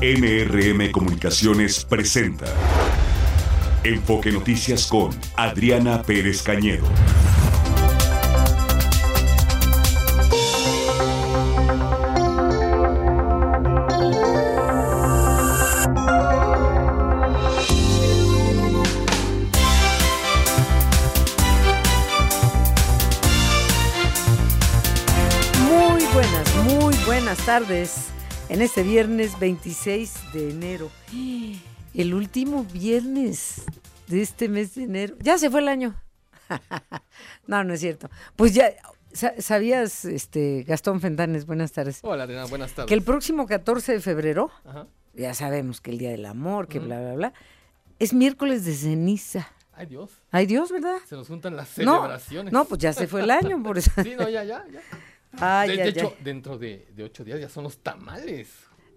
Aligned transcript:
NRM 0.00 0.90
Comunicaciones 0.90 1.84
presenta 1.84 2.46
Enfoque 3.82 4.30
Noticias 4.30 4.86
con 4.86 5.10
Adriana 5.36 6.02
Pérez 6.02 6.42
Cañedo. 6.42 6.86
Tardes 27.46 28.15
en 28.48 28.62
este 28.62 28.82
viernes 28.82 29.38
26 29.38 30.14
de 30.32 30.50
enero. 30.50 30.90
El 31.94 32.12
último 32.12 32.64
viernes 32.64 33.62
de 34.06 34.20
este 34.20 34.48
mes 34.50 34.74
de 34.74 34.82
enero. 34.84 35.16
Ya 35.20 35.38
se 35.38 35.48
fue 35.50 35.60
el 35.60 35.68
año. 35.68 35.94
no, 37.46 37.64
no 37.64 37.72
es 37.72 37.80
cierto. 37.80 38.10
Pues 38.36 38.52
ya, 38.52 38.70
sa- 39.14 39.32
¿sabías, 39.40 40.04
este, 40.04 40.62
Gastón 40.64 41.00
Fentanes, 41.00 41.46
buenas 41.46 41.72
tardes, 41.72 42.00
Hola, 42.02 42.24
Adriana, 42.24 42.44
buenas 42.44 42.72
tardes. 42.72 42.88
que 42.88 42.92
el 42.94 43.00
próximo 43.02 43.46
14 43.46 43.92
de 43.94 44.00
febrero, 44.00 44.50
Ajá. 44.66 44.86
ya 45.14 45.32
sabemos 45.32 45.80
que 45.80 45.90
el 45.90 45.96
Día 45.96 46.10
del 46.10 46.26
Amor, 46.26 46.68
que 46.68 46.80
bla, 46.80 47.00
bla, 47.00 47.14
bla, 47.14 47.32
es 47.98 48.12
miércoles 48.12 48.66
de 48.66 48.74
ceniza. 48.74 49.48
Ay, 49.72 49.86
Dios. 49.86 50.10
Ay 50.30 50.44
Dios, 50.44 50.70
¿verdad? 50.70 50.98
Se 51.08 51.14
nos 51.16 51.28
juntan 51.28 51.56
las 51.56 51.78
No, 51.78 51.94
celebraciones. 51.94 52.52
no, 52.52 52.66
pues 52.66 52.78
ya 52.78 52.92
se 52.92 53.06
fue 53.06 53.22
el 53.22 53.30
año, 53.30 53.62
por 53.62 53.78
eso. 53.78 53.90
Sí, 54.02 54.12
no, 54.18 54.28
ya, 54.28 54.44
ya, 54.44 54.62
ya. 54.70 54.80
Ay, 55.40 55.76
de, 55.76 55.88
hecho, 55.88 56.14
dentro 56.22 56.58
de, 56.58 56.86
de 56.94 57.04
ocho 57.04 57.24
días 57.24 57.40
ya 57.40 57.48
son 57.48 57.64
los 57.64 57.78
tamales. 57.78 58.48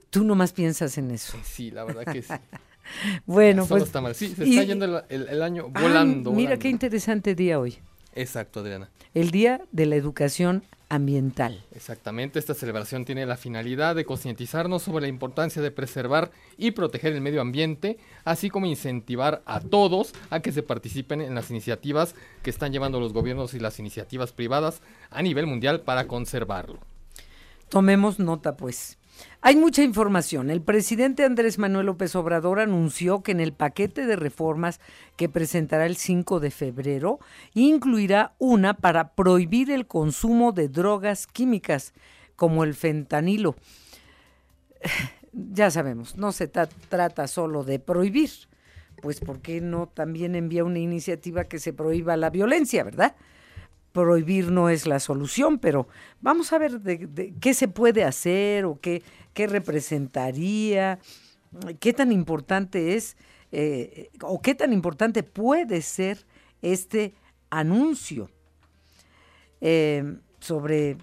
Tú 0.10 0.24
nomás 0.24 0.54
piensas 0.54 0.98
en 0.98 1.12
eso. 1.12 1.38
Sí, 1.44 1.72
la 1.72 1.84
verdad 1.84 2.12
que 2.12 2.22
sí. 2.22 2.34
Bueno, 3.26 3.62
son 3.64 3.70
pues 3.70 3.82
los 3.84 3.92
tamales. 3.92 4.18
Sí, 4.18 4.34
se 4.36 4.46
y- 4.46 4.52
está 4.58 4.64
yendo 4.64 4.86
el, 4.86 5.04
el- 5.10 5.28
el 5.30 5.42
año 5.44 5.70
Ah, 5.76 5.82
volando. 5.82 6.32
mira 6.32 6.50
volando. 6.50 6.60
qué 6.64 6.70
interesante 6.70 7.36
día 7.36 7.60
hoy. 7.60 7.78
Exacto, 8.16 8.62
Adriana. 8.62 8.90
El 9.14 9.30
Día 9.32 9.62
de 9.72 9.86
la 9.86 9.96
Educación 9.96 10.64
Ambiental. 10.92 11.64
Exactamente, 11.72 12.40
esta 12.40 12.56
celebración 12.56 13.06
tiene 13.06 13.26
la 13.26 13.38
finalidad 13.38 13.96
de 13.96 14.06
concientizarnos 14.06 14.84
sobre 14.84 15.04
la 15.04 15.08
importancia 15.08 15.62
de 15.62 15.70
preservar 15.70 16.32
y 16.58 16.72
proteger 16.72 17.14
el 17.14 17.22
medio 17.22 17.42
ambiente, 17.42 17.98
así 18.26 18.50
como 18.50 18.66
incentivar 18.66 19.42
a 19.46 19.60
todos 19.60 20.14
a 20.30 20.40
que 20.40 20.52
se 20.52 20.64
participen 20.64 21.22
en 21.22 21.36
las 21.36 21.52
iniciativas 21.52 22.16
que 22.44 22.50
están 22.50 22.72
llevando 22.72 23.00
los 23.00 23.14
gobiernos 23.14 23.54
y 23.54 23.60
las 23.60 23.80
iniciativas 23.80 24.32
privadas 24.32 24.82
a 25.12 25.22
nivel 25.22 25.46
mundial 25.46 25.82
para 25.82 26.08
conservarlo. 26.08 26.80
Tomemos 27.70 28.18
nota, 28.18 28.58
pues. 28.58 28.99
Hay 29.42 29.56
mucha 29.56 29.84
información. 29.84 30.50
El 30.50 30.62
presidente 30.62 31.24
Andrés 31.24 31.58
Manuel 31.60 31.86
López 31.86 32.14
Obrador 32.16 32.60
anunció 32.60 33.24
que 33.24 33.32
en 33.32 33.40
el 33.40 33.54
paquete 33.54 34.06
de 34.06 34.18
reformas 34.18 34.82
que 35.16 35.30
presentará 35.30 35.86
el 35.86 35.96
5 35.96 36.42
de 36.42 36.52
febrero 36.52 37.20
incluirá 37.54 38.34
una 38.38 38.74
para 38.74 39.14
prohibir 39.14 39.72
el 39.72 39.88
consumo 39.88 40.52
de 40.52 40.68
drogas 40.68 41.26
químicas 41.26 41.94
como 42.36 42.66
el 42.66 42.74
fentanilo. 42.74 43.56
Ya 45.32 45.72
sabemos, 45.72 46.18
no 46.18 46.34
se 46.34 46.48
ta- 46.48 46.68
trata 46.90 47.28
solo 47.28 47.64
de 47.64 47.80
prohibir, 47.80 48.30
pues 49.02 49.22
¿por 49.22 49.40
qué 49.40 49.62
no 49.62 49.88
también 49.88 50.36
envía 50.36 50.66
una 50.66 50.80
iniciativa 50.80 51.46
que 51.46 51.60
se 51.60 51.72
prohíba 51.72 52.18
la 52.18 52.30
violencia, 52.30 52.84
verdad? 52.84 53.16
Prohibir 53.92 54.52
no 54.52 54.70
es 54.70 54.86
la 54.86 55.00
solución, 55.00 55.60
pero 55.60 55.88
vamos 56.22 56.54
a 56.54 56.58
ver 56.58 56.82
de, 56.82 57.34
qué 57.40 57.54
se 57.54 57.68
puede 57.68 58.04
hacer 58.04 58.66
o 58.66 58.80
qué, 58.80 59.04
qué 59.34 59.48
representaría, 59.48 61.00
qué 61.80 61.94
tan 61.94 62.12
importante 62.12 62.96
es 62.96 63.18
eh, 63.52 64.12
o 64.22 64.42
qué 64.42 64.54
tan 64.54 64.74
importante 64.74 65.24
puede 65.24 65.82
ser 65.82 66.26
este 66.62 67.16
anuncio 67.50 68.30
eh, 69.62 70.18
sobre 70.40 70.98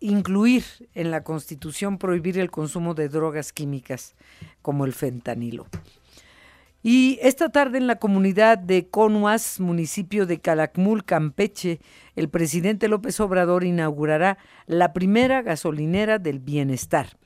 incluir 0.00 0.64
en 0.94 1.10
la 1.10 1.24
Constitución 1.24 1.98
prohibir 1.98 2.38
el 2.38 2.50
consumo 2.50 2.94
de 2.94 3.08
drogas 3.08 3.52
químicas 3.52 4.14
como 4.62 4.84
el 4.84 4.92
fentanilo. 4.92 5.66
Y 6.86 7.18
esta 7.22 7.48
tarde 7.48 7.78
en 7.78 7.86
la 7.86 7.96
comunidad 7.96 8.58
de 8.58 8.90
Conuas, 8.90 9.58
municipio 9.58 10.26
de 10.26 10.38
Calakmul, 10.38 11.02
Campeche, 11.02 11.80
el 12.14 12.28
presidente 12.28 12.88
López 12.88 13.18
Obrador 13.20 13.64
inaugurará 13.64 14.36
la 14.66 14.92
primera 14.92 15.40
gasolinera 15.40 16.18
del 16.18 16.40
bienestar. 16.40 17.16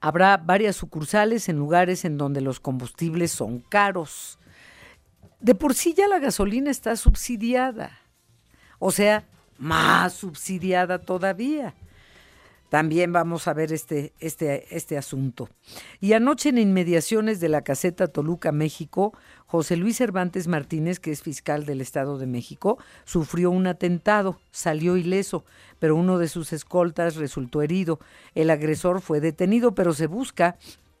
Habrá 0.00 0.36
varias 0.36 0.74
sucursales 0.74 1.48
en 1.48 1.58
lugares 1.58 2.04
en 2.04 2.18
donde 2.18 2.40
los 2.40 2.58
combustibles 2.58 3.30
son 3.30 3.60
caros. 3.60 4.40
De 5.38 5.54
por 5.54 5.74
sí 5.74 5.94
ya 5.94 6.08
la 6.08 6.18
gasolina 6.18 6.72
está 6.72 6.96
subsidiada. 6.96 8.00
O 8.80 8.90
sea, 8.90 9.22
más 9.58 10.14
subsidiada 10.14 10.98
todavía. 10.98 11.72
También 12.70 13.12
vamos 13.12 13.48
a 13.48 13.52
ver 13.52 13.72
este, 13.72 14.14
este, 14.20 14.74
este 14.74 14.96
asunto. 14.96 15.48
Y 16.00 16.12
anoche 16.12 16.48
en 16.48 16.58
inmediaciones 16.58 17.40
de 17.40 17.48
la 17.48 17.62
caseta 17.62 18.06
Toluca, 18.06 18.52
México, 18.52 19.12
José 19.46 19.76
Luis 19.76 19.96
Cervantes 19.96 20.46
Martínez, 20.46 21.00
que 21.00 21.10
es 21.10 21.20
fiscal 21.20 21.66
del 21.66 21.80
Estado 21.80 22.16
de 22.16 22.28
México, 22.28 22.78
sufrió 23.04 23.50
un 23.50 23.66
atentado, 23.66 24.38
salió 24.52 24.96
ileso, 24.96 25.44
pero 25.80 25.96
uno 25.96 26.18
de 26.18 26.28
sus 26.28 26.52
escoltas 26.52 27.16
resultó 27.16 27.60
herido. 27.60 27.98
El 28.36 28.50
agresor 28.50 29.00
fue 29.00 29.20
detenido, 29.20 29.74
pero 29.74 29.92
se 29.92 30.06
busca 30.06 30.56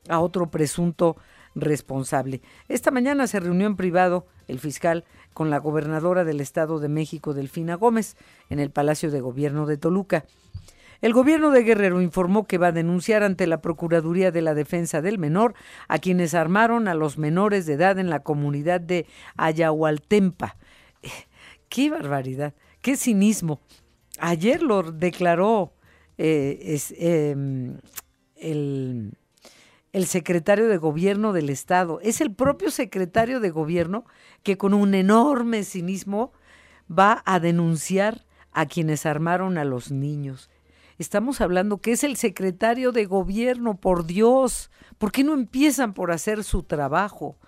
a 0.08 0.18
otro 0.18 0.50
presunto 0.50 1.16
responsable. 1.54 2.42
Esta 2.68 2.90
mañana 2.90 3.28
se 3.28 3.38
reunió 3.38 3.68
en 3.68 3.76
privado 3.76 4.26
el 4.48 4.58
fiscal 4.58 5.04
con 5.34 5.50
la 5.50 5.58
gobernadora 5.58 6.24
del 6.24 6.40
Estado 6.40 6.80
de 6.80 6.88
México, 6.88 7.32
Delfina 7.32 7.76
Gómez, 7.76 8.16
en 8.48 8.58
el 8.58 8.70
Palacio 8.70 9.12
de 9.12 9.20
Gobierno 9.20 9.66
de 9.66 9.76
Toluca. 9.76 10.24
El 11.00 11.14
gobierno 11.14 11.50
de 11.50 11.62
Guerrero 11.62 12.02
informó 12.02 12.46
que 12.46 12.58
va 12.58 12.68
a 12.68 12.72
denunciar 12.72 13.22
ante 13.22 13.46
la 13.46 13.62
Procuraduría 13.62 14.30
de 14.30 14.42
la 14.42 14.54
Defensa 14.54 15.00
del 15.00 15.18
Menor 15.18 15.54
a 15.88 15.98
quienes 15.98 16.34
armaron 16.34 16.88
a 16.88 16.94
los 16.94 17.16
menores 17.16 17.64
de 17.64 17.74
edad 17.74 17.98
en 17.98 18.10
la 18.10 18.20
comunidad 18.20 18.80
de 18.80 19.06
Ayahualtempa. 19.36 20.56
¡Qué 21.70 21.88
barbaridad! 21.88 22.54
¡Qué 22.82 22.96
cinismo! 22.96 23.60
Ayer 24.18 24.62
lo 24.62 24.82
declaró 24.82 25.72
eh, 26.18 26.74
es, 26.74 26.92
eh, 26.98 27.34
el, 28.36 29.12
el 29.92 30.06
secretario 30.06 30.68
de 30.68 30.76
gobierno 30.76 31.32
del 31.32 31.48
Estado. 31.48 31.98
Es 32.02 32.20
el 32.20 32.34
propio 32.34 32.70
secretario 32.70 33.40
de 33.40 33.48
gobierno 33.48 34.04
que 34.42 34.58
con 34.58 34.74
un 34.74 34.94
enorme 34.94 35.64
cinismo 35.64 36.32
va 36.90 37.22
a 37.24 37.40
denunciar 37.40 38.26
a 38.52 38.66
quienes 38.66 39.06
armaron 39.06 39.56
a 39.56 39.64
los 39.64 39.90
niños. 39.90 40.50
Estamos 41.00 41.40
hablando 41.40 41.78
que 41.78 41.92
es 41.92 42.04
el 42.04 42.18
secretario 42.18 42.92
de 42.92 43.06
gobierno, 43.06 43.74
por 43.78 44.04
Dios. 44.04 44.70
¿Por 44.98 45.12
qué 45.12 45.24
no 45.24 45.32
empiezan 45.32 45.94
por 45.94 46.12
hacer 46.12 46.44
su 46.44 46.62
trabajo? 46.62 47.38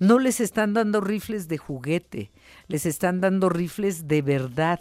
No 0.00 0.18
les 0.18 0.40
están 0.40 0.74
dando 0.74 1.00
rifles 1.00 1.46
de 1.46 1.56
juguete, 1.56 2.32
les 2.66 2.84
están 2.84 3.20
dando 3.20 3.48
rifles 3.48 4.08
de 4.08 4.22
verdad 4.22 4.80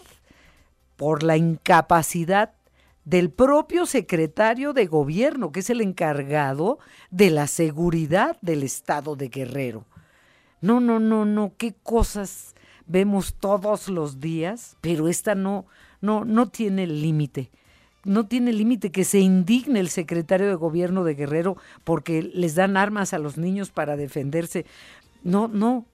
por 0.96 1.22
la 1.22 1.38
incapacidad 1.38 2.54
del 3.04 3.30
propio 3.30 3.86
secretario 3.86 4.74
de 4.74 4.88
gobierno, 4.88 5.52
que 5.52 5.60
es 5.60 5.70
el 5.70 5.82
encargado 5.82 6.80
de 7.12 7.30
la 7.30 7.46
seguridad 7.46 8.38
del 8.42 8.64
estado 8.64 9.16
de 9.16 9.28
Guerrero. 9.28 9.86
No, 10.62 10.80
no, 10.80 11.00
no, 11.00 11.26
no, 11.26 11.54
qué 11.60 11.76
cosas 11.76 12.56
vemos 12.88 13.36
todos 13.36 13.88
los 13.88 14.20
días, 14.20 14.78
pero 14.82 15.10
esta 15.10 15.36
no, 15.36 15.68
no, 16.02 16.26
no 16.26 16.50
tiene 16.50 16.88
límite. 16.88 17.52
No 18.06 18.28
tiene 18.28 18.54
límite 18.54 18.92
que 18.92 19.04
se 19.04 19.20
indigne 19.20 19.82
el 19.82 19.90
secretario 19.90 20.48
de 20.48 20.56
gobierno 20.56 21.04
de 21.04 21.16
Guerrero 21.16 21.58
porque 21.84 22.22
les 22.22 22.56
dan 22.56 22.78
armas 22.78 23.14
a 23.14 23.20
los 23.20 23.38
niños 23.38 23.72
para 23.72 23.98
defenderse. 23.98 24.66
No, 25.24 25.50
no, 25.50 25.86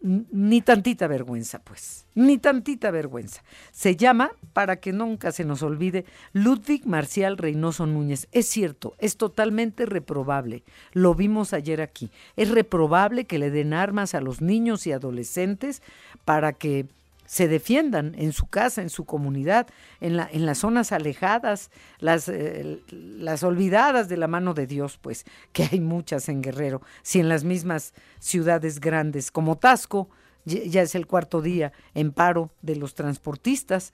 ni 0.00 0.60
tantita 0.60 1.08
vergüenza, 1.08 1.58
pues, 1.58 2.06
ni 2.14 2.38
tantita 2.38 2.90
vergüenza. 2.90 3.42
Se 3.72 3.96
llama, 3.96 4.30
para 4.52 4.76
que 4.76 4.92
nunca 4.92 5.32
se 5.32 5.44
nos 5.44 5.62
olvide, 5.62 6.04
Ludwig 6.32 6.86
Marcial 6.86 7.36
Reynoso 7.36 7.86
Núñez. 7.86 8.28
Es 8.30 8.46
cierto, 8.46 8.94
es 8.98 9.16
totalmente 9.16 9.86
reprobable. 9.86 10.62
Lo 10.92 11.14
vimos 11.14 11.52
ayer 11.52 11.80
aquí. 11.80 12.10
Es 12.36 12.50
reprobable 12.50 13.24
que 13.24 13.38
le 13.38 13.50
den 13.50 13.72
armas 13.72 14.14
a 14.14 14.20
los 14.20 14.40
niños 14.40 14.86
y 14.86 14.92
adolescentes 14.92 15.82
para 16.24 16.52
que 16.52 16.86
se 17.28 17.46
defiendan 17.46 18.14
en 18.16 18.32
su 18.32 18.46
casa, 18.46 18.80
en 18.80 18.88
su 18.88 19.04
comunidad, 19.04 19.66
en, 20.00 20.16
la, 20.16 20.26
en 20.32 20.46
las 20.46 20.58
zonas 20.58 20.92
alejadas, 20.92 21.70
las, 21.98 22.26
eh, 22.30 22.80
las 22.88 23.42
olvidadas 23.42 24.08
de 24.08 24.16
la 24.16 24.28
mano 24.28 24.54
de 24.54 24.66
Dios, 24.66 24.98
pues, 25.00 25.26
que 25.52 25.68
hay 25.70 25.78
muchas 25.78 26.30
en 26.30 26.40
Guerrero, 26.40 26.80
si 27.02 27.20
en 27.20 27.28
las 27.28 27.44
mismas 27.44 27.92
ciudades 28.18 28.80
grandes 28.80 29.30
como 29.30 29.58
Tasco, 29.58 30.08
ya 30.46 30.64
ya 30.64 30.80
es 30.80 30.94
el 30.94 31.06
cuarto 31.06 31.42
día 31.42 31.72
en 31.92 32.12
paro 32.12 32.50
de 32.62 32.76
los 32.76 32.94
transportistas, 32.94 33.92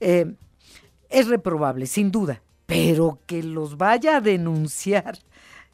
eh, 0.00 0.32
es 1.10 1.28
reprobable, 1.28 1.86
sin 1.86 2.10
duda, 2.10 2.40
pero 2.64 3.18
que 3.26 3.42
los 3.42 3.76
vaya 3.76 4.16
a 4.16 4.20
denunciar. 4.22 5.18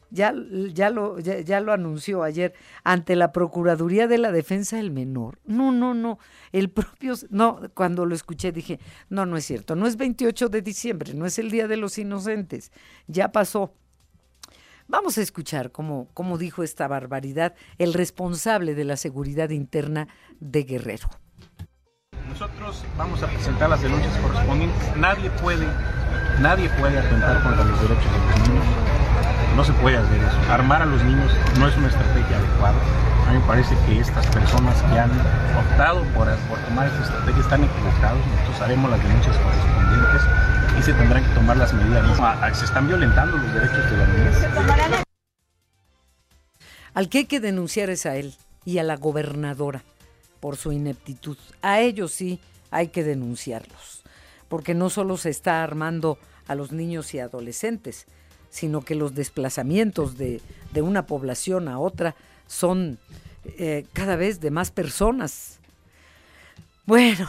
Ya, 0.09 0.33
ya, 0.73 0.89
lo, 0.89 1.19
ya, 1.19 1.59
lo 1.59 1.73
anunció 1.73 2.23
ayer 2.23 2.53
ante 2.83 3.15
la 3.15 3.31
Procuraduría 3.31 4.07
de 4.07 4.17
la 4.17 4.31
Defensa 4.31 4.77
del 4.77 4.91
Menor. 4.91 5.39
No, 5.45 5.71
no, 5.71 5.93
no. 5.93 6.17
El 6.51 6.69
propio. 6.69 7.15
No, 7.29 7.59
cuando 7.73 8.05
lo 8.05 8.15
escuché 8.15 8.51
dije: 8.51 8.79
no, 9.09 9.25
no 9.25 9.37
es 9.37 9.45
cierto. 9.45 9.75
No 9.75 9.85
es 9.85 9.97
28 9.97 10.49
de 10.49 10.61
diciembre, 10.61 11.13
no 11.13 11.25
es 11.25 11.39
el 11.39 11.51
Día 11.51 11.67
de 11.67 11.77
los 11.77 11.97
Inocentes. 11.97 12.71
Ya 13.07 13.31
pasó. 13.31 13.73
Vamos 14.89 15.17
a 15.17 15.21
escuchar 15.21 15.73
cómo, 15.73 16.07
cómo 16.13 16.37
dijo 16.37 16.63
esta 16.63 16.87
barbaridad 16.87 17.55
el 17.77 17.93
responsable 17.93 18.73
de 18.73 18.85
la 18.85 18.95
seguridad 18.95 19.49
interna 19.49 20.07
de 20.39 20.63
Guerrero. 20.63 21.09
Nosotros 22.29 22.85
vamos 22.97 23.21
a 23.21 23.27
presentar 23.27 23.69
las 23.69 23.81
denuncias 23.81 24.15
correspondientes. 24.19 24.95
Nadie 24.95 25.29
puede, 25.41 25.67
nadie 26.39 26.69
puede 26.79 26.99
atentar 26.99 27.43
contra 27.43 27.65
los 27.65 27.81
derechos 27.81 28.11
de 28.11 28.39
los 28.39 28.49
niños. 28.49 28.65
No 29.57 29.63
se 29.63 29.73
puede 29.73 29.97
hacer 29.97 30.21
eso. 30.21 30.37
Armar 30.51 30.83
a 30.83 30.85
los 30.85 31.03
niños 31.03 31.31
no 31.57 31.67
es 31.67 31.75
una 31.77 31.87
estrategia 31.87 32.37
adecuada. 32.37 32.77
A 33.25 33.31
mí 33.31 33.39
me 33.39 33.47
parece 33.47 33.75
que 33.87 33.99
estas 33.99 34.27
personas 34.27 34.79
que 34.83 34.99
han 34.99 35.09
optado 35.57 36.03
por, 36.13 36.31
por 36.47 36.59
tomar 36.59 36.85
esta 36.85 37.01
estrategia 37.01 37.41
están 37.41 37.63
equivocados. 37.63 38.23
Nosotros 38.27 38.61
haremos 38.61 38.91
las 38.91 39.01
denuncias 39.01 39.35
correspondientes 39.37 40.21
y 40.77 40.83
se 40.83 40.93
tendrán 40.93 41.23
que 41.23 41.33
tomar 41.33 41.57
las 41.57 41.73
medidas. 41.73 42.55
Se 42.55 42.65
están 42.65 42.87
violentando 42.87 43.35
los 43.35 43.51
derechos 43.51 43.89
de 43.89 43.97
la 43.97 44.05
niñez. 44.05 45.05
Al 46.93 47.09
que 47.09 47.17
hay 47.17 47.25
que 47.25 47.39
denunciar 47.39 47.89
es 47.89 48.05
a 48.05 48.15
él 48.15 48.35
y 48.63 48.77
a 48.77 48.83
la 48.83 48.95
gobernadora 48.95 49.81
por 50.39 50.55
su 50.55 50.71
ineptitud. 50.71 51.37
A 51.63 51.79
ellos 51.79 52.11
sí 52.11 52.39
hay 52.69 52.89
que 52.89 53.03
denunciarlos, 53.03 54.03
porque 54.49 54.75
no 54.75 54.91
solo 54.91 55.17
se 55.17 55.31
está 55.31 55.63
armando 55.63 56.19
a 56.47 56.53
los 56.53 56.71
niños 56.71 57.11
y 57.15 57.19
adolescentes, 57.19 58.05
sino 58.49 58.81
que 58.81 58.95
los 58.95 59.15
desplazamientos 59.15 60.17
de, 60.17 60.41
de 60.73 60.81
una 60.81 61.05
población 61.05 61.67
a 61.67 61.79
otra 61.79 62.15
son 62.47 62.97
eh, 63.57 63.85
cada 63.93 64.15
vez 64.15 64.39
de 64.39 64.51
más 64.51 64.71
personas. 64.71 65.59
Bueno, 66.85 67.27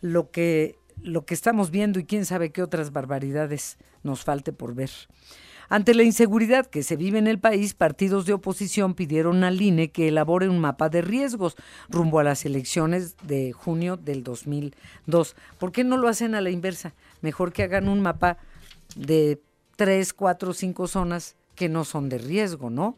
lo 0.00 0.30
que 0.30 0.76
lo 1.02 1.24
que 1.24 1.34
estamos 1.34 1.70
viendo 1.70 1.98
y 1.98 2.04
quién 2.04 2.24
sabe 2.24 2.50
qué 2.50 2.62
otras 2.62 2.92
barbaridades 2.92 3.78
nos 4.02 4.24
falte 4.24 4.52
por 4.52 4.74
ver. 4.74 4.90
Ante 5.70 5.94
la 5.94 6.02
inseguridad 6.02 6.66
que 6.66 6.82
se 6.82 6.96
vive 6.96 7.18
en 7.18 7.26
el 7.26 7.38
país, 7.38 7.74
partidos 7.74 8.24
de 8.24 8.32
oposición 8.32 8.94
pidieron 8.94 9.44
al 9.44 9.60
INE 9.60 9.90
que 9.90 10.08
elabore 10.08 10.48
un 10.48 10.58
mapa 10.58 10.88
de 10.88 11.02
riesgos 11.02 11.56
rumbo 11.90 12.18
a 12.18 12.24
las 12.24 12.46
elecciones 12.46 13.16
de 13.22 13.52
junio 13.52 13.98
del 13.98 14.24
2002. 14.24 15.36
¿Por 15.58 15.72
qué 15.72 15.84
no 15.84 15.98
lo 15.98 16.08
hacen 16.08 16.34
a 16.34 16.40
la 16.40 16.50
inversa? 16.50 16.94
Mejor 17.20 17.52
que 17.52 17.64
hagan 17.64 17.88
un 17.88 18.00
mapa 18.00 18.38
de 18.96 19.42
tres, 19.78 20.12
cuatro, 20.12 20.54
cinco 20.54 20.88
zonas 20.88 21.36
que 21.54 21.68
no 21.68 21.84
son 21.84 22.08
de 22.08 22.18
riesgo, 22.18 22.68
¿no? 22.68 22.96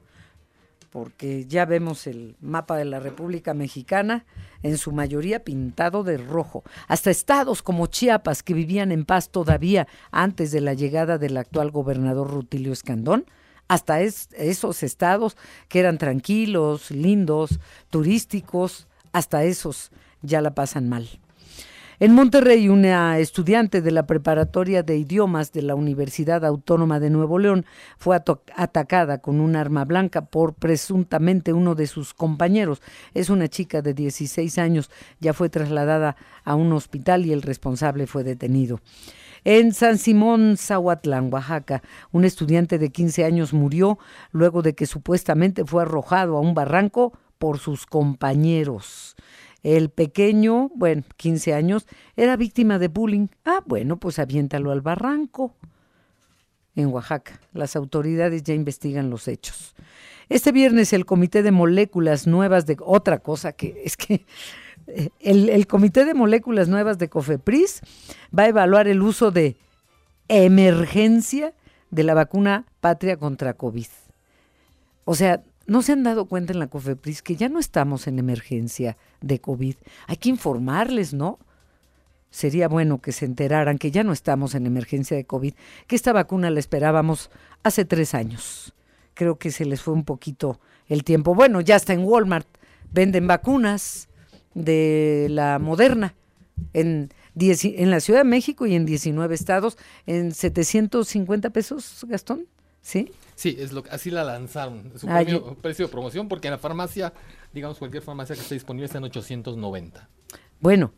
porque 0.90 1.46
ya 1.46 1.66
vemos 1.66 2.06
el 2.06 2.36
mapa 2.40 2.76
de 2.76 2.84
la 2.84 2.98
República 2.98 3.54
Mexicana, 3.54 4.24
en 4.62 4.76
su 4.76 4.90
mayoría 4.90 5.44
pintado 5.44 6.02
de 6.02 6.16
rojo. 6.16 6.64
Hasta 6.88 7.10
estados 7.10 7.62
como 7.62 7.86
Chiapas, 7.86 8.42
que 8.42 8.54
vivían 8.54 8.90
en 8.90 9.04
paz 9.04 9.30
todavía 9.30 9.86
antes 10.10 10.50
de 10.50 10.60
la 10.60 10.74
llegada 10.74 11.16
del 11.16 11.36
actual 11.36 11.70
gobernador 11.70 12.30
Rutilio 12.30 12.72
Escandón, 12.72 13.24
hasta 13.68 14.00
esos 14.00 14.82
estados 14.82 15.36
que 15.68 15.78
eran 15.78 15.98
tranquilos, 15.98 16.90
lindos, 16.90 17.60
turísticos, 17.88 18.88
hasta 19.12 19.44
esos 19.44 19.92
ya 20.22 20.40
la 20.40 20.56
pasan 20.56 20.88
mal. 20.88 21.20
En 22.02 22.14
Monterrey, 22.14 22.70
una 22.70 23.18
estudiante 23.18 23.82
de 23.82 23.90
la 23.90 24.06
preparatoria 24.06 24.82
de 24.82 24.96
idiomas 24.96 25.52
de 25.52 25.60
la 25.60 25.74
Universidad 25.74 26.46
Autónoma 26.46 26.98
de 26.98 27.10
Nuevo 27.10 27.38
León 27.38 27.66
fue 27.98 28.16
atacada 28.56 29.18
con 29.18 29.38
un 29.38 29.54
arma 29.54 29.84
blanca 29.84 30.24
por 30.24 30.54
presuntamente 30.54 31.52
uno 31.52 31.74
de 31.74 31.86
sus 31.86 32.14
compañeros. 32.14 32.80
Es 33.12 33.28
una 33.28 33.48
chica 33.48 33.82
de 33.82 33.92
16 33.92 34.56
años, 34.56 34.90
ya 35.20 35.34
fue 35.34 35.50
trasladada 35.50 36.16
a 36.42 36.54
un 36.54 36.72
hospital 36.72 37.26
y 37.26 37.34
el 37.34 37.42
responsable 37.42 38.06
fue 38.06 38.24
detenido. 38.24 38.80
En 39.44 39.74
San 39.74 39.98
Simón, 39.98 40.56
Zahuatlán, 40.56 41.30
Oaxaca, 41.30 41.82
un 42.12 42.24
estudiante 42.24 42.78
de 42.78 42.88
15 42.88 43.26
años 43.26 43.52
murió 43.52 43.98
luego 44.32 44.62
de 44.62 44.74
que 44.74 44.86
supuestamente 44.86 45.66
fue 45.66 45.82
arrojado 45.82 46.38
a 46.38 46.40
un 46.40 46.54
barranco 46.54 47.12
por 47.36 47.58
sus 47.58 47.84
compañeros. 47.84 49.16
El 49.62 49.90
pequeño, 49.90 50.70
bueno, 50.74 51.02
15 51.16 51.54
años, 51.54 51.86
era 52.16 52.36
víctima 52.36 52.78
de 52.78 52.88
bullying. 52.88 53.28
Ah, 53.44 53.62
bueno, 53.66 53.98
pues 53.98 54.18
aviéntalo 54.18 54.70
al 54.70 54.80
barranco. 54.80 55.54
En 56.76 56.86
Oaxaca, 56.86 57.40
las 57.52 57.76
autoridades 57.76 58.42
ya 58.42 58.54
investigan 58.54 59.10
los 59.10 59.28
hechos. 59.28 59.74
Este 60.28 60.52
viernes 60.52 60.92
el 60.92 61.04
Comité 61.04 61.42
de 61.42 61.50
Moléculas 61.50 62.26
Nuevas 62.26 62.64
de 62.64 62.76
otra 62.80 63.18
cosa 63.18 63.52
que 63.52 63.82
es 63.84 63.96
que 63.96 64.24
eh, 64.86 65.10
el, 65.18 65.48
el 65.48 65.66
Comité 65.66 66.04
de 66.04 66.14
Moléculas 66.14 66.68
Nuevas 66.68 66.98
de 66.98 67.08
COFEPRIS 67.08 67.80
va 68.36 68.44
a 68.44 68.48
evaluar 68.48 68.86
el 68.86 69.02
uso 69.02 69.32
de 69.32 69.56
emergencia 70.28 71.52
de 71.90 72.04
la 72.04 72.14
vacuna 72.14 72.64
Patria 72.80 73.16
contra 73.16 73.54
COVID. 73.54 73.88
O 75.04 75.14
sea, 75.16 75.42
¿No 75.70 75.82
se 75.82 75.92
han 75.92 76.02
dado 76.02 76.24
cuenta 76.24 76.52
en 76.52 76.58
la 76.58 76.66
COFEPRIS 76.66 77.22
que 77.22 77.36
ya 77.36 77.48
no 77.48 77.60
estamos 77.60 78.08
en 78.08 78.18
emergencia 78.18 78.96
de 79.20 79.40
COVID? 79.40 79.76
Hay 80.08 80.16
que 80.16 80.28
informarles, 80.28 81.14
¿no? 81.14 81.38
Sería 82.32 82.66
bueno 82.66 83.00
que 83.00 83.12
se 83.12 83.24
enteraran 83.24 83.78
que 83.78 83.92
ya 83.92 84.02
no 84.02 84.12
estamos 84.12 84.56
en 84.56 84.66
emergencia 84.66 85.16
de 85.16 85.26
COVID, 85.26 85.54
que 85.86 85.94
esta 85.94 86.12
vacuna 86.12 86.50
la 86.50 86.58
esperábamos 86.58 87.30
hace 87.62 87.84
tres 87.84 88.14
años. 88.14 88.74
Creo 89.14 89.38
que 89.38 89.52
se 89.52 89.64
les 89.64 89.80
fue 89.80 89.94
un 89.94 90.02
poquito 90.02 90.58
el 90.88 91.04
tiempo. 91.04 91.36
Bueno, 91.36 91.60
ya 91.60 91.76
está 91.76 91.92
en 91.92 92.02
Walmart. 92.02 92.48
Venden 92.90 93.28
vacunas 93.28 94.08
de 94.54 95.28
la 95.30 95.60
Moderna 95.60 96.16
en, 96.72 97.10
en 97.36 97.90
la 97.92 98.00
Ciudad 98.00 98.20
de 98.22 98.28
México 98.28 98.66
y 98.66 98.74
en 98.74 98.86
19 98.86 99.36
estados 99.36 99.78
en 100.06 100.32
750 100.34 101.50
pesos, 101.50 102.04
Gastón. 102.08 102.48
¿Sí? 102.80 103.12
Sí, 103.34 103.56
es 103.58 103.72
lo, 103.72 103.84
así 103.90 104.10
la 104.10 104.24
lanzaron. 104.24 104.92
Su 104.96 105.06
precio 105.62 105.86
de 105.86 105.90
promoción, 105.90 106.28
porque 106.28 106.48
en 106.48 106.52
la 106.52 106.58
farmacia, 106.58 107.12
digamos, 107.52 107.78
cualquier 107.78 108.02
farmacia 108.02 108.34
que 108.34 108.42
esté 108.42 108.54
disponible 108.54 108.86
está 108.86 108.98
en 108.98 109.04
890. 109.04 110.08
Bueno, 110.60 110.92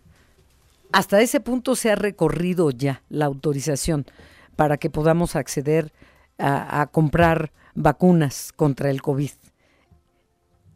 hasta 0.93 1.21
ese 1.21 1.41
punto 1.41 1.77
se 1.77 1.91
ha 1.91 1.95
recorrido 1.95 2.71
ya 2.71 3.03
la 3.09 3.27
autorización 3.27 4.07
para 4.57 4.77
que 4.77 4.91
podamos 4.91 5.37
acceder 5.37 5.93
a, 6.39 6.81
a 6.81 6.87
comprar 6.89 7.53
vacunas 7.75 8.53
contra 8.55 8.91
el 8.91 9.03
COVID. 9.03 9.31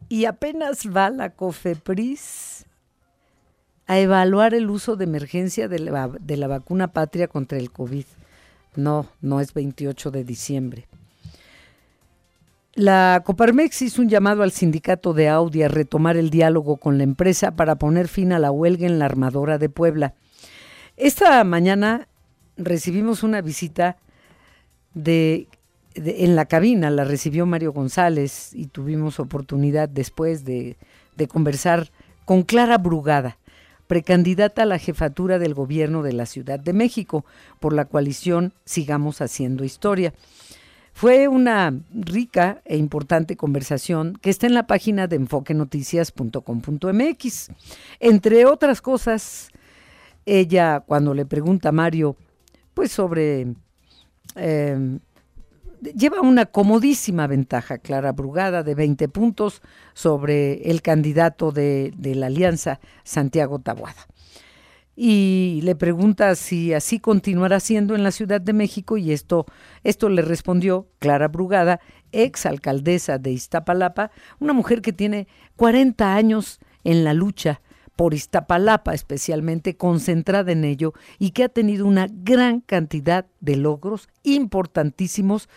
Y 0.08 0.24
apenas 0.26 0.86
va 0.94 1.10
la 1.10 1.30
COFEPRIS 1.30 2.66
a 3.86 3.98
evaluar 3.98 4.54
el 4.54 4.70
uso 4.70 4.96
de 4.96 5.04
emergencia 5.04 5.68
de 5.68 5.78
la, 5.78 6.08
de 6.08 6.36
la 6.36 6.48
vacuna 6.48 6.92
patria 6.92 7.28
contra 7.28 7.58
el 7.58 7.70
COVID. 7.70 8.04
No, 8.74 9.06
no 9.20 9.40
es 9.40 9.54
28 9.54 10.10
de 10.10 10.24
diciembre. 10.24 10.88
La 12.76 13.22
Coparmex 13.24 13.80
hizo 13.80 14.02
un 14.02 14.10
llamado 14.10 14.42
al 14.42 14.52
sindicato 14.52 15.14
de 15.14 15.30
Audi 15.30 15.62
a 15.62 15.68
retomar 15.68 16.18
el 16.18 16.28
diálogo 16.28 16.76
con 16.76 16.98
la 16.98 17.04
empresa 17.04 17.52
para 17.52 17.76
poner 17.76 18.06
fin 18.06 18.34
a 18.34 18.38
la 18.38 18.50
huelga 18.50 18.86
en 18.86 18.98
la 18.98 19.06
armadora 19.06 19.56
de 19.56 19.70
Puebla. 19.70 20.12
Esta 20.98 21.42
mañana 21.44 22.06
recibimos 22.58 23.22
una 23.22 23.40
visita 23.40 23.96
de, 24.92 25.48
en 25.94 26.36
la 26.36 26.44
cabina, 26.44 26.90
la 26.90 27.04
recibió 27.04 27.46
Mario 27.46 27.72
González 27.72 28.50
y 28.52 28.66
tuvimos 28.66 29.20
oportunidad 29.20 29.88
después 29.88 30.44
de, 30.44 30.76
de 31.16 31.28
conversar 31.28 31.88
con 32.26 32.42
Clara 32.42 32.76
Brugada, 32.76 33.38
precandidata 33.86 34.64
a 34.64 34.66
la 34.66 34.78
jefatura 34.78 35.38
del 35.38 35.54
gobierno 35.54 36.02
de 36.02 36.12
la 36.12 36.26
Ciudad 36.26 36.60
de 36.60 36.74
México 36.74 37.24
por 37.58 37.72
la 37.72 37.86
coalición 37.86 38.52
Sigamos 38.66 39.22
Haciendo 39.22 39.64
Historia. 39.64 40.12
Fue 40.96 41.28
una 41.28 41.78
rica 41.92 42.62
e 42.64 42.78
importante 42.78 43.36
conversación 43.36 44.16
que 44.22 44.30
está 44.30 44.46
en 44.46 44.54
la 44.54 44.66
página 44.66 45.06
de 45.06 45.16
enfoquenoticias.com.mx. 45.16 47.48
Entre 48.00 48.46
otras 48.46 48.80
cosas, 48.80 49.50
ella 50.24 50.82
cuando 50.86 51.12
le 51.12 51.26
pregunta 51.26 51.68
a 51.68 51.72
Mario, 51.72 52.16
pues 52.72 52.92
sobre... 52.92 53.48
Em, 54.36 55.00
lleva 55.82 56.22
una 56.22 56.46
comodísima 56.46 57.26
ventaja, 57.26 57.76
Clara 57.76 58.12
Brugada, 58.12 58.62
de 58.62 58.74
20 58.74 59.06
puntos 59.10 59.60
sobre 59.92 60.70
el 60.70 60.80
candidato 60.80 61.52
de, 61.52 61.92
de 61.94 62.14
la 62.14 62.28
alianza, 62.28 62.80
Santiago 63.04 63.58
Tabuada 63.58 64.06
y 64.96 65.60
le 65.62 65.76
pregunta 65.76 66.34
si 66.34 66.72
así 66.72 66.98
continuará 66.98 67.60
siendo 67.60 67.94
en 67.94 68.02
la 68.02 68.10
Ciudad 68.10 68.40
de 68.40 68.54
México 68.54 68.96
y 68.96 69.12
esto, 69.12 69.44
esto 69.84 70.08
le 70.08 70.22
respondió 70.22 70.88
Clara 70.98 71.28
Brugada, 71.28 71.80
ex 72.12 72.46
alcaldesa 72.46 73.18
de 73.18 73.30
Iztapalapa, 73.30 74.10
una 74.40 74.54
mujer 74.54 74.80
que 74.80 74.94
tiene 74.94 75.28
40 75.56 76.14
años 76.14 76.60
en 76.82 77.04
la 77.04 77.12
lucha 77.12 77.60
por 77.94 78.14
Iztapalapa 78.14 78.94
especialmente, 78.94 79.76
concentrada 79.76 80.50
en 80.50 80.64
ello 80.64 80.94
y 81.18 81.30
que 81.32 81.44
ha 81.44 81.50
tenido 81.50 81.86
una 81.86 82.06
gran 82.10 82.60
cantidad 82.60 83.26
de 83.40 83.56
logros 83.56 84.08
importantísimos 84.22 85.50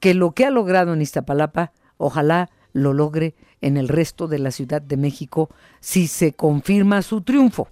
que 0.00 0.14
lo 0.14 0.32
que 0.32 0.46
ha 0.46 0.50
logrado 0.50 0.94
en 0.94 1.02
Iztapalapa, 1.02 1.72
ojalá 1.96 2.50
lo 2.72 2.92
logre 2.92 3.36
en 3.60 3.76
el 3.76 3.88
resto 3.88 4.26
de 4.26 4.38
la 4.40 4.50
Ciudad 4.50 4.82
de 4.82 4.96
México 4.96 5.48
si 5.78 6.08
se 6.08 6.32
confirma 6.32 7.02
su 7.02 7.20
triunfo 7.20 7.68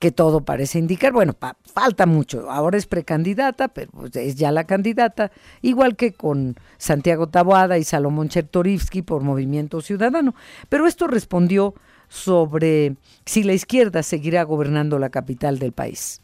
que 0.00 0.10
todo 0.10 0.40
parece 0.40 0.78
indicar. 0.78 1.12
Bueno, 1.12 1.36
falta 1.62 2.06
mucho. 2.06 2.50
Ahora 2.50 2.78
es 2.78 2.86
precandidata, 2.86 3.68
pero 3.68 3.92
pues, 3.92 4.16
es 4.16 4.34
ya 4.34 4.50
la 4.50 4.64
candidata, 4.64 5.30
igual 5.60 5.94
que 5.94 6.14
con 6.14 6.56
Santiago 6.78 7.28
Taboada 7.28 7.76
y 7.78 7.84
Salomón 7.84 8.30
Chertorivsky 8.30 9.02
por 9.02 9.22
Movimiento 9.22 9.82
Ciudadano. 9.82 10.34
Pero 10.70 10.86
esto 10.86 11.06
respondió 11.06 11.74
sobre 12.08 12.96
si 13.26 13.42
la 13.44 13.52
izquierda 13.52 14.02
seguirá 14.02 14.42
gobernando 14.42 14.98
la 14.98 15.10
capital 15.10 15.58
del 15.58 15.72
país 15.72 16.22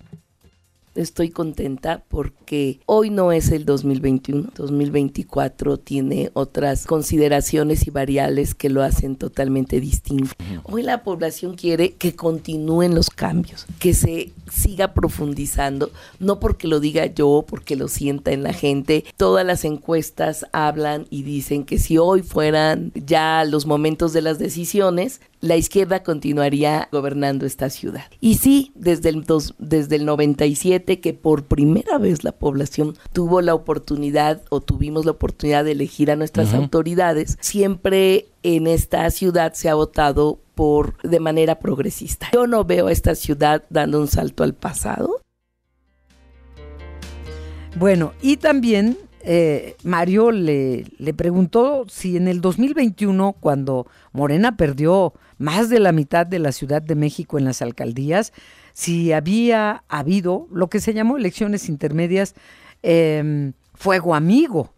estoy 0.97 1.31
contenta 1.31 2.03
porque 2.09 2.81
hoy 2.87 3.11
no 3.11 3.33
es 3.33 3.51
el 3.51 3.65
2021, 3.65 4.51
2024 4.57 5.79
tiene 5.79 6.31
otras 6.35 6.87
consideraciones 6.87 7.87
y 7.87 7.91
variables 7.91 8.55
que 8.55 8.69
lo 8.69 8.83
hacen 8.83 9.17
totalmente 9.17 9.81
distinto. 9.81 10.33
Hoy 10.65 10.83
la 10.83 11.03
población 11.03 11.55
quiere 11.55 11.93
que 11.93 12.15
continúen 12.15 12.95
los 12.95 13.11
cambios, 13.11 13.67
que 13.79 13.95
se 13.95 14.33
siga 14.51 14.95
profundizando, 14.95 15.91
no 16.19 16.41
porque 16.41 16.69
lo 16.69 16.81
diga 16.81 17.07
yo, 17.07 17.45
porque 17.47 17.77
lo 17.77 17.89
sienta 17.89 18.33
en 18.33 18.43
la 18.43 18.53
gente. 18.53 19.05
Todas 19.17 19.45
las 19.47 19.65
encuestas 19.65 20.47
hablan 20.53 21.07
y 21.11 21.23
dicen 21.23 21.65
que 21.65 21.79
si 21.79 21.99
hoy 21.99 22.23
fueran 22.23 22.93
ya 22.95 23.45
los 23.45 23.67
momentos 23.67 24.13
de 24.13 24.23
las 24.23 24.39
decisiones, 24.39 25.21
la 25.47 25.57
izquierda 25.57 26.03
continuaría 26.03 26.89
gobernando 26.93 27.47
esta 27.47 27.71
ciudad. 27.71 28.05
Y 28.21 28.35
sí, 28.35 28.73
desde 28.75 29.09
el, 29.11 29.25
desde 29.59 29.97
el 29.97 30.05
97 30.05 31.01
que 31.01 31.15
por 31.15 31.45
primera 31.45 31.99
vez 31.99 32.25
la 32.25 32.33
población 32.33 32.95
tuvo 33.13 33.41
la 33.41 33.55
oportunidad 33.55 34.43
o 34.51 34.61
tuvimos 34.61 35.05
la 35.05 35.13
oportunidad 35.13 35.65
de 35.65 35.73
elegir 35.73 36.11
a 36.11 36.17
nuestras 36.17 36.55
autoridades, 36.55 37.39
siempre 37.41 38.27
en 38.43 38.67
esta 38.67 39.11
ciudad 39.11 39.55
se 39.55 39.69
ha 39.69 39.75
votado 39.75 40.41
por 40.55 40.97
de 41.03 41.21
manera 41.21 41.59
progresista. 41.59 42.29
Yo 42.33 42.47
no 42.47 42.65
veo 42.65 42.87
a 42.87 42.93
esta 42.93 43.15
ciudad 43.15 43.65
dando 43.71 44.01
un 44.01 44.09
salto 44.09 44.45
al 44.45 44.55
pasado. 44.55 45.21
Bueno, 47.79 48.15
y 48.23 48.39
también 48.39 48.97
eh, 49.29 49.77
Mario 49.83 50.31
le, 50.31 50.85
le 50.99 51.13
preguntó 51.13 51.85
si 51.89 52.17
en 52.17 52.29
el 52.29 52.41
2021, 52.41 53.35
cuando 53.41 53.89
Morena 54.13 54.57
perdió 54.57 55.15
más 55.39 55.69
de 55.69 55.81
la 55.81 55.93
mitad 55.93 56.27
de 56.27 56.39
la 56.39 56.53
Ciudad 56.53 56.83
de 56.83 56.95
México 56.95 57.39
en 57.39 57.45
las 57.45 57.63
alcaldías, 57.63 58.33
si 58.73 59.13
había 59.13 59.85
habido 59.89 60.49
lo 60.51 60.69
que 60.69 60.81
se 60.81 60.95
llamó 60.95 61.17
elecciones 61.17 61.69
intermedias, 61.69 62.35
em, 62.83 63.53
fuego 63.75 64.15
amigo 64.15 64.73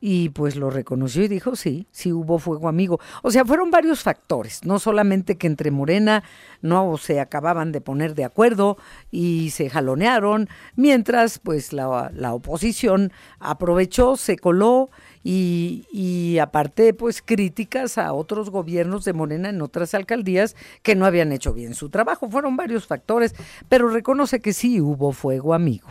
y 0.00 0.28
pues 0.28 0.56
lo 0.56 0.70
reconoció 0.70 1.24
y 1.24 1.28
dijo, 1.28 1.56
sí, 1.56 1.86
sí 1.90 2.12
hubo 2.12 2.38
fuego 2.38 2.68
amigo. 2.68 3.00
O 3.22 3.30
sea, 3.30 3.44
fueron 3.44 3.70
varios 3.70 4.02
factores, 4.02 4.64
no 4.64 4.78
solamente 4.78 5.36
que 5.36 5.48
entre 5.48 5.70
Morena 5.70 6.22
no 6.62 6.96
se 6.98 7.20
acababan 7.20 7.72
de 7.72 7.80
poner 7.80 8.14
de 8.14 8.24
acuerdo 8.24 8.76
y 9.10 9.50
se 9.50 9.68
jalonearon, 9.70 10.48
mientras 10.76 11.38
pues 11.38 11.72
la, 11.72 12.10
la 12.14 12.32
oposición 12.32 13.12
aprovechó, 13.40 14.16
se 14.16 14.36
coló 14.36 14.90
y, 15.30 15.86
y, 15.92 16.38
aparte 16.38 16.94
pues 16.94 17.20
críticas 17.20 17.98
a 17.98 18.14
otros 18.14 18.48
gobiernos 18.48 19.04
de 19.04 19.12
Morena 19.12 19.50
en 19.50 19.60
otras 19.60 19.92
alcaldías 19.92 20.56
que 20.82 20.94
no 20.94 21.04
habían 21.04 21.32
hecho 21.32 21.52
bien 21.52 21.74
su 21.74 21.90
trabajo. 21.90 22.30
Fueron 22.30 22.56
varios 22.56 22.86
factores, 22.86 23.34
pero 23.68 23.88
reconoce 23.88 24.40
que 24.40 24.54
sí 24.54 24.80
hubo 24.80 25.12
fuego 25.12 25.52
amigo 25.52 25.88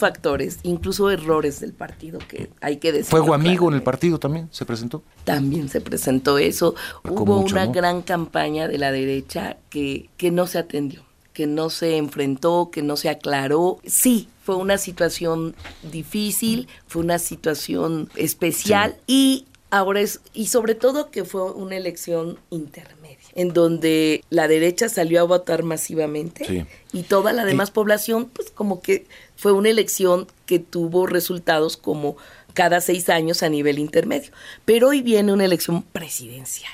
factores, 0.00 0.58
incluso 0.64 1.10
errores 1.10 1.60
del 1.60 1.72
partido 1.72 2.18
que 2.18 2.50
hay 2.60 2.78
que 2.78 2.90
decir. 2.90 3.06
Fuego 3.08 3.34
amigo 3.34 3.68
en 3.68 3.74
el 3.74 3.84
partido 3.84 4.18
también 4.18 4.48
se 4.50 4.64
presentó. 4.64 5.04
También 5.22 5.68
se 5.68 5.80
presentó 5.80 6.38
eso. 6.38 6.74
Hubo 7.08 7.38
una 7.38 7.66
gran 7.66 8.02
campaña 8.02 8.66
de 8.66 8.78
la 8.78 8.90
derecha 8.90 9.58
que, 9.70 10.10
que 10.16 10.32
no 10.32 10.48
se 10.48 10.58
atendió, 10.58 11.04
que 11.36 11.46
no 11.46 11.68
se 11.68 11.98
enfrentó, 11.98 12.70
que 12.72 12.80
no 12.80 12.96
se 12.96 13.10
aclaró. 13.10 13.78
Sí, 13.84 14.30
fue 14.42 14.56
una 14.56 14.78
situación 14.78 15.54
difícil, 15.82 16.66
fue 16.86 17.02
una 17.02 17.18
situación 17.18 18.08
especial 18.16 18.96
y 19.06 19.44
ahora 19.68 20.00
es, 20.00 20.20
y 20.32 20.46
sobre 20.46 20.74
todo 20.74 21.10
que 21.10 21.26
fue 21.26 21.52
una 21.52 21.76
elección 21.76 22.38
intermedia 22.48 23.18
en 23.34 23.52
donde 23.52 24.24
la 24.30 24.48
derecha 24.48 24.88
salió 24.88 25.20
a 25.20 25.24
votar 25.24 25.62
masivamente 25.62 26.66
y 26.94 27.02
toda 27.02 27.34
la 27.34 27.44
demás 27.44 27.70
población, 27.70 28.30
pues 28.32 28.50
como 28.50 28.80
que 28.80 29.06
fue 29.36 29.52
una 29.52 29.68
elección 29.68 30.28
que 30.46 30.58
tuvo 30.58 31.06
resultados 31.06 31.76
como 31.76 32.16
cada 32.54 32.80
seis 32.80 33.10
años 33.10 33.42
a 33.42 33.50
nivel 33.50 33.78
intermedio. 33.78 34.32
Pero 34.64 34.88
hoy 34.88 35.02
viene 35.02 35.34
una 35.34 35.44
elección 35.44 35.82
presidencial 35.82 36.72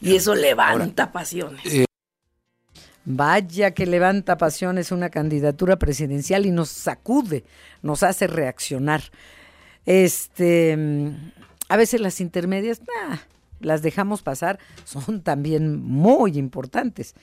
y 0.00 0.14
eso 0.14 0.36
levanta 0.36 1.10
pasiones. 1.10 1.66
Eh, 1.66 1.86
Vaya 3.04 3.72
que 3.72 3.84
levanta 3.84 4.38
pasiones 4.38 4.90
una 4.90 5.10
candidatura 5.10 5.76
presidencial 5.76 6.46
y 6.46 6.50
nos 6.50 6.70
sacude, 6.70 7.44
nos 7.82 8.02
hace 8.02 8.26
reaccionar. 8.26 9.02
Este, 9.84 10.74
mm, 10.76 11.10
a 11.68 11.76
veces 11.76 12.00
las 12.00 12.22
intermedias, 12.22 12.80
las 13.60 13.82
dejamos 13.82 14.22
pasar, 14.22 14.58
son 14.84 15.20
también 15.22 15.82
muy 15.82 16.38
importantes. 16.38 17.14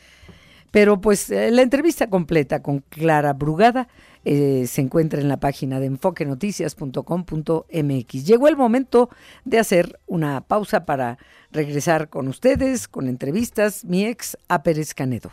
Pero 0.69 1.01
pues 1.01 1.31
eh, 1.31 1.49
la 1.51 1.63
entrevista 1.63 2.07
completa 2.09 2.61
con 2.61 2.79
Clara 2.79 3.33
Brugada 3.33 3.87
eh, 4.23 4.65
se 4.67 4.81
encuentra 4.81 5.19
en 5.19 5.27
la 5.27 5.39
página 5.39 5.79
de 5.79 5.87
enfoquenoticias.com.mx. 5.87 8.25
Llegó 8.25 8.47
el 8.47 8.55
momento 8.55 9.09
de 9.43 9.57
hacer 9.59 9.99
una 10.07 10.41
pausa 10.41 10.85
para 10.85 11.17
regresar 11.51 12.09
con 12.09 12.27
ustedes, 12.27 12.87
con 12.87 13.07
entrevistas, 13.07 13.83
mi 13.83 14.05
ex 14.05 14.37
a 14.47 14.61
Pérez 14.63 14.93
Canedo. 14.93 15.31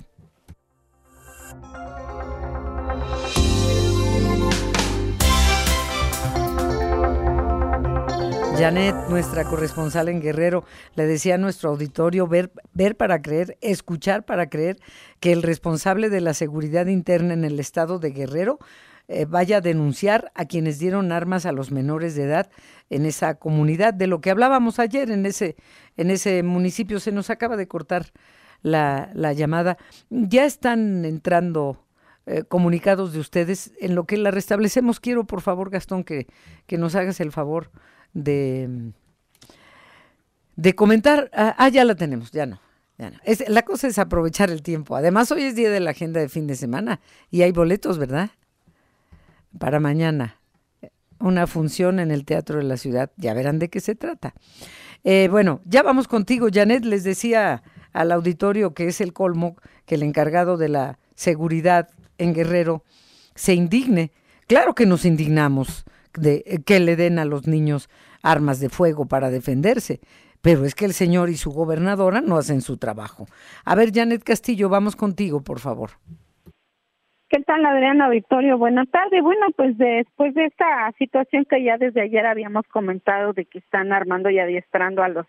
Janet, 8.58 8.96
nuestra 9.08 9.44
corresponsal 9.44 10.08
en 10.08 10.20
Guerrero, 10.20 10.64
le 10.96 11.06
decía 11.06 11.36
a 11.36 11.38
nuestro 11.38 11.70
auditorio 11.70 12.26
ver, 12.26 12.50
ver 12.72 12.96
para 12.96 13.22
creer, 13.22 13.56
escuchar 13.60 14.24
para 14.24 14.48
creer 14.48 14.78
que 15.20 15.30
el 15.30 15.44
responsable 15.44 16.08
de 16.08 16.20
la 16.20 16.34
seguridad 16.34 16.86
interna 16.86 17.34
en 17.34 17.44
el 17.44 17.60
estado 17.60 18.00
de 18.00 18.10
Guerrero 18.10 18.58
eh, 19.06 19.26
vaya 19.26 19.58
a 19.58 19.60
denunciar 19.60 20.32
a 20.34 20.46
quienes 20.46 20.80
dieron 20.80 21.12
armas 21.12 21.46
a 21.46 21.52
los 21.52 21.70
menores 21.70 22.16
de 22.16 22.24
edad 22.24 22.50
en 22.90 23.06
esa 23.06 23.36
comunidad, 23.36 23.94
de 23.94 24.08
lo 24.08 24.20
que 24.20 24.30
hablábamos 24.30 24.80
ayer 24.80 25.12
en 25.12 25.24
ese, 25.24 25.54
en 25.96 26.10
ese 26.10 26.42
municipio. 26.42 26.98
Se 26.98 27.12
nos 27.12 27.30
acaba 27.30 27.56
de 27.56 27.68
cortar 27.68 28.06
la, 28.62 29.10
la 29.14 29.34
llamada. 29.34 29.78
Ya 30.10 30.44
están 30.44 31.04
entrando 31.04 31.84
eh, 32.26 32.42
comunicados 32.42 33.12
de 33.12 33.20
ustedes 33.20 33.70
en 33.78 33.94
lo 33.94 34.04
que 34.04 34.16
la 34.16 34.32
restablecemos. 34.32 34.98
Quiero, 34.98 35.28
por 35.28 35.42
favor, 35.42 35.70
Gastón, 35.70 36.02
que, 36.02 36.26
que 36.66 36.76
nos 36.76 36.96
hagas 36.96 37.20
el 37.20 37.30
favor 37.30 37.70
de, 38.12 38.92
de 40.56 40.74
comentar. 40.74 41.30
Ah, 41.32 41.54
ah, 41.58 41.68
ya 41.68 41.84
la 41.84 41.94
tenemos, 41.94 42.30
ya 42.30 42.46
no. 42.46 42.60
Ya 42.98 43.10
no. 43.10 43.18
La 43.48 43.62
cosa 43.62 43.86
es 43.86 43.98
aprovechar 43.98 44.50
el 44.50 44.62
tiempo. 44.62 44.96
Además, 44.96 45.30
hoy 45.30 45.44
es 45.44 45.54
día 45.54 45.70
de 45.70 45.80
la 45.80 45.90
agenda 45.90 46.20
de 46.20 46.28
fin 46.28 46.46
de 46.46 46.56
semana 46.56 47.00
y 47.30 47.42
hay 47.42 47.52
boletos, 47.52 47.98
¿verdad? 47.98 48.30
Para 49.58 49.78
mañana. 49.80 50.36
Una 51.20 51.46
función 51.46 52.00
en 52.00 52.10
el 52.10 52.24
Teatro 52.24 52.58
de 52.58 52.64
la 52.64 52.76
Ciudad. 52.76 53.10
Ya 53.16 53.34
verán 53.34 53.58
de 53.58 53.68
qué 53.68 53.80
se 53.80 53.94
trata. 53.94 54.34
Eh, 55.04 55.28
bueno, 55.30 55.60
ya 55.64 55.82
vamos 55.82 56.08
contigo, 56.08 56.48
Janet. 56.52 56.84
Les 56.84 57.04
decía 57.04 57.62
al 57.92 58.12
auditorio 58.12 58.74
que 58.74 58.88
es 58.88 59.00
el 59.00 59.12
colmo 59.12 59.56
que 59.86 59.94
el 59.94 60.02
encargado 60.02 60.56
de 60.56 60.68
la 60.68 60.98
seguridad 61.14 61.88
en 62.18 62.34
Guerrero 62.34 62.84
se 63.34 63.54
indigne. 63.54 64.12
Claro 64.46 64.74
que 64.74 64.86
nos 64.86 65.04
indignamos 65.04 65.84
de 66.18 66.42
eh, 66.46 66.58
que 66.64 66.80
le 66.80 66.96
den 66.96 67.18
a 67.18 67.25
los 67.25 67.46
niños 67.46 67.88
armas 68.22 68.60
de 68.60 68.68
fuego 68.68 69.06
para 69.06 69.30
defenderse. 69.30 70.00
Pero 70.42 70.64
es 70.64 70.75
que 70.75 70.84
el 70.84 70.92
señor 70.92 71.30
y 71.30 71.34
su 71.34 71.50
gobernadora 71.50 72.20
no 72.20 72.37
hacen 72.37 72.60
su 72.60 72.76
trabajo. 72.76 73.26
A 73.64 73.75
ver, 73.75 73.92
Janet 73.92 74.22
Castillo, 74.22 74.68
vamos 74.68 74.94
contigo, 74.94 75.42
por 75.42 75.58
favor. 75.58 75.90
¿Qué 77.28 77.40
tal, 77.40 77.64
Adriana 77.66 78.08
Victorio? 78.08 78.56
Buenas 78.56 78.88
tardes. 78.88 79.22
Bueno, 79.22 79.46
pues 79.54 79.76
después 79.76 80.32
de 80.34 80.46
esta 80.46 80.90
situación 80.96 81.44
que 81.44 81.62
ya 81.62 81.76
desde 81.76 82.00
ayer 82.00 82.25
habíamos 82.25 82.66
comentado 82.68 83.34
de 83.34 83.44
que 83.44 83.58
están 83.58 83.92
armando 83.92 84.30
y 84.30 84.38
adiestrando 84.38 85.02
a 85.02 85.08
los 85.08 85.26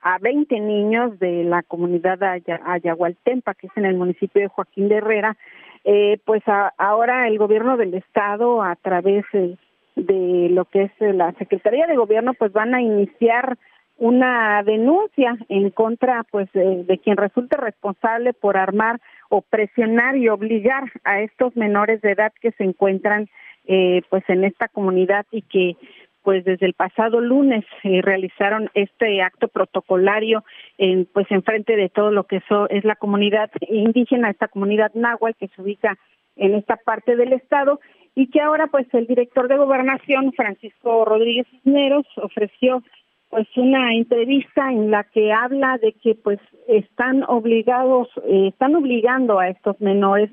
a 0.00 0.18
20 0.18 0.60
niños 0.60 1.18
de 1.18 1.44
la 1.44 1.62
comunidad 1.62 2.22
Ayahualtempa, 2.22 3.54
que 3.54 3.66
es 3.66 3.72
en 3.76 3.84
el 3.84 3.96
municipio 3.96 4.42
de 4.42 4.48
Joaquín 4.48 4.88
de 4.88 4.96
Herrera, 4.96 5.36
eh, 5.84 6.18
pues 6.24 6.42
ahora 6.76 7.26
el 7.26 7.38
gobierno 7.38 7.76
del 7.76 7.94
estado 7.94 8.62
a 8.62 8.76
través 8.76 9.24
de 9.32 9.56
de 9.98 10.48
lo 10.50 10.64
que 10.66 10.84
es 10.84 10.92
la 11.14 11.32
Secretaría 11.32 11.86
de 11.86 11.96
Gobierno, 11.96 12.34
pues 12.34 12.52
van 12.52 12.74
a 12.74 12.80
iniciar 12.80 13.58
una 13.98 14.62
denuncia 14.62 15.36
en 15.48 15.70
contra 15.70 16.24
pues 16.30 16.50
de, 16.52 17.00
quien 17.02 17.16
resulte 17.16 17.56
responsable 17.56 18.32
por 18.32 18.56
armar 18.56 19.00
o 19.28 19.42
presionar 19.42 20.16
y 20.16 20.28
obligar 20.28 20.84
a 21.04 21.20
estos 21.20 21.56
menores 21.56 22.00
de 22.00 22.12
edad 22.12 22.32
que 22.40 22.52
se 22.52 22.64
encuentran 22.64 23.28
eh, 23.66 24.02
pues 24.08 24.22
en 24.28 24.44
esta 24.44 24.68
comunidad 24.68 25.26
y 25.32 25.42
que 25.42 25.76
pues 26.22 26.44
desde 26.44 26.66
el 26.66 26.74
pasado 26.74 27.20
lunes 27.20 27.64
eh, 27.82 28.00
realizaron 28.02 28.70
este 28.74 29.20
acto 29.20 29.48
protocolario 29.48 30.44
en 30.76 31.06
pues 31.06 31.26
enfrente 31.30 31.74
de 31.74 31.88
todo 31.88 32.12
lo 32.12 32.24
que 32.24 32.40
es 32.70 32.84
la 32.84 32.96
comunidad 32.96 33.50
indígena, 33.68 34.30
esta 34.30 34.46
comunidad 34.46 34.92
náhuatl 34.94 35.38
que 35.38 35.48
se 35.48 35.62
ubica 35.62 35.98
en 36.36 36.54
esta 36.54 36.76
parte 36.76 37.16
del 37.16 37.32
estado 37.32 37.80
y 38.18 38.26
que 38.26 38.40
ahora 38.40 38.66
pues 38.66 38.92
el 38.94 39.06
director 39.06 39.46
de 39.46 39.56
gobernación 39.56 40.32
Francisco 40.32 41.04
Rodríguez 41.04 41.46
Cisneros 41.52 42.04
ofreció 42.16 42.82
pues 43.30 43.46
una 43.56 43.94
entrevista 43.94 44.72
en 44.72 44.90
la 44.90 45.04
que 45.04 45.32
habla 45.32 45.78
de 45.78 45.92
que 45.92 46.16
pues 46.16 46.40
están 46.66 47.22
obligados 47.28 48.08
eh, 48.26 48.48
están 48.48 48.74
obligando 48.74 49.38
a 49.38 49.50
estos 49.50 49.80
menores 49.80 50.30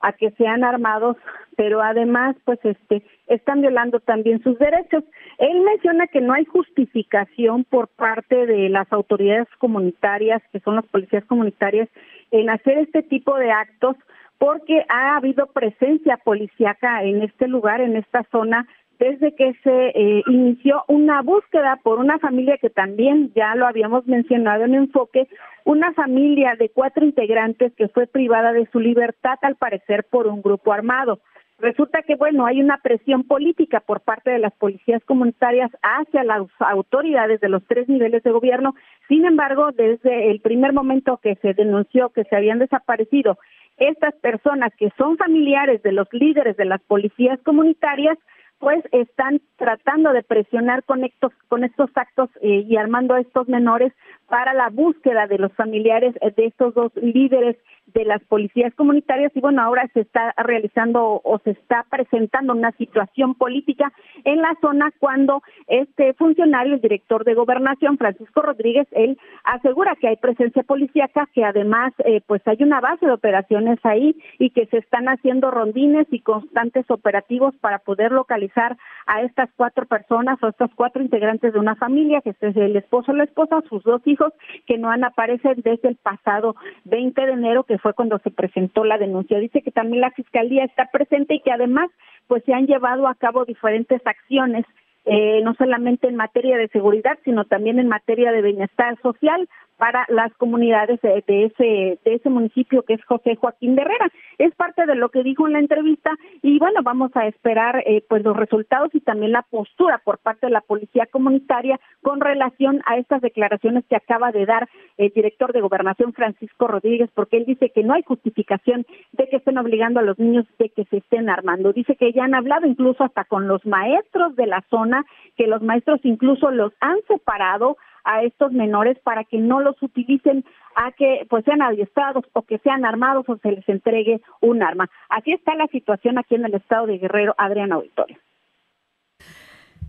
a 0.00 0.12
que 0.14 0.32
sean 0.32 0.64
armados, 0.64 1.16
pero 1.56 1.80
además 1.80 2.34
pues 2.44 2.58
este 2.64 3.04
están 3.28 3.60
violando 3.60 4.00
también 4.00 4.42
sus 4.42 4.58
derechos. 4.58 5.04
Él 5.38 5.60
menciona 5.60 6.08
que 6.08 6.20
no 6.20 6.32
hay 6.32 6.44
justificación 6.44 7.62
por 7.62 7.86
parte 7.86 8.46
de 8.46 8.68
las 8.68 8.92
autoridades 8.92 9.46
comunitarias, 9.58 10.42
que 10.50 10.58
son 10.60 10.74
las 10.74 10.86
policías 10.86 11.24
comunitarias, 11.26 11.88
en 12.32 12.50
hacer 12.50 12.78
este 12.78 13.04
tipo 13.04 13.36
de 13.36 13.52
actos 13.52 13.94
porque 14.38 14.84
ha 14.88 15.16
habido 15.16 15.46
presencia 15.48 16.16
policíaca 16.16 17.02
en 17.02 17.22
este 17.22 17.48
lugar, 17.48 17.80
en 17.80 17.96
esta 17.96 18.24
zona, 18.30 18.66
desde 18.98 19.34
que 19.34 19.54
se 19.62 19.88
eh, 19.88 20.22
inició 20.26 20.84
una 20.88 21.22
búsqueda 21.22 21.78
por 21.82 21.98
una 21.98 22.18
familia 22.18 22.58
que 22.58 22.70
también 22.70 23.32
ya 23.34 23.54
lo 23.54 23.66
habíamos 23.66 24.06
mencionado 24.06 24.64
en 24.64 24.74
enfoque, 24.74 25.28
una 25.64 25.92
familia 25.92 26.56
de 26.58 26.70
cuatro 26.70 27.04
integrantes 27.04 27.72
que 27.74 27.88
fue 27.88 28.06
privada 28.06 28.52
de 28.52 28.66
su 28.72 28.80
libertad 28.80 29.38
al 29.42 29.56
parecer 29.56 30.04
por 30.10 30.26
un 30.26 30.42
grupo 30.42 30.72
armado. 30.72 31.20
Resulta 31.60 32.02
que, 32.02 32.14
bueno, 32.14 32.46
hay 32.46 32.60
una 32.60 32.78
presión 32.78 33.24
política 33.24 33.80
por 33.80 34.00
parte 34.00 34.30
de 34.30 34.38
las 34.38 34.52
policías 34.54 35.02
comunitarias 35.04 35.70
hacia 35.82 36.22
las 36.22 36.46
autoridades 36.60 37.40
de 37.40 37.48
los 37.48 37.66
tres 37.66 37.88
niveles 37.88 38.22
de 38.22 38.30
gobierno. 38.30 38.76
Sin 39.08 39.24
embargo, 39.24 39.72
desde 39.72 40.30
el 40.30 40.40
primer 40.40 40.72
momento 40.72 41.18
que 41.20 41.34
se 41.36 41.54
denunció 41.54 42.10
que 42.10 42.22
se 42.24 42.36
habían 42.36 42.60
desaparecido 42.60 43.38
estas 43.78 44.14
personas 44.16 44.72
que 44.76 44.90
son 44.96 45.16
familiares 45.16 45.82
de 45.82 45.92
los 45.92 46.08
líderes 46.12 46.56
de 46.56 46.64
las 46.64 46.80
policías 46.82 47.38
comunitarias, 47.44 48.18
pues 48.58 48.84
están 48.90 49.40
tratando 49.56 50.12
de 50.12 50.22
presionar 50.22 50.82
con 50.82 51.04
estos, 51.04 51.32
con 51.48 51.62
estos 51.62 51.90
actos 51.94 52.28
eh, 52.42 52.64
y 52.68 52.76
armando 52.76 53.14
a 53.14 53.20
estos 53.20 53.48
menores 53.48 53.92
para 54.28 54.52
la 54.52 54.68
búsqueda 54.68 55.26
de 55.26 55.38
los 55.38 55.52
familiares 55.52 56.14
de 56.14 56.46
estos 56.46 56.74
dos 56.74 56.92
líderes 56.96 57.56
de 57.94 58.04
las 58.04 58.22
policías 58.24 58.74
comunitarias 58.74 59.32
y 59.34 59.40
bueno, 59.40 59.62
ahora 59.62 59.88
se 59.94 60.00
está 60.00 60.34
realizando 60.36 61.20
o 61.24 61.38
se 61.44 61.50
está 61.50 61.84
presentando 61.90 62.52
una 62.52 62.72
situación 62.72 63.34
política 63.34 63.92
en 64.24 64.40
la 64.40 64.56
zona 64.60 64.92
cuando 64.98 65.42
este 65.66 66.14
funcionario, 66.14 66.74
el 66.74 66.80
director 66.80 67.24
de 67.24 67.34
gobernación, 67.34 67.98
Francisco 67.98 68.42
Rodríguez, 68.42 68.86
él 68.92 69.18
asegura 69.44 69.96
que 69.96 70.08
hay 70.08 70.16
presencia 70.16 70.62
policíaca, 70.62 71.28
que 71.34 71.44
además 71.44 71.92
eh, 72.04 72.20
pues 72.26 72.42
hay 72.46 72.62
una 72.62 72.80
base 72.80 73.06
de 73.06 73.12
operaciones 73.12 73.78
ahí 73.84 74.16
y 74.38 74.50
que 74.50 74.66
se 74.66 74.78
están 74.78 75.08
haciendo 75.08 75.50
rondines 75.50 76.06
y 76.10 76.20
constantes 76.20 76.90
operativos 76.90 77.54
para 77.56 77.78
poder 77.78 78.12
localizar 78.12 78.76
a 79.06 79.22
estas 79.22 79.50
cuatro 79.56 79.86
personas 79.86 80.42
o 80.42 80.48
estas 80.48 80.70
cuatro 80.74 81.02
integrantes 81.02 81.52
de 81.52 81.58
una 81.58 81.76
familia, 81.76 82.20
que 82.20 82.30
es 82.30 82.56
el 82.56 82.76
esposo 82.76 83.12
la 83.12 83.24
esposa, 83.24 83.62
sus 83.68 83.82
dos 83.82 84.00
hijos, 84.06 84.32
que 84.66 84.78
no 84.78 84.90
han 84.90 85.04
aparecido 85.04 85.54
desde 85.56 85.88
el 85.88 85.96
pasado 85.96 86.56
20 86.84 87.26
de 87.26 87.32
enero, 87.32 87.64
que 87.64 87.77
fue 87.78 87.94
cuando 87.94 88.18
se 88.18 88.30
presentó 88.30 88.84
la 88.84 88.98
denuncia. 88.98 89.38
Dice 89.38 89.62
que 89.62 89.70
también 89.70 90.00
la 90.00 90.10
Fiscalía 90.10 90.64
está 90.64 90.86
presente 90.92 91.34
y 91.34 91.40
que 91.40 91.52
además 91.52 91.90
pues 92.26 92.44
se 92.44 92.52
han 92.52 92.66
llevado 92.66 93.08
a 93.08 93.14
cabo 93.14 93.44
diferentes 93.44 94.00
acciones 94.04 94.64
eh, 95.10 95.40
no 95.42 95.54
solamente 95.54 96.06
en 96.06 96.16
materia 96.16 96.58
de 96.58 96.68
seguridad, 96.68 97.18
sino 97.24 97.46
también 97.46 97.78
en 97.78 97.88
materia 97.88 98.30
de 98.30 98.42
bienestar 98.42 99.00
social 99.00 99.48
para 99.78 100.04
las 100.08 100.34
comunidades 100.34 101.00
de, 101.00 101.22
ese 101.26 101.98
de 102.04 102.14
ese 102.14 102.28
municipio 102.28 102.82
que 102.82 102.94
es 102.94 103.04
José 103.04 103.36
Joaquín 103.36 103.76
de 103.76 103.82
Herrera. 103.82 104.10
Es 104.38 104.54
parte 104.54 104.84
de 104.86 104.96
lo 104.96 105.08
que 105.08 105.22
dijo 105.22 105.46
en 105.46 105.54
la 105.54 105.60
entrevista 105.60 106.10
y 106.42 106.58
bueno, 106.58 106.80
vamos 106.82 107.12
a 107.14 107.26
esperar 107.26 107.82
eh, 107.86 108.04
pues 108.08 108.24
los 108.24 108.36
resultados 108.36 108.90
y 108.94 109.00
también 109.00 109.32
la 109.32 109.42
postura 109.42 109.98
por 110.04 110.18
parte 110.18 110.46
de 110.46 110.52
la 110.52 110.60
policía 110.60 111.06
comunitaria 111.06 111.80
con 112.02 112.20
relación 112.20 112.82
a 112.86 112.98
estas 112.98 113.22
declaraciones 113.22 113.84
que 113.88 113.96
acaba 113.96 114.32
de 114.32 114.46
dar 114.46 114.68
el 114.96 115.10
director 115.10 115.52
de 115.52 115.60
Gobernación 115.60 116.12
Francisco 116.12 116.66
Rodríguez, 116.66 117.10
porque 117.14 117.36
él 117.36 117.44
dice 117.46 117.70
que 117.70 117.84
no 117.84 117.94
hay 117.94 118.02
justificación 118.02 118.84
de 119.12 119.28
que 119.28 119.36
estén 119.36 119.58
obligando 119.58 120.00
a 120.00 120.02
los 120.02 120.18
niños 120.18 120.44
de 120.58 120.70
que 120.70 120.84
se 120.86 120.98
estén 120.98 121.30
armando. 121.30 121.72
Dice 121.72 121.94
que 121.94 122.12
ya 122.12 122.24
han 122.24 122.34
hablado 122.34 122.66
incluso 122.66 123.04
hasta 123.04 123.24
con 123.24 123.46
los 123.46 123.64
maestros 123.64 124.34
de 124.34 124.46
la 124.46 124.64
zona, 124.70 125.04
que 125.36 125.46
los 125.46 125.62
maestros 125.62 126.00
incluso 126.02 126.50
los 126.50 126.72
han 126.80 126.98
separado 127.06 127.76
a 128.08 128.22
estos 128.22 128.52
menores 128.52 128.98
para 129.04 129.22
que 129.24 129.36
no 129.36 129.60
los 129.60 129.80
utilicen 129.82 130.42
a 130.74 130.92
que 130.92 131.26
pues 131.28 131.44
sean 131.44 131.60
adiestrados 131.60 132.24
o 132.32 132.42
que 132.42 132.58
sean 132.58 132.86
armados 132.86 133.28
o 133.28 133.36
se 133.36 133.52
les 133.52 133.68
entregue 133.68 134.22
un 134.40 134.62
arma. 134.62 134.88
Así 135.10 135.32
está 135.32 135.54
la 135.54 135.66
situación 135.66 136.16
aquí 136.16 136.34
en 136.34 136.46
el 136.46 136.54
estado 136.54 136.86
de 136.86 136.96
Guerrero, 136.96 137.34
Adriana 137.36 137.74
Auditorio. 137.74 138.16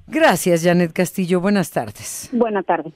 Gracias, 0.08 0.64
Janet 0.64 0.92
Castillo. 0.92 1.40
Buenas 1.40 1.72
tardes. 1.72 2.30
Buenas 2.34 2.66
tardes. 2.66 2.94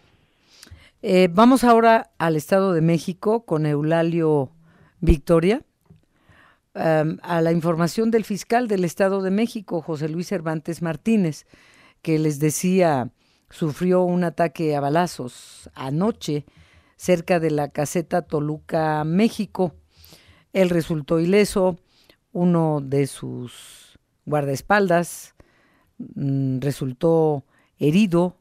Eh, 1.02 1.30
vamos 1.32 1.64
ahora 1.64 2.10
al 2.18 2.36
Estado 2.36 2.74
de 2.74 2.82
México 2.82 3.46
con 3.46 3.66
Eulalio 3.66 4.50
Victoria. 5.00 5.62
a 6.76 7.42
la 7.42 7.52
información 7.52 8.10
del 8.10 8.24
fiscal 8.24 8.68
del 8.68 8.84
Estado 8.84 9.22
de 9.22 9.30
México, 9.30 9.80
José 9.82 10.10
Luis 10.10 10.28
Cervantes 10.28 10.82
Martínez, 10.82 11.46
que 12.02 12.18
les 12.18 12.40
decía 12.40 13.12
sufrió 13.54 14.02
un 14.02 14.24
ataque 14.24 14.76
a 14.76 14.80
balazos 14.80 15.70
anoche 15.76 16.46
cerca 16.98 17.40
de 17.40 17.52
la 17.52 17.70
caseta 17.70 18.24
Toluca, 18.24 19.04
México. 19.04 19.76
Él 20.54 20.70
resultó 20.70 21.20
ileso, 21.20 21.78
uno 22.32 22.82
de 22.82 23.06
sus 23.06 24.00
guardaespaldas 24.26 25.36
mm, 25.98 26.60
resultó 26.62 27.46
herido. 27.78 28.38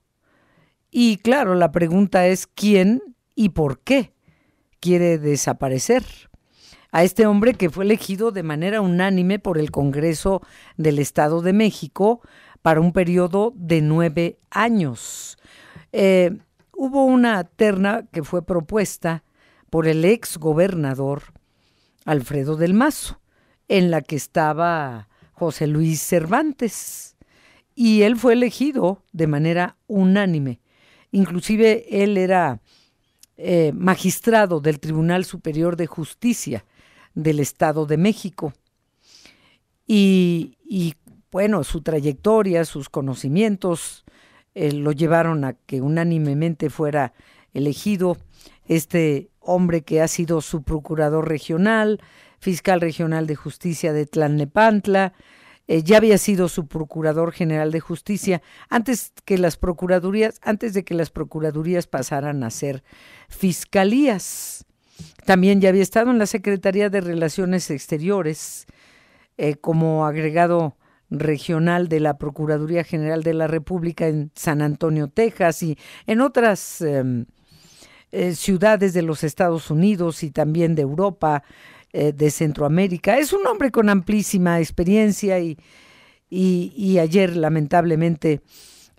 Y 0.90 1.18
claro, 1.18 1.54
la 1.54 1.72
pregunta 1.72 2.26
es 2.26 2.46
quién 2.46 3.02
y 3.34 3.50
por 3.50 3.80
qué 3.80 4.14
quiere 4.80 5.18
desaparecer 5.18 6.04
a 6.90 7.04
este 7.04 7.26
hombre 7.26 7.54
que 7.54 7.70
fue 7.70 7.84
elegido 7.84 8.32
de 8.32 8.42
manera 8.42 8.80
unánime 8.80 9.38
por 9.38 9.58
el 9.58 9.70
Congreso 9.70 10.42
del 10.76 10.98
Estado 10.98 11.40
de 11.40 11.52
México 11.52 12.20
para 12.62 12.80
un 12.80 12.92
periodo 12.92 13.52
de 13.56 13.82
nueve 13.82 14.38
años. 14.50 15.36
Eh, 15.92 16.38
hubo 16.72 17.04
una 17.04 17.44
terna 17.44 18.06
que 18.12 18.22
fue 18.22 18.44
propuesta 18.46 19.24
por 19.68 19.86
el 19.86 20.04
ex 20.04 20.38
gobernador 20.38 21.22
Alfredo 22.04 22.56
del 22.56 22.74
Mazo, 22.74 23.20
en 23.68 23.90
la 23.90 24.00
que 24.00 24.16
estaba 24.16 25.08
José 25.32 25.66
Luis 25.66 26.00
Cervantes, 26.00 27.16
y 27.74 28.02
él 28.02 28.16
fue 28.16 28.34
elegido 28.34 29.02
de 29.12 29.26
manera 29.26 29.76
unánime. 29.86 30.60
Inclusive 31.10 32.02
él 32.02 32.16
era 32.16 32.60
eh, 33.36 33.72
magistrado 33.74 34.60
del 34.60 34.78
Tribunal 34.78 35.24
Superior 35.24 35.76
de 35.76 35.86
Justicia 35.86 36.64
del 37.14 37.40
Estado 37.40 37.86
de 37.86 37.96
México. 37.96 38.52
Y, 39.86 40.58
y 40.64 40.94
bueno, 41.32 41.64
su 41.64 41.80
trayectoria, 41.80 42.66
sus 42.66 42.90
conocimientos 42.90 44.04
eh, 44.54 44.70
lo 44.72 44.92
llevaron 44.92 45.44
a 45.44 45.54
que 45.54 45.80
unánimemente 45.80 46.68
fuera 46.68 47.14
elegido 47.54 48.18
este 48.66 49.30
hombre 49.40 49.80
que 49.82 50.02
ha 50.02 50.08
sido 50.08 50.42
su 50.42 50.62
procurador 50.62 51.26
regional, 51.26 52.00
fiscal 52.38 52.82
regional 52.82 53.26
de 53.26 53.34
justicia 53.34 53.94
de 53.94 54.04
Tlalnepantla, 54.04 55.14
eh, 55.68 55.82
ya 55.82 55.96
había 55.96 56.18
sido 56.18 56.48
su 56.48 56.66
procurador 56.66 57.32
general 57.32 57.70
de 57.70 57.80
justicia 57.80 58.42
antes 58.68 59.12
que 59.24 59.38
las 59.38 59.56
procuradurías, 59.56 60.38
antes 60.42 60.74
de 60.74 60.84
que 60.84 60.94
las 60.94 61.10
procuradurías 61.10 61.86
pasaran 61.86 62.44
a 62.44 62.50
ser 62.50 62.84
fiscalías. 63.28 64.66
También 65.24 65.62
ya 65.62 65.70
había 65.70 65.82
estado 65.82 66.10
en 66.10 66.18
la 66.18 66.26
Secretaría 66.26 66.90
de 66.90 67.00
Relaciones 67.00 67.70
Exteriores 67.70 68.66
eh, 69.38 69.54
como 69.54 70.04
agregado 70.04 70.76
regional 71.12 71.88
de 71.88 72.00
la 72.00 72.16
Procuraduría 72.16 72.84
General 72.84 73.22
de 73.22 73.34
la 73.34 73.46
República 73.46 74.08
en 74.08 74.30
San 74.34 74.62
Antonio, 74.62 75.08
Texas 75.08 75.62
y 75.62 75.78
en 76.06 76.20
otras 76.20 76.80
em, 76.80 77.26
eh, 78.10 78.34
ciudades 78.34 78.94
de 78.94 79.02
los 79.02 79.22
Estados 79.24 79.70
Unidos 79.70 80.22
y 80.22 80.30
también 80.30 80.74
de 80.74 80.82
Europa, 80.82 81.42
eh, 81.92 82.12
de 82.12 82.30
Centroamérica. 82.30 83.18
Es 83.18 83.32
un 83.32 83.46
hombre 83.46 83.70
con 83.70 83.88
amplísima 83.88 84.58
experiencia 84.60 85.38
y, 85.38 85.58
y, 86.30 86.98
ayer 86.98 87.36
lamentablemente 87.36 88.40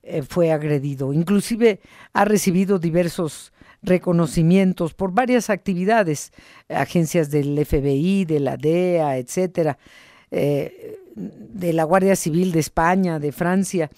eh, 0.04 0.22
fue 0.22 0.52
agredido. 0.52 1.14
Inclusive 1.14 1.80
ha 2.14 2.26
recibido 2.26 2.78
diversos 2.78 3.52
reconocimientos 3.82 4.94
por 4.94 5.12
varias 5.12 5.50
actividades, 5.50 6.32
agencias 6.70 7.32
del 7.32 7.66
FBI, 7.66 8.26
de 8.26 8.40
la 8.40 8.56
DEA, 8.56 9.18
etcétera, 9.18 9.78
de 11.16 11.74
la 11.74 11.84
Guardia 11.84 12.16
Civil 12.16 12.52
de 12.52 12.60
España, 12.60 13.20
de 13.20 13.32
Francia. 13.32 13.90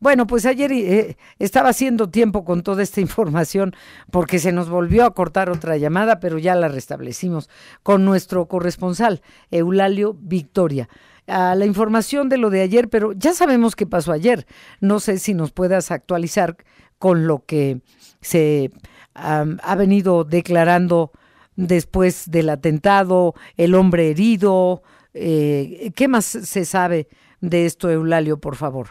Bueno, 0.00 0.26
pues 0.28 0.46
ayer 0.46 0.70
eh, 0.72 1.16
estaba 1.38 1.70
haciendo 1.70 2.08
tiempo 2.08 2.44
con 2.44 2.62
toda 2.62 2.82
esta 2.82 3.00
información 3.02 3.74
porque 4.10 4.38
se 4.38 4.52
nos 4.52 4.68
volvió 4.68 5.04
a 5.04 5.14
cortar 5.14 5.50
otra 5.50 5.76
llamada, 5.76 6.20
pero 6.20 6.38
ya 6.38 6.54
la 6.54 6.68
restablecimos 6.68 7.48
con 7.82 8.04
nuestro 8.04 8.46
corresponsal, 8.46 9.22
Eulalio 9.50 10.16
Victoria. 10.20 10.88
La 11.26 11.66
información 11.66 12.30
de 12.30 12.38
lo 12.38 12.48
de 12.48 12.62
ayer, 12.62 12.88
pero 12.88 13.12
ya 13.12 13.34
sabemos 13.34 13.76
qué 13.76 13.86
pasó 13.86 14.12
ayer. 14.12 14.46
No 14.80 14.98
sé 14.98 15.18
si 15.18 15.34
nos 15.34 15.52
puedas 15.52 15.90
actualizar 15.90 16.56
con 16.98 17.26
lo 17.26 17.44
que 17.44 17.82
se 18.22 18.70
ha 19.12 19.74
venido 19.76 20.24
declarando 20.24 21.12
después 21.54 22.30
del 22.30 22.48
atentado, 22.48 23.34
el 23.58 23.74
hombre 23.74 24.08
herido. 24.08 24.82
Eh, 25.18 25.92
¿Qué 25.94 26.08
más 26.08 26.24
se 26.24 26.64
sabe 26.64 27.08
de 27.40 27.66
esto, 27.66 27.90
Eulalio, 27.90 28.38
por 28.38 28.56
favor? 28.56 28.90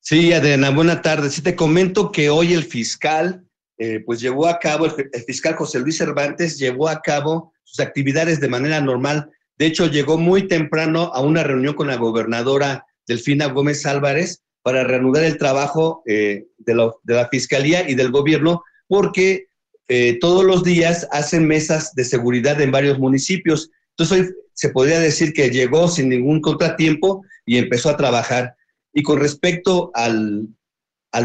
Sí, 0.00 0.32
Adriana, 0.32 0.70
buena 0.70 1.00
tarde. 1.00 1.30
Sí, 1.30 1.42
te 1.42 1.54
comento 1.54 2.10
que 2.10 2.28
hoy 2.28 2.52
el 2.52 2.64
fiscal, 2.64 3.44
eh, 3.78 4.00
pues 4.04 4.20
llevó 4.20 4.48
a 4.48 4.58
cabo, 4.58 4.86
el, 4.86 4.92
fiscal 5.24 5.54
José 5.54 5.78
Luis 5.78 5.96
Cervantes 5.96 6.58
llevó 6.58 6.88
a 6.88 7.00
cabo 7.00 7.52
sus 7.62 7.80
actividades 7.80 8.40
de 8.40 8.48
manera 8.48 8.80
normal. 8.80 9.30
De 9.58 9.66
hecho, 9.66 9.86
llegó 9.86 10.18
muy 10.18 10.48
temprano 10.48 11.12
a 11.14 11.20
una 11.20 11.44
reunión 11.44 11.74
con 11.74 11.86
la 11.86 11.96
gobernadora 11.96 12.84
Delfina 13.06 13.46
Gómez 13.46 13.86
Álvarez 13.86 14.42
para 14.62 14.84
reanudar 14.84 15.24
el 15.24 15.38
trabajo 15.38 16.02
eh, 16.06 16.46
de, 16.58 16.74
la 17.04 17.28
fiscalía 17.28 17.88
y 17.88 17.94
del 17.94 18.10
gobierno, 18.10 18.64
porque 18.88 19.46
eh, 19.88 20.18
todos 20.20 20.44
los 20.44 20.64
días 20.64 21.06
hacen 21.10 21.46
mesas 21.46 21.94
de 21.94 22.04
seguridad 22.04 22.60
en 22.60 22.70
varios 22.70 22.98
municipios. 22.98 23.70
Entonces, 23.96 24.34
se 24.54 24.70
podría 24.70 25.00
decir 25.00 25.32
que 25.32 25.50
llegó 25.50 25.88
sin 25.88 26.08
ningún 26.08 26.40
contratiempo 26.40 27.24
y 27.44 27.58
empezó 27.58 27.90
a 27.90 27.96
trabajar. 27.96 28.54
Y 28.92 29.02
con 29.02 29.20
respecto 29.20 29.90
al, 29.94 30.48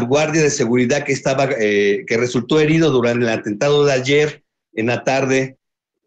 guardia 0.06 0.42
de 0.42 0.50
seguridad 0.50 1.04
que, 1.04 1.12
estaba, 1.12 1.48
eh, 1.58 2.04
que 2.06 2.16
resultó 2.16 2.60
herido 2.60 2.90
durante 2.90 3.24
el 3.24 3.30
atentado 3.30 3.84
de 3.84 3.92
ayer 3.92 4.44
en 4.74 4.86
la 4.86 5.04
tarde, 5.04 5.58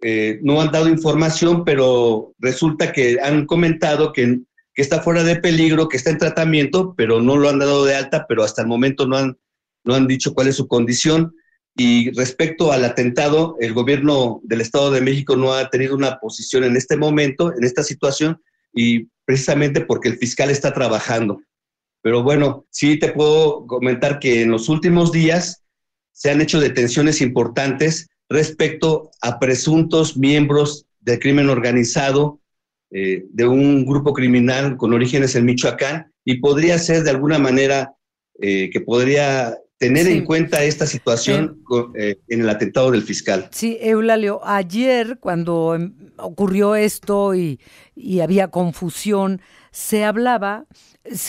eh, 0.02 0.40
no 0.42 0.62
han 0.62 0.72
dado 0.72 0.90
información, 0.90 1.64
pero 1.64 2.34
resulta 2.40 2.92
que 2.92 3.20
han 3.22 3.46
comentado 3.46 4.14
que, 4.14 4.40
que, 4.74 4.82
está 4.82 5.02
fuera 5.02 5.24
de 5.24 5.36
peligro, 5.36 5.88
que 5.88 5.98
está 5.98 6.10
en 6.10 6.18
tratamiento, 6.18 6.96
pero 6.98 7.22
no 7.22 7.38
lo 7.38 7.50
han 7.50 7.60
dado 7.60 7.86
de 7.86 7.96
alta, 7.96 8.26
pero 8.28 8.44
hasta 8.44 8.64
el 8.64 8.68
momento 8.68 9.06
no 9.06 9.18
han, 9.18 9.38
no 9.84 9.94
han 9.94 10.08
dicho 10.08 10.34
cuál 10.34 10.48
es 10.48 10.56
su 10.56 10.68
condición. 10.68 11.36
Y 11.76 12.12
respecto 12.12 12.72
al 12.72 12.84
atentado, 12.84 13.56
el 13.60 13.74
gobierno 13.74 14.42
del 14.44 14.62
Estado 14.62 14.92
de 14.92 15.02
México 15.02 15.36
no 15.36 15.54
ha 15.54 15.70
tenido 15.70 15.96
una 15.96 16.20
posición 16.20 16.64
en 16.64 16.76
este 16.76 16.98
momento, 16.98 17.54
en 17.56 17.64
esta 17.64 17.84
situación, 17.84 18.42
y 18.74 19.08
precisamente 19.26 19.82
porque 19.82 20.10
el 20.10 20.18
fiscal 20.18 20.50
está 20.50 20.74
trabajando. 20.74 21.42
Pero 22.02 22.24
bueno, 22.24 22.66
sí 22.72 22.98
te 22.98 23.12
puedo 23.12 23.66
comentar 23.68 24.20
que 24.20 24.42
en 24.42 24.52
los 24.52 24.70
últimos 24.70 25.12
días 25.12 25.64
se 26.12 26.32
han 26.32 26.42
hecho 26.42 26.60
detenciones 26.60 27.22
importantes 27.22 28.10
respecto 28.30 29.12
a 29.22 29.40
presuntos 29.40 30.18
miembros 30.18 30.86
del 31.00 31.20
crimen 31.20 31.50
organizado 31.50 32.40
eh, 32.92 33.26
de 33.30 33.48
un 33.48 33.86
grupo 33.86 34.14
criminal 34.14 34.78
con 34.78 34.94
orígenes 34.94 35.36
en 35.36 35.46
Michoacán 35.46 36.12
y 36.26 36.40
podría 36.40 36.78
ser 36.78 37.04
de 37.04 37.12
alguna 37.12 37.40
manera 37.40 37.96
eh, 38.40 38.70
que 38.70 38.82
podría 38.82 39.58
tener 39.82 40.08
en 40.08 40.26
cuenta 40.26 40.64
esta 40.64 40.86
situación 40.86 41.64
eh, 41.96 42.16
en 42.28 42.42
el 42.42 42.50
atentado 42.52 42.92
del 42.92 43.02
fiscal. 43.02 43.48
Sí, 43.50 43.80
Eulalio, 43.82 44.40
ayer 44.46 45.18
cuando 45.20 45.74
em, 45.74 45.96
ocurrió 46.18 46.76
esto 46.76 47.34
y, 47.34 47.60
y 47.96 48.20
había 48.20 48.50
confusión, 48.50 49.42
se 49.72 50.04
hablaba 50.04 50.68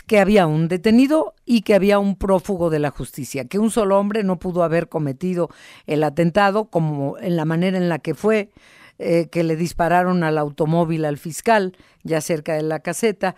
que 0.06 0.18
había 0.18 0.46
un 0.46 0.68
detenido 0.68 1.34
y 1.46 1.62
que 1.62 1.74
había 1.74 1.98
un 1.98 2.14
prófugo 2.14 2.68
de 2.68 2.78
la 2.78 2.90
justicia, 2.90 3.46
que 3.46 3.58
un 3.58 3.70
solo 3.70 3.98
hombre 3.98 4.22
no 4.22 4.38
pudo 4.38 4.64
haber 4.64 4.90
cometido 4.90 5.48
el 5.86 6.04
atentado 6.04 6.66
como 6.66 7.16
en 7.18 7.36
la 7.36 7.46
manera 7.46 7.78
en 7.78 7.88
la 7.88 8.00
que 8.00 8.14
fue, 8.14 8.50
eh, 8.98 9.28
que 9.32 9.44
le 9.44 9.56
dispararon 9.56 10.24
al 10.24 10.36
automóvil 10.36 11.06
al 11.06 11.16
fiscal, 11.16 11.74
ya 12.02 12.20
cerca 12.20 12.52
de 12.52 12.64
la 12.64 12.80
caseta. 12.80 13.34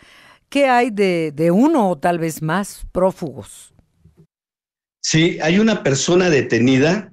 ¿Qué 0.48 0.66
hay 0.66 0.90
de, 0.90 1.30
de 1.32 1.52
uno 1.52 1.88
o 1.88 1.98
tal 1.98 2.18
vez 2.18 2.42
más 2.42 2.84
prófugos? 2.90 3.73
Sí, 5.06 5.38
hay 5.42 5.58
una 5.58 5.82
persona 5.82 6.30
detenida 6.30 7.12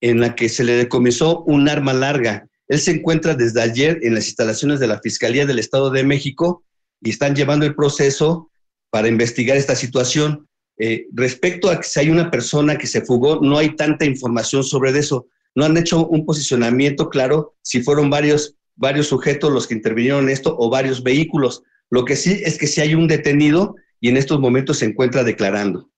en 0.00 0.20
la 0.20 0.34
que 0.34 0.48
se 0.48 0.64
le 0.64 0.72
decomisó 0.72 1.42
un 1.42 1.68
arma 1.68 1.92
larga. 1.92 2.48
Él 2.66 2.80
se 2.80 2.92
encuentra 2.92 3.34
desde 3.34 3.60
ayer 3.60 3.98
en 4.00 4.14
las 4.14 4.28
instalaciones 4.28 4.80
de 4.80 4.86
la 4.86 5.00
Fiscalía 5.02 5.44
del 5.44 5.58
Estado 5.58 5.90
de 5.90 6.02
México 6.02 6.64
y 7.02 7.10
están 7.10 7.36
llevando 7.36 7.66
el 7.66 7.74
proceso 7.74 8.50
para 8.88 9.08
investigar 9.08 9.58
esta 9.58 9.76
situación. 9.76 10.48
Eh, 10.78 11.08
respecto 11.12 11.68
a 11.68 11.82
si 11.82 12.00
hay 12.00 12.08
una 12.08 12.30
persona 12.30 12.78
que 12.78 12.86
se 12.86 13.02
fugó, 13.02 13.38
no 13.42 13.58
hay 13.58 13.76
tanta 13.76 14.06
información 14.06 14.64
sobre 14.64 14.98
eso. 14.98 15.26
No 15.54 15.66
han 15.66 15.76
hecho 15.76 16.06
un 16.06 16.24
posicionamiento 16.24 17.10
claro 17.10 17.54
si 17.60 17.82
fueron 17.82 18.08
varios, 18.08 18.56
varios 18.76 19.08
sujetos 19.08 19.52
los 19.52 19.66
que 19.66 19.74
intervinieron 19.74 20.24
en 20.24 20.30
esto 20.30 20.56
o 20.58 20.70
varios 20.70 21.02
vehículos. 21.02 21.64
Lo 21.90 22.06
que 22.06 22.16
sí 22.16 22.40
es 22.46 22.56
que 22.56 22.66
si 22.66 22.80
hay 22.80 22.94
un 22.94 23.08
detenido 23.08 23.76
y 24.00 24.08
en 24.08 24.16
estos 24.16 24.40
momentos 24.40 24.78
se 24.78 24.86
encuentra 24.86 25.22
declarando. 25.22 25.90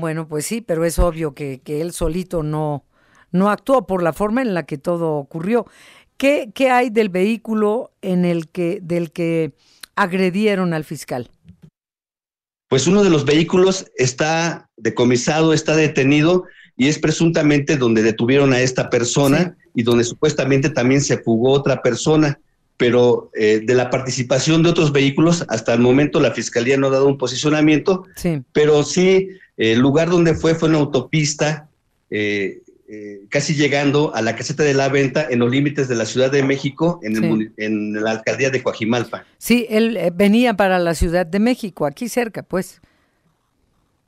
Bueno, 0.00 0.26
pues 0.26 0.44
sí, 0.46 0.60
pero 0.60 0.84
es 0.84 0.98
obvio 0.98 1.34
que, 1.34 1.60
que 1.62 1.80
él 1.80 1.92
solito 1.92 2.42
no, 2.42 2.84
no 3.30 3.48
actuó 3.48 3.86
por 3.86 4.02
la 4.02 4.12
forma 4.12 4.42
en 4.42 4.52
la 4.52 4.64
que 4.64 4.76
todo 4.76 5.12
ocurrió. 5.12 5.66
¿Qué, 6.16 6.50
¿Qué, 6.52 6.70
hay 6.70 6.90
del 6.90 7.10
vehículo 7.10 7.92
en 8.02 8.24
el 8.24 8.48
que, 8.48 8.80
del 8.82 9.12
que 9.12 9.52
agredieron 9.94 10.74
al 10.74 10.82
fiscal? 10.82 11.30
Pues 12.68 12.88
uno 12.88 13.04
de 13.04 13.10
los 13.10 13.24
vehículos 13.24 13.86
está 13.96 14.68
decomisado, 14.76 15.52
está 15.52 15.76
detenido 15.76 16.44
y 16.76 16.88
es 16.88 16.98
presuntamente 16.98 17.76
donde 17.76 18.02
detuvieron 18.02 18.52
a 18.52 18.60
esta 18.60 18.90
persona 18.90 19.56
y 19.74 19.84
donde 19.84 20.02
supuestamente 20.02 20.70
también 20.70 21.02
se 21.02 21.18
fugó 21.18 21.52
otra 21.52 21.82
persona. 21.82 22.40
Pero 22.76 23.30
eh, 23.34 23.60
de 23.64 23.74
la 23.74 23.90
participación 23.90 24.62
de 24.62 24.70
otros 24.70 24.92
vehículos, 24.92 25.44
hasta 25.48 25.74
el 25.74 25.80
momento 25.80 26.18
la 26.20 26.32
fiscalía 26.32 26.76
no 26.76 26.88
ha 26.88 26.90
dado 26.90 27.06
un 27.06 27.18
posicionamiento, 27.18 28.04
sí. 28.16 28.42
pero 28.52 28.82
sí, 28.82 29.28
el 29.56 29.78
lugar 29.78 30.10
donde 30.10 30.34
fue 30.34 30.54
fue 30.54 30.68
una 30.68 30.78
autopista 30.78 31.68
eh, 32.10 32.64
eh, 32.86 33.22
casi 33.30 33.54
llegando 33.54 34.14
a 34.14 34.20
la 34.20 34.36
caseta 34.36 34.62
de 34.62 34.74
la 34.74 34.90
venta 34.90 35.26
en 35.30 35.38
los 35.38 35.50
límites 35.50 35.88
de 35.88 35.96
la 35.96 36.04
Ciudad 36.04 36.30
de 36.30 36.42
México, 36.42 37.00
en, 37.02 37.94
la 37.94 38.10
alcaldía 38.10 38.50
de 38.50 38.62
Coajimalpa. 38.62 39.24
Sí, 39.38 39.66
él 39.70 39.96
eh, 39.96 40.12
venía 40.14 40.54
para 40.54 40.78
la 40.78 40.94
Ciudad 40.94 41.24
de 41.24 41.40
México, 41.40 41.86
aquí 41.86 42.10
cerca, 42.10 42.42
pues. 42.42 42.82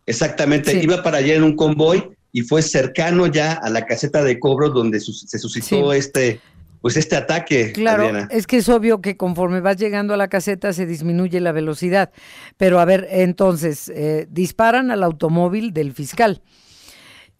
Exactamente, 0.05 0.79
iba 0.83 1.03
para 1.03 1.19
allá 1.19 1.35
en 1.35 1.43
un 1.43 1.57
convoy 1.57 2.05
y 2.33 2.43
fue 2.43 2.61
cercano 2.61 3.27
ya 3.27 3.55
a 3.55 3.71
la 3.71 3.87
caseta 3.87 4.23
de 4.23 4.39
cobro 4.39 4.69
donde 4.69 5.01
se 5.01 5.39
suscitó 5.39 5.95
este 5.95 6.39
pues 6.87 6.96
este 6.99 7.16
ataque. 7.16 7.72
Claro, 7.72 8.29
es 8.31 8.46
que 8.46 8.59
es 8.59 8.68
obvio 8.68 9.01
que 9.01 9.16
conforme 9.16 9.61
vas 9.61 9.77
llegando 9.77 10.14
a 10.14 10.16
la 10.16 10.29
caseta 10.29 10.72
se 10.72 10.87
disminuye 10.87 11.40
la 11.40 11.51
velocidad. 11.51 12.12
Pero 12.59 12.79
a 12.79 12.85
ver, 12.85 13.09
entonces, 13.11 13.88
eh, 13.88 14.29
disparan 14.31 14.92
al 14.92 15.03
automóvil 15.03 15.72
del 15.72 15.92
fiscal. 15.92 16.42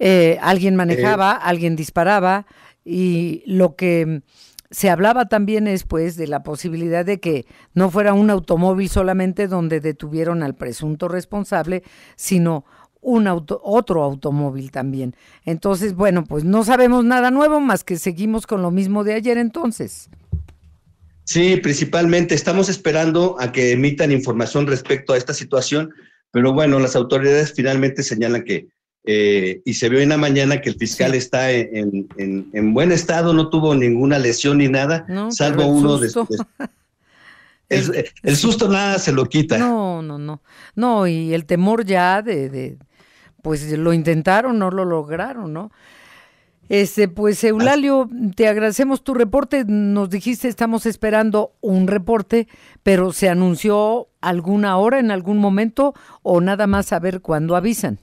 Eh, 0.00 0.37
alguien 0.42 0.74
manejaba, 0.74 1.35
eh, 1.35 1.44
alguien 1.44 1.76
disparaba 1.76 2.44
y 2.85 3.44
lo 3.46 3.76
que 3.76 4.22
se 4.72 4.90
hablaba 4.90 5.26
también 5.26 5.68
es 5.68 5.85
pues 5.85 6.16
de 6.16 6.26
la 6.26 6.42
posibilidad 6.42 7.04
de 7.04 7.20
que 7.20 7.46
no 7.72 7.88
fuera 7.88 8.14
un 8.14 8.30
automóvil 8.30 8.88
solamente 8.88 9.46
donde 9.46 9.78
detuvieron 9.78 10.42
al 10.42 10.56
presunto 10.56 11.06
responsable, 11.06 11.85
sino 12.16 12.64
un 13.07 13.29
auto, 13.29 13.61
otro 13.62 14.03
automóvil 14.03 14.73
también. 14.73 15.14
Entonces, 15.45 15.95
bueno, 15.95 16.25
pues 16.25 16.42
no 16.42 16.64
sabemos 16.64 17.05
nada 17.05 17.31
nuevo 17.31 17.61
más 17.61 17.85
que 17.85 17.99
seguimos 17.99 18.49
con 18.49 18.62
lo 18.62 18.73
mismo 18.73 19.05
de 19.05 19.14
ayer 19.14 19.38
entonces. 19.38 20.11
Sí, 21.23 21.57
principalmente 21.57 22.35
estamos 22.35 22.69
esperando 22.69 23.37
a 23.38 23.53
que 23.53 23.71
emitan 23.71 24.11
información 24.11 24.66
respecto 24.66 25.12
a 25.12 25.16
esta 25.16 25.35
situación, 25.35 25.95
pero 26.33 26.53
bueno, 26.53 26.81
las 26.81 26.97
autoridades 26.97 27.53
finalmente 27.55 28.03
señalan 28.03 28.42
que 28.42 28.66
eh, 29.05 29.61
y 29.64 29.75
se 29.75 29.88
vio 29.88 30.01
en 30.01 30.09
la 30.09 30.16
mañana 30.16 30.61
que 30.61 30.69
el 30.69 30.75
fiscal 30.75 31.14
está 31.14 31.53
en, 31.53 32.75
buen 32.75 32.90
estado, 32.90 33.33
no 33.33 33.51
tuvo 33.51 33.77
ninguna 33.77 34.19
lesión 34.19 34.59
ni 34.59 34.69
nada, 34.69 35.07
salvo 35.31 35.66
uno 35.66 35.99
de, 35.99 36.11
el, 37.69 38.37
susto 38.37 38.69
nada 38.69 38.99
se 38.99 39.12
lo 39.12 39.27
quita. 39.27 39.59
No, 39.59 40.03
no, 40.03 40.19
no. 40.19 40.42
No, 40.75 41.07
y 41.07 41.35
el 41.35 41.47
temor 41.47 41.85
ya 41.85 42.21
de, 42.21 42.49
de, 42.49 42.79
pues 43.42 43.70
lo 43.72 43.92
intentaron, 43.92 44.59
no 44.59 44.70
lo 44.70 44.85
lograron, 44.85 45.53
¿no? 45.53 45.70
Este, 46.68 47.07
pues 47.07 47.44
Eulalio, 47.44 48.09
te 48.35 48.49
agradecemos 48.49 49.05
tu 49.05 49.14
reporte. 49.14 49.64
Nos 49.66 50.11
dijiste, 50.11 50.49
estamos 50.49 50.85
esperando 50.87 51.53
un 51.61 51.87
reporte, 51.87 52.49
pero 52.83 53.12
se 53.12 53.29
anunció 53.29 54.09
alguna 54.20 54.77
hora, 54.77 54.99
en 54.99 55.11
algún 55.11 55.38
momento, 55.38 55.94
o 56.22 56.40
nada 56.40 56.66
más 56.66 56.87
saber 56.87 57.20
cuándo 57.20 57.55
avisan? 57.55 58.01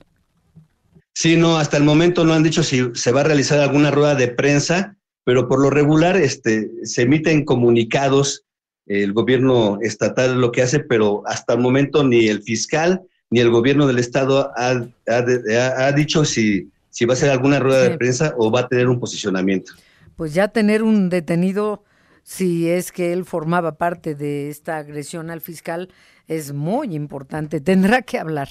Sí, 1.13 1.35
no, 1.35 1.57
hasta 1.57 1.77
el 1.77 1.83
momento 1.83 2.23
no 2.23 2.33
han 2.33 2.43
dicho 2.43 2.63
si 2.63 2.89
se 2.93 3.11
va 3.11 3.21
a 3.21 3.25
realizar 3.25 3.59
alguna 3.59 3.91
rueda 3.91 4.15
de 4.15 4.29
prensa, 4.29 4.95
pero 5.25 5.47
por 5.47 5.61
lo 5.61 5.69
regular 5.69 6.17
este, 6.17 6.71
se 6.83 7.03
emiten 7.03 7.45
comunicados, 7.45 8.45
el 8.85 9.13
gobierno 9.13 9.77
estatal 9.81 10.39
lo 10.39 10.51
que 10.51 10.61
hace, 10.61 10.79
pero 10.79 11.21
hasta 11.25 11.53
el 11.53 11.59
momento 11.59 12.03
ni 12.03 12.27
el 12.27 12.41
fiscal 12.41 13.01
ni 13.33 13.39
el 13.39 13.49
gobierno 13.49 13.87
del 13.87 13.97
estado 13.97 14.51
ha, 14.55 14.85
ha, 15.07 15.91
dicho 15.93 16.23
si, 16.23 16.69
si 16.91 17.05
va 17.05 17.15
a 17.15 17.17
ser 17.17 17.31
alguna 17.31 17.57
rueda 17.57 17.81
de 17.81 17.97
prensa 17.97 18.35
o 18.37 18.51
va 18.51 18.59
a 18.59 18.67
tener 18.67 18.87
un 18.89 18.99
posicionamiento. 18.99 19.73
Pues 20.15 20.35
ya 20.35 20.49
tener 20.49 20.83
un 20.83 21.09
detenido, 21.09 21.83
si 22.21 22.69
es 22.69 22.91
que 22.91 23.11
él 23.11 23.25
formaba 23.25 23.79
parte 23.79 24.13
de 24.13 24.51
esta 24.51 24.77
agresión 24.77 25.31
al 25.31 25.41
fiscal, 25.41 25.89
es 26.27 26.53
muy 26.53 26.93
importante. 26.93 27.59
Tendrá 27.71 28.03
que 28.03 28.19
hablar 28.19 28.49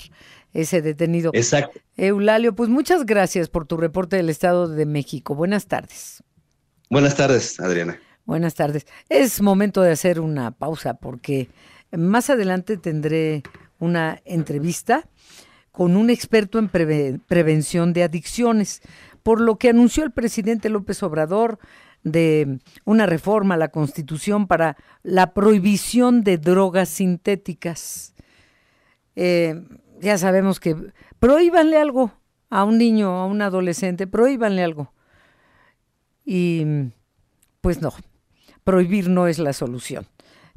ese 0.52 0.82
detenido. 0.82 1.30
Exacto. 1.32 1.78
Eulalio, 1.96 2.52
pues 2.56 2.68
muchas 2.68 3.06
gracias 3.06 3.48
por 3.48 3.68
tu 3.68 3.76
reporte 3.76 4.16
del 4.16 4.30
Estado 4.30 4.66
de 4.66 4.84
México. 4.84 5.36
Buenas 5.36 5.66
tardes. 5.66 6.24
Buenas 6.90 7.14
tardes, 7.14 7.60
Adriana. 7.60 8.00
Buenas 8.24 8.56
tardes. 8.56 8.84
Es 9.08 9.40
momento 9.40 9.80
de 9.80 9.92
hacer 9.92 10.18
una 10.18 10.50
pausa 10.50 10.94
porque 10.94 11.50
más 11.92 12.30
adelante 12.30 12.78
tendré 12.78 13.44
una 13.82 14.20
entrevista 14.24 15.08
con 15.72 15.96
un 15.96 16.08
experto 16.08 16.58
en 16.58 16.68
prevención 16.68 17.92
de 17.92 18.04
adicciones, 18.04 18.80
por 19.22 19.40
lo 19.40 19.56
que 19.56 19.70
anunció 19.70 20.04
el 20.04 20.12
presidente 20.12 20.68
López 20.68 21.02
Obrador 21.02 21.58
de 22.04 22.60
una 22.84 23.06
reforma 23.06 23.54
a 23.54 23.58
la 23.58 23.68
Constitución 23.68 24.46
para 24.46 24.76
la 25.02 25.32
prohibición 25.34 26.22
de 26.22 26.38
drogas 26.38 26.88
sintéticas. 26.90 28.14
Eh, 29.16 29.62
ya 30.00 30.18
sabemos 30.18 30.60
que 30.60 30.76
prohíbanle 31.18 31.78
algo 31.78 32.12
a 32.50 32.64
un 32.64 32.78
niño, 32.78 33.08
a 33.08 33.26
un 33.26 33.42
adolescente, 33.42 34.06
prohíbanle 34.06 34.62
algo. 34.62 34.92
Y 36.24 36.64
pues 37.60 37.80
no, 37.80 37.92
prohibir 38.62 39.08
no 39.08 39.26
es 39.26 39.38
la 39.38 39.52
solución. 39.52 40.06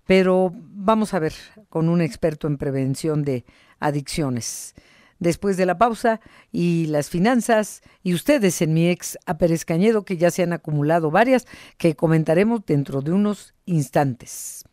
Pero 0.05 0.53
vamos 0.53 1.13
a 1.13 1.19
ver 1.19 1.33
con 1.69 1.89
un 1.89 2.01
experto 2.01 2.47
en 2.47 2.57
prevención 2.57 3.23
de 3.23 3.45
adicciones. 3.79 4.75
Después 5.19 5.55
de 5.57 5.65
la 5.65 5.77
pausa 5.77 6.19
y 6.51 6.87
las 6.87 7.09
finanzas 7.09 7.81
y 8.03 8.13
ustedes 8.13 8.61
en 8.61 8.73
mi 8.73 8.89
ex 8.89 9.17
a 9.25 9.37
Pérez 9.37 9.63
Cañedo, 9.63 10.03
que 10.03 10.17
ya 10.17 10.29
se 10.29 10.43
han 10.43 10.53
acumulado 10.53 11.09
varias, 11.09 11.47
que 11.77 11.95
comentaremos 11.95 12.65
dentro 12.65 13.01
de 13.01 13.13
unos 13.13 13.53
instantes. 13.65 14.65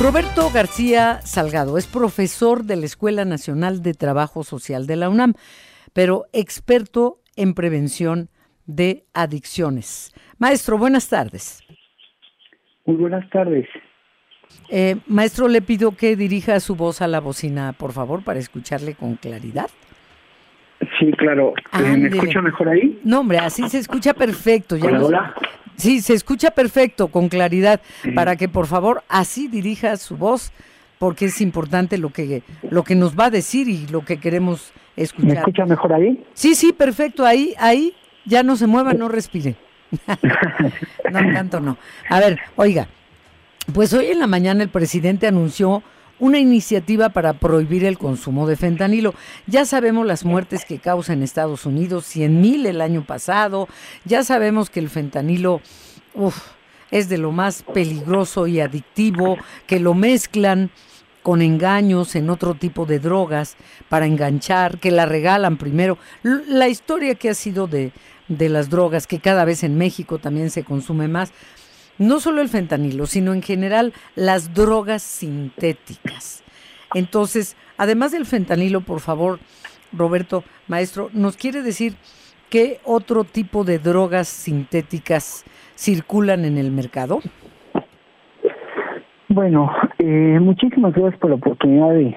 Roberto 0.00 0.48
García 0.54 1.20
Salgado 1.22 1.76
es 1.76 1.88
profesor 1.88 2.62
de 2.62 2.76
la 2.76 2.86
Escuela 2.86 3.24
Nacional 3.24 3.82
de 3.82 3.94
Trabajo 3.94 4.44
Social 4.44 4.86
de 4.86 4.94
la 4.94 5.08
UNAM, 5.08 5.34
pero 5.92 6.26
experto 6.32 7.18
en 7.34 7.52
prevención 7.52 8.28
de 8.64 9.06
adicciones. 9.12 10.14
Maestro, 10.38 10.78
buenas 10.78 11.08
tardes. 11.08 11.64
Muy 12.86 12.94
buenas 12.94 13.28
tardes. 13.30 13.66
Eh, 14.70 14.98
maestro, 15.08 15.48
le 15.48 15.62
pido 15.62 15.96
que 15.96 16.14
dirija 16.14 16.60
su 16.60 16.76
voz 16.76 17.02
a 17.02 17.08
la 17.08 17.18
bocina, 17.18 17.72
por 17.72 17.90
favor, 17.90 18.22
para 18.22 18.38
escucharle 18.38 18.94
con 18.94 19.16
claridad. 19.16 19.68
Sí, 20.98 21.10
claro. 21.12 21.54
Eh, 21.72 21.96
¿Me 21.96 22.08
escucha 22.08 22.40
mejor 22.40 22.68
ahí? 22.68 23.00
No, 23.04 23.20
hombre, 23.20 23.38
así 23.38 23.68
se 23.68 23.78
escucha 23.78 24.14
perfecto. 24.14 24.76
Ya 24.76 24.88
hola. 24.88 25.34
Sí, 25.76 26.00
se 26.00 26.14
escucha 26.14 26.50
perfecto, 26.50 27.06
con 27.06 27.28
claridad, 27.28 27.80
para 28.14 28.34
que 28.34 28.48
por 28.48 28.66
favor 28.66 29.04
así 29.08 29.46
dirija 29.46 29.96
su 29.96 30.16
voz, 30.16 30.52
porque 30.98 31.26
es 31.26 31.40
importante 31.40 31.98
lo 31.98 32.10
que, 32.10 32.42
lo 32.68 32.82
que 32.82 32.96
nos 32.96 33.16
va 33.16 33.26
a 33.26 33.30
decir 33.30 33.68
y 33.68 33.86
lo 33.86 34.04
que 34.04 34.18
queremos 34.18 34.72
escuchar. 34.96 35.30
¿Me 35.30 35.38
escucha 35.38 35.66
mejor 35.66 35.92
ahí? 35.92 36.24
Sí, 36.34 36.56
sí, 36.56 36.72
perfecto, 36.72 37.24
ahí, 37.24 37.54
ahí, 37.58 37.94
ya 38.24 38.42
no 38.42 38.56
se 38.56 38.66
mueva, 38.66 38.92
no 38.92 39.08
respire. 39.08 39.54
no, 41.12 41.32
tanto 41.32 41.60
no. 41.60 41.78
A 42.08 42.18
ver, 42.18 42.40
oiga, 42.56 42.88
pues 43.72 43.92
hoy 43.92 44.06
en 44.06 44.18
la 44.18 44.26
mañana 44.26 44.64
el 44.64 44.70
presidente 44.70 45.28
anunció 45.28 45.84
una 46.18 46.38
iniciativa 46.38 47.10
para 47.10 47.34
prohibir 47.34 47.84
el 47.84 47.98
consumo 47.98 48.46
de 48.46 48.56
fentanilo. 48.56 49.14
Ya 49.46 49.64
sabemos 49.64 50.06
las 50.06 50.24
muertes 50.24 50.64
que 50.64 50.78
causa 50.78 51.12
en 51.12 51.22
Estados 51.22 51.66
Unidos, 51.66 52.06
100 52.06 52.40
mil 52.40 52.66
el 52.66 52.80
año 52.80 53.04
pasado, 53.04 53.68
ya 54.04 54.24
sabemos 54.24 54.70
que 54.70 54.80
el 54.80 54.88
fentanilo 54.88 55.60
es 56.90 57.08
de 57.08 57.18
lo 57.18 57.32
más 57.32 57.62
peligroso 57.62 58.46
y 58.46 58.60
adictivo, 58.60 59.36
que 59.66 59.80
lo 59.80 59.94
mezclan 59.94 60.70
con 61.22 61.42
engaños 61.42 62.16
en 62.16 62.30
otro 62.30 62.54
tipo 62.54 62.86
de 62.86 63.00
drogas 63.00 63.56
para 63.88 64.06
enganchar, 64.06 64.78
que 64.78 64.90
la 64.90 65.04
regalan 65.04 65.58
primero. 65.58 65.98
La 66.22 66.68
historia 66.68 67.14
que 67.14 67.28
ha 67.28 67.34
sido 67.34 67.66
de, 67.66 67.92
de 68.28 68.48
las 68.48 68.70
drogas, 68.70 69.06
que 69.06 69.20
cada 69.20 69.44
vez 69.44 69.62
en 69.62 69.76
México 69.76 70.18
también 70.18 70.50
se 70.50 70.64
consume 70.64 71.08
más, 71.08 71.32
no 71.98 72.20
solo 72.20 72.40
el 72.40 72.48
fentanilo, 72.48 73.06
sino 73.06 73.32
en 73.32 73.42
general 73.42 73.92
las 74.14 74.54
drogas 74.54 75.02
sintéticas. 75.02 76.42
Entonces, 76.94 77.56
además 77.76 78.12
del 78.12 78.26
fentanilo, 78.26 78.80
por 78.80 79.00
favor, 79.00 79.38
Roberto, 79.92 80.44
maestro, 80.66 81.10
¿nos 81.12 81.36
quiere 81.36 81.62
decir 81.62 81.94
qué 82.50 82.78
otro 82.84 83.24
tipo 83.24 83.64
de 83.64 83.78
drogas 83.78 84.28
sintéticas 84.28 85.44
circulan 85.74 86.44
en 86.44 86.58
el 86.58 86.70
mercado? 86.70 87.20
Bueno, 89.28 89.70
eh, 89.98 90.38
muchísimas 90.40 90.94
gracias 90.94 91.20
por 91.20 91.30
la 91.30 91.36
oportunidad 91.36 91.90
de 91.90 92.16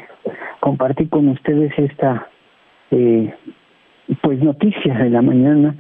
compartir 0.62 1.10
con 1.10 1.28
ustedes 1.28 1.72
esta 1.78 2.28
eh, 2.92 3.34
pues 4.22 4.40
noticia 4.42 4.94
de 4.98 5.10
la 5.10 5.22
mañana 5.22 5.76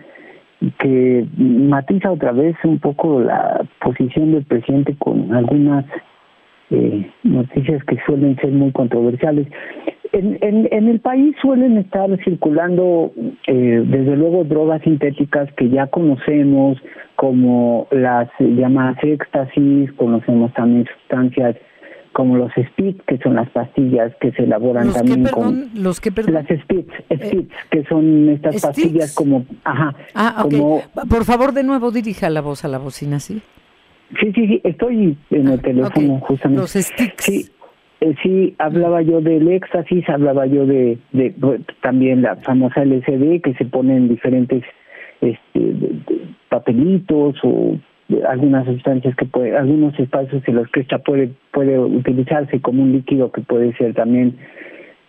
que 0.79 1.25
matiza 1.37 2.11
otra 2.11 2.31
vez 2.31 2.55
un 2.63 2.79
poco 2.79 3.19
la 3.21 3.65
posición 3.83 4.31
del 4.31 4.43
presidente 4.43 4.95
con 4.97 5.33
algunas 5.33 5.85
eh, 6.69 7.09
noticias 7.23 7.83
que 7.85 7.97
suelen 8.05 8.35
ser 8.37 8.51
muy 8.51 8.71
controversiales. 8.71 9.47
En, 10.13 10.37
en, 10.41 10.67
en 10.71 10.89
el 10.89 10.99
país 10.99 11.35
suelen 11.41 11.77
estar 11.77 12.09
circulando, 12.23 13.11
eh, 13.47 13.83
desde 13.85 14.17
luego, 14.17 14.43
drogas 14.43 14.81
sintéticas 14.83 15.51
que 15.53 15.69
ya 15.69 15.87
conocemos, 15.87 16.77
como 17.15 17.87
las 17.91 18.29
llamadas 18.39 18.97
éxtasis, 19.03 19.91
conocemos 19.93 20.53
también 20.53 20.85
sustancias 20.85 21.55
como 22.13 22.37
los 22.37 22.51
SPITs, 22.51 23.03
que 23.05 23.17
son 23.19 23.35
las 23.35 23.49
pastillas 23.49 24.13
que 24.19 24.31
se 24.31 24.43
elaboran 24.43 24.91
también 24.91 25.25
con 25.25 25.69
los 25.75 26.01
que 26.01 26.11
las 26.27 26.45
SPITs, 26.45 26.93
eh, 27.09 27.47
que 27.69 27.83
son 27.85 28.29
estas 28.29 28.61
pastillas 28.61 29.13
como 29.15 29.45
ajá, 29.63 29.95
ah, 30.13 30.39
como 30.41 30.81
por 31.09 31.25
favor 31.25 31.53
de 31.53 31.63
nuevo 31.63 31.91
dirija 31.91 32.29
la 32.29 32.41
voz 32.41 32.65
a 32.65 32.67
la 32.67 32.77
bocina, 32.77 33.19
sí. 33.19 33.41
Sí, 34.19 34.33
sí, 34.33 34.47
sí, 34.47 34.61
estoy 34.65 35.17
en 35.29 35.47
el 35.47 35.59
ah, 35.59 35.61
teléfono 35.61 36.19
justamente. 36.19 36.61
Los 36.61 36.71
sticks. 36.71 37.23
Sí, 37.23 37.49
eh, 38.01 38.15
sí, 38.21 38.55
hablaba 38.57 39.01
yo 39.01 39.21
del 39.21 39.47
éxtasis, 39.47 40.09
hablaba 40.09 40.47
yo 40.47 40.65
de, 40.65 40.97
de, 41.13 41.33
también 41.81 42.23
la 42.23 42.35
famosa 42.37 42.81
LCD 42.81 43.41
que 43.41 43.53
se 43.57 43.65
pone 43.65 43.95
en 43.95 44.09
diferentes 44.09 44.63
este, 45.21 45.75
papelitos 46.49 47.35
o 47.43 47.77
algunas 48.27 48.65
sustancias 48.65 49.15
que 49.15 49.25
puede, 49.25 49.57
algunos 49.57 49.97
espacios 49.99 50.43
en 50.47 50.55
los 50.55 50.67
que 50.69 50.81
esta 50.81 50.99
puede, 50.99 51.31
puede 51.51 51.79
utilizarse 51.79 52.61
como 52.61 52.83
un 52.83 52.91
líquido 52.91 53.31
que 53.31 53.41
puede 53.41 53.73
ser 53.77 53.93
también 53.93 54.37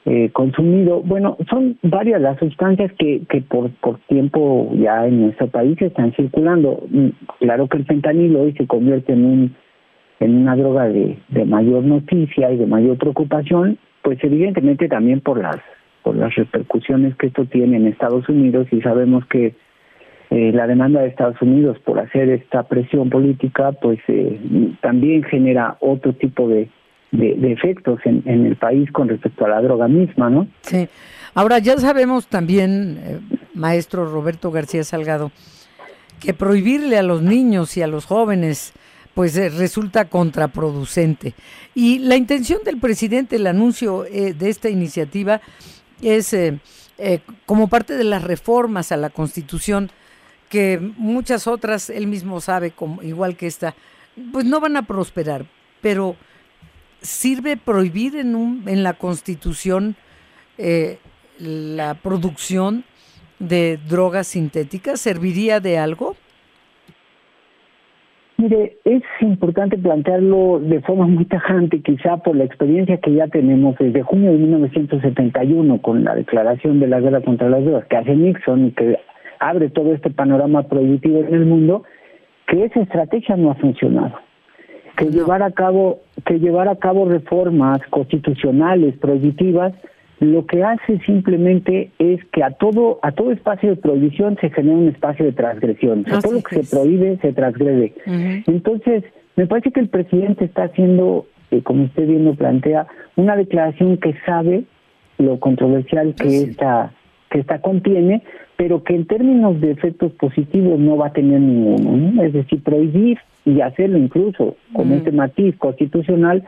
eh, 0.04 0.30
consumido. 0.32 1.00
Bueno, 1.00 1.36
son 1.48 1.78
varias 1.82 2.20
las 2.20 2.38
sustancias 2.38 2.92
que, 2.98 3.22
que 3.28 3.40
por, 3.40 3.70
por 3.80 3.98
tiempo 4.08 4.70
ya 4.74 5.06
en 5.06 5.22
nuestro 5.22 5.46
país 5.48 5.80
están 5.80 6.12
circulando. 6.14 6.82
Mm, 6.90 7.08
claro 7.38 7.68
que 7.68 7.78
el 7.78 7.86
fentanilo 7.86 8.42
hoy 8.42 8.52
se 8.54 8.66
convierte 8.66 9.12
en 9.12 9.24
un 9.24 9.54
en 10.20 10.36
una 10.36 10.54
droga 10.54 10.88
de, 10.88 11.18
de 11.30 11.44
mayor 11.44 11.82
noticia 11.82 12.52
y 12.52 12.56
de 12.56 12.66
mayor 12.66 12.96
preocupación, 12.96 13.76
pues 14.02 14.18
evidentemente 14.22 14.88
también 14.88 15.20
por 15.20 15.42
las 15.42 15.56
por 16.02 16.16
las 16.16 16.34
repercusiones 16.34 17.14
que 17.16 17.28
esto 17.28 17.44
tiene 17.46 17.76
en 17.76 17.86
Estados 17.86 18.28
Unidos 18.28 18.66
y 18.72 18.80
sabemos 18.80 19.24
que 19.26 19.54
eh, 20.32 20.52
la 20.52 20.66
demanda 20.66 21.00
de 21.00 21.08
Estados 21.08 21.40
Unidos 21.42 21.78
por 21.84 21.98
hacer 21.98 22.30
esta 22.30 22.62
presión 22.62 23.10
política, 23.10 23.72
pues 23.72 23.98
eh, 24.08 24.40
también 24.80 25.22
genera 25.24 25.76
otro 25.80 26.14
tipo 26.14 26.48
de, 26.48 26.68
de, 27.10 27.52
efectos 27.52 28.00
en, 28.04 28.22
en, 28.24 28.46
el 28.46 28.56
país 28.56 28.90
con 28.92 29.08
respecto 29.08 29.44
a 29.44 29.48
la 29.48 29.60
droga 29.60 29.88
misma, 29.88 30.30
¿no? 30.30 30.46
Sí. 30.62 30.88
Ahora 31.34 31.58
ya 31.58 31.76
sabemos 31.76 32.28
también, 32.28 32.98
eh, 33.04 33.20
maestro 33.54 34.06
Roberto 34.06 34.50
García 34.50 34.84
Salgado, 34.84 35.30
que 36.20 36.34
prohibirle 36.34 36.96
a 36.98 37.02
los 37.02 37.22
niños 37.22 37.76
y 37.76 37.82
a 37.82 37.86
los 37.86 38.06
jóvenes 38.06 38.72
pues 39.14 39.36
eh, 39.36 39.50
resulta 39.50 40.06
contraproducente. 40.06 41.34
Y 41.74 41.98
la 41.98 42.16
intención 42.16 42.60
del 42.64 42.78
presidente, 42.78 43.36
el 43.36 43.46
anuncio 43.46 44.04
eh, 44.06 44.32
de 44.34 44.48
esta 44.48 44.70
iniciativa 44.70 45.40
es 46.00 46.32
eh, 46.32 46.58
como 47.46 47.68
parte 47.68 47.96
de 47.96 48.04
las 48.04 48.22
reformas 48.22 48.92
a 48.92 48.96
la 48.96 49.10
Constitución 49.10 49.90
que 50.52 50.78
muchas 50.98 51.46
otras, 51.46 51.88
él 51.88 52.06
mismo 52.06 52.38
sabe, 52.42 52.72
como, 52.72 53.02
igual 53.02 53.38
que 53.38 53.46
esta, 53.46 53.74
pues 54.34 54.44
no 54.44 54.60
van 54.60 54.76
a 54.76 54.82
prosperar, 54.82 55.46
pero 55.80 56.14
sirve 57.00 57.56
prohibir 57.56 58.16
en, 58.16 58.34
un, 58.34 58.68
en 58.68 58.82
la 58.82 58.92
Constitución 58.92 59.96
la 61.38 61.94
producción 61.94 62.84
de 63.38 63.78
drogas 63.88 64.26
sintéticas, 64.26 65.00
¿serviría 65.00 65.58
de 65.58 65.78
algo? 65.78 66.16
Mire, 68.36 68.76
es 68.84 69.02
importante 69.22 69.78
plantearlo 69.78 70.60
de 70.60 70.82
forma 70.82 71.06
muy 71.06 71.24
tajante, 71.24 71.80
quizá 71.80 72.18
por 72.18 72.36
la 72.36 72.44
experiencia 72.44 72.98
que 72.98 73.14
ya 73.14 73.26
tenemos 73.28 73.74
desde 73.78 74.02
junio 74.02 74.32
de 74.32 74.36
1971 74.36 75.80
con 75.80 76.04
la 76.04 76.14
declaración 76.14 76.78
de 76.78 76.88
la 76.88 77.00
guerra 77.00 77.22
contra 77.22 77.48
las 77.48 77.64
drogas 77.64 77.86
que 77.86 77.96
hace 77.96 78.14
Nixon 78.14 78.66
y 78.66 78.70
que 78.72 78.98
abre 79.42 79.70
todo 79.70 79.92
este 79.92 80.10
panorama 80.10 80.62
prohibitivo 80.62 81.20
en 81.20 81.34
el 81.34 81.46
mundo, 81.46 81.82
que 82.46 82.64
esa 82.64 82.80
estrategia 82.80 83.36
no 83.36 83.50
ha 83.50 83.54
funcionado. 83.56 84.14
Que 84.96 85.06
llevar 85.06 85.42
a 85.42 85.50
cabo 85.50 86.00
que 86.26 86.38
llevar 86.38 86.68
a 86.68 86.76
cabo 86.76 87.06
reformas 87.06 87.80
constitucionales 87.90 88.96
prohibitivas 88.98 89.72
lo 90.20 90.46
que 90.46 90.62
hace 90.62 91.00
simplemente 91.00 91.90
es 91.98 92.24
que 92.26 92.44
a 92.44 92.52
todo 92.52 93.00
a 93.02 93.10
todo 93.10 93.32
espacio 93.32 93.70
de 93.70 93.76
prohibición 93.76 94.38
se 94.40 94.50
genera 94.50 94.78
un 94.78 94.88
espacio 94.88 95.24
de 95.24 95.32
transgresión. 95.32 96.04
O 96.12 96.20
todo 96.20 96.34
lo 96.34 96.42
que 96.42 96.62
se 96.62 96.76
prohíbe 96.76 97.18
se 97.20 97.32
transgrede. 97.32 97.92
Entonces, 98.46 99.02
me 99.34 99.46
parece 99.46 99.72
que 99.72 99.80
el 99.80 99.88
presidente 99.88 100.44
está 100.44 100.64
haciendo, 100.64 101.26
eh, 101.50 101.62
como 101.62 101.84
usted 101.84 102.06
bien 102.06 102.24
lo 102.24 102.34
plantea, 102.34 102.86
una 103.16 103.34
declaración 103.34 103.96
que 103.96 104.14
sabe 104.24 104.62
lo 105.18 105.40
controversial 105.40 106.14
que 106.14 106.42
esta 106.42 106.92
que 107.32 107.40
esta 107.40 107.60
contiene, 107.60 108.22
pero 108.62 108.84
que 108.84 108.94
en 108.94 109.06
términos 109.06 109.60
de 109.60 109.72
efectos 109.72 110.12
positivos 110.12 110.78
no 110.78 110.96
va 110.96 111.08
a 111.08 111.12
tener 111.12 111.40
ninguno. 111.40 112.22
Es 112.22 112.32
decir, 112.32 112.62
prohibir 112.62 113.18
y 113.44 113.60
hacerlo 113.60 113.98
incluso 113.98 114.54
con 114.72 114.92
este 114.92 115.10
matiz 115.10 115.56
constitucional 115.56 116.44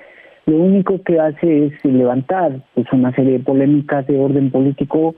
lo 0.46 0.58
único 0.58 1.02
que 1.02 1.18
hace 1.18 1.66
es 1.66 1.84
levantar 1.84 2.60
pues, 2.74 2.86
una 2.92 3.12
serie 3.16 3.32
de 3.32 3.38
polémicas 3.40 4.06
de 4.06 4.16
orden 4.16 4.52
político 4.52 5.16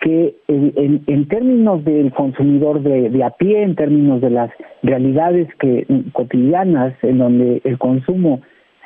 que 0.00 0.36
en, 0.46 1.02
en 1.08 1.26
términos 1.26 1.84
del 1.84 2.12
consumidor 2.12 2.80
de, 2.80 3.10
de, 3.10 3.24
a 3.24 3.30
pie, 3.30 3.64
en 3.64 3.74
términos 3.74 4.20
de 4.20 4.30
las 4.30 4.50
realidades 4.84 5.48
que 5.58 5.84
cotidianas 6.12 6.94
en 7.02 7.18
donde 7.18 7.60
el 7.64 7.76
consumo 7.76 8.40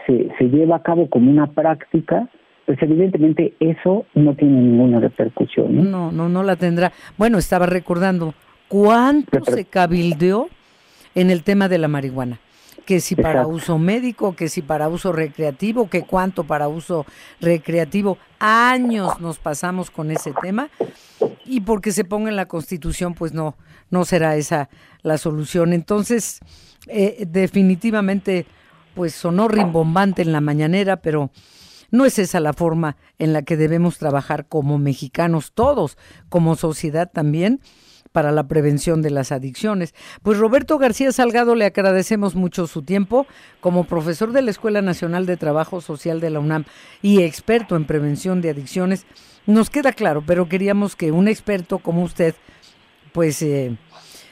se, 0.06 0.30
se 0.38 0.44
lleva 0.44 0.76
a 0.76 0.82
cabo 0.82 1.10
como 1.10 1.30
una 1.30 1.48
práctica, 1.48 2.26
pues 2.66 2.80
evidentemente 2.82 3.54
eso 3.60 4.06
no 4.14 4.34
tiene 4.34 4.60
ninguna 4.60 5.00
repercusión. 5.00 5.76
No, 5.76 5.82
no, 5.82 6.12
no, 6.12 6.28
no 6.28 6.42
la 6.42 6.56
tendrá. 6.56 6.92
Bueno, 7.16 7.38
estaba 7.38 7.66
recordando 7.66 8.34
cuánto 8.68 9.44
se 9.44 9.64
cabildeó 9.64 10.48
en 11.14 11.30
el 11.30 11.42
tema 11.42 11.68
de 11.68 11.78
la 11.78 11.88
marihuana 11.88 12.40
que 12.90 12.98
si 12.98 13.14
para 13.14 13.46
uso 13.46 13.78
médico, 13.78 14.34
que 14.34 14.48
si 14.48 14.62
para 14.62 14.88
uso 14.88 15.12
recreativo, 15.12 15.88
que 15.88 16.02
cuánto 16.02 16.42
para 16.42 16.66
uso 16.66 17.06
recreativo. 17.40 18.18
Años 18.40 19.20
nos 19.20 19.38
pasamos 19.38 19.92
con 19.92 20.10
ese 20.10 20.32
tema 20.42 20.70
y 21.44 21.60
porque 21.60 21.92
se 21.92 22.04
ponga 22.04 22.30
en 22.30 22.34
la 22.34 22.46
Constitución, 22.46 23.14
pues 23.14 23.32
no, 23.32 23.56
no 23.90 24.04
será 24.04 24.34
esa 24.34 24.68
la 25.02 25.18
solución. 25.18 25.72
Entonces, 25.72 26.40
eh, 26.88 27.26
definitivamente, 27.28 28.46
pues 28.94 29.14
sonó 29.14 29.46
rimbombante 29.46 30.22
en 30.22 30.32
la 30.32 30.40
mañanera, 30.40 30.96
pero 30.96 31.30
no 31.90 32.04
es 32.04 32.18
esa 32.18 32.40
la 32.40 32.52
forma 32.52 32.96
en 33.18 33.32
la 33.32 33.42
que 33.42 33.56
debemos 33.56 33.98
trabajar 33.98 34.46
como 34.46 34.78
mexicanos 34.78 35.52
todos, 35.52 35.98
como 36.28 36.56
sociedad 36.56 37.10
también 37.12 37.60
para 38.12 38.32
la 38.32 38.48
prevención 38.48 39.02
de 39.02 39.10
las 39.10 39.32
adicciones. 39.32 39.94
Pues 40.22 40.38
Roberto 40.38 40.78
García 40.78 41.12
Salgado 41.12 41.54
le 41.54 41.64
agradecemos 41.64 42.34
mucho 42.34 42.66
su 42.66 42.82
tiempo 42.82 43.26
como 43.60 43.84
profesor 43.84 44.32
de 44.32 44.42
la 44.42 44.50
Escuela 44.50 44.82
Nacional 44.82 45.26
de 45.26 45.36
Trabajo 45.36 45.80
Social 45.80 46.20
de 46.20 46.30
la 46.30 46.40
UNAM 46.40 46.64
y 47.02 47.22
experto 47.22 47.76
en 47.76 47.86
prevención 47.86 48.40
de 48.40 48.50
adicciones. 48.50 49.06
Nos 49.46 49.70
queda 49.70 49.92
claro, 49.92 50.22
pero 50.26 50.48
queríamos 50.48 50.96
que 50.96 51.12
un 51.12 51.28
experto 51.28 51.78
como 51.78 52.02
usted 52.02 52.34
pues 53.12 53.42
eh, 53.42 53.76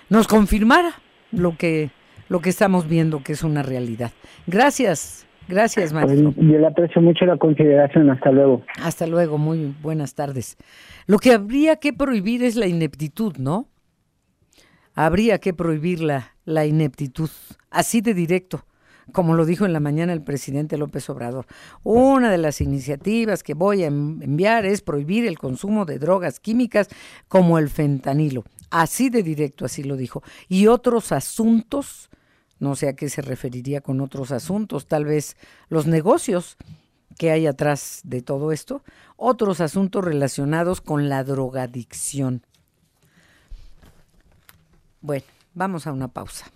nos 0.09 0.29
confirmara 0.29 1.01
lo 1.33 1.57
que 1.57 1.91
lo 2.29 2.41
que 2.41 2.51
estamos 2.51 2.87
viendo 2.89 3.23
que 3.23 3.33
es 3.33 3.43
una 3.43 3.63
realidad. 3.63 4.13
Gracias. 4.47 5.28
Gracias, 5.49 5.93
maestro. 5.93 6.35
Yo 6.37 6.59
le 6.59 6.67
aprecio 6.67 7.01
mucho 7.01 7.25
la 7.25 7.39
consideración. 7.39 8.11
Hasta 8.11 8.31
luego. 8.31 8.63
Hasta 8.83 9.07
luego. 9.07 9.39
Muy 9.39 9.75
buenas 9.83 10.15
tardes. 10.15 10.57
Lo 11.07 11.19
que 11.19 11.33
habría 11.33 11.77
que 11.77 11.93
prohibir 11.93 12.43
es 12.43 12.55
la 12.55 12.67
ineptitud, 12.67 13.37
¿no? 13.39 13.67
Habría 14.95 15.39
que 15.39 15.55
prohibir 15.55 16.01
la, 16.01 16.35
la 16.45 16.67
ineptitud, 16.67 17.31
así 17.71 18.01
de 18.01 18.15
directo, 18.15 18.65
como 19.13 19.35
lo 19.35 19.47
dijo 19.47 19.65
en 19.65 19.73
la 19.73 19.81
mañana 19.81 20.13
el 20.13 20.23
presidente 20.23 20.77
López 20.77 21.09
Obrador. 21.09 21.47
Una 21.85 22.31
de 22.31 22.39
las 22.39 22.61
iniciativas 22.61 23.43
que 23.43 23.55
voy 23.55 23.85
a 23.85 23.87
enviar 23.87 24.67
es 24.67 24.83
prohibir 24.83 25.27
el 25.27 25.39
consumo 25.39 25.85
de 25.85 25.99
drogas 25.99 26.41
químicas 26.41 26.89
como 27.29 27.59
el 27.59 27.69
fentanilo. 27.69 28.45
Así 28.71 29.09
de 29.09 29.23
directo, 29.23 29.65
así 29.65 29.83
lo 29.83 29.97
dijo. 29.97 30.23
Y 30.49 30.67
otros 30.67 31.13
asuntos, 31.13 32.08
no 32.61 32.75
sé 32.75 32.89
a 32.89 32.97
qué 32.97 33.09
se 33.09 33.23
referiría 33.23 33.81
con 33.81 34.01
otros 34.01 34.31
asuntos, 34.33 34.87
tal 34.87 35.05
vez 35.05 35.37
los 35.69 35.87
negocios 35.87 36.57
que 37.19 37.31
hay 37.31 37.47
atrás 37.47 38.01
de 38.05 38.23
todo 38.23 38.53
esto, 38.53 38.83
otros 39.17 39.61
asuntos 39.61 40.05
relacionados 40.05 40.81
con 40.81 41.09
la 41.09 41.25
drogadicción. 41.25 42.43
Bueno, 45.01 45.25
vamos 45.55 45.87
a 45.87 45.93
una 45.93 46.09
pausa. 46.09 46.51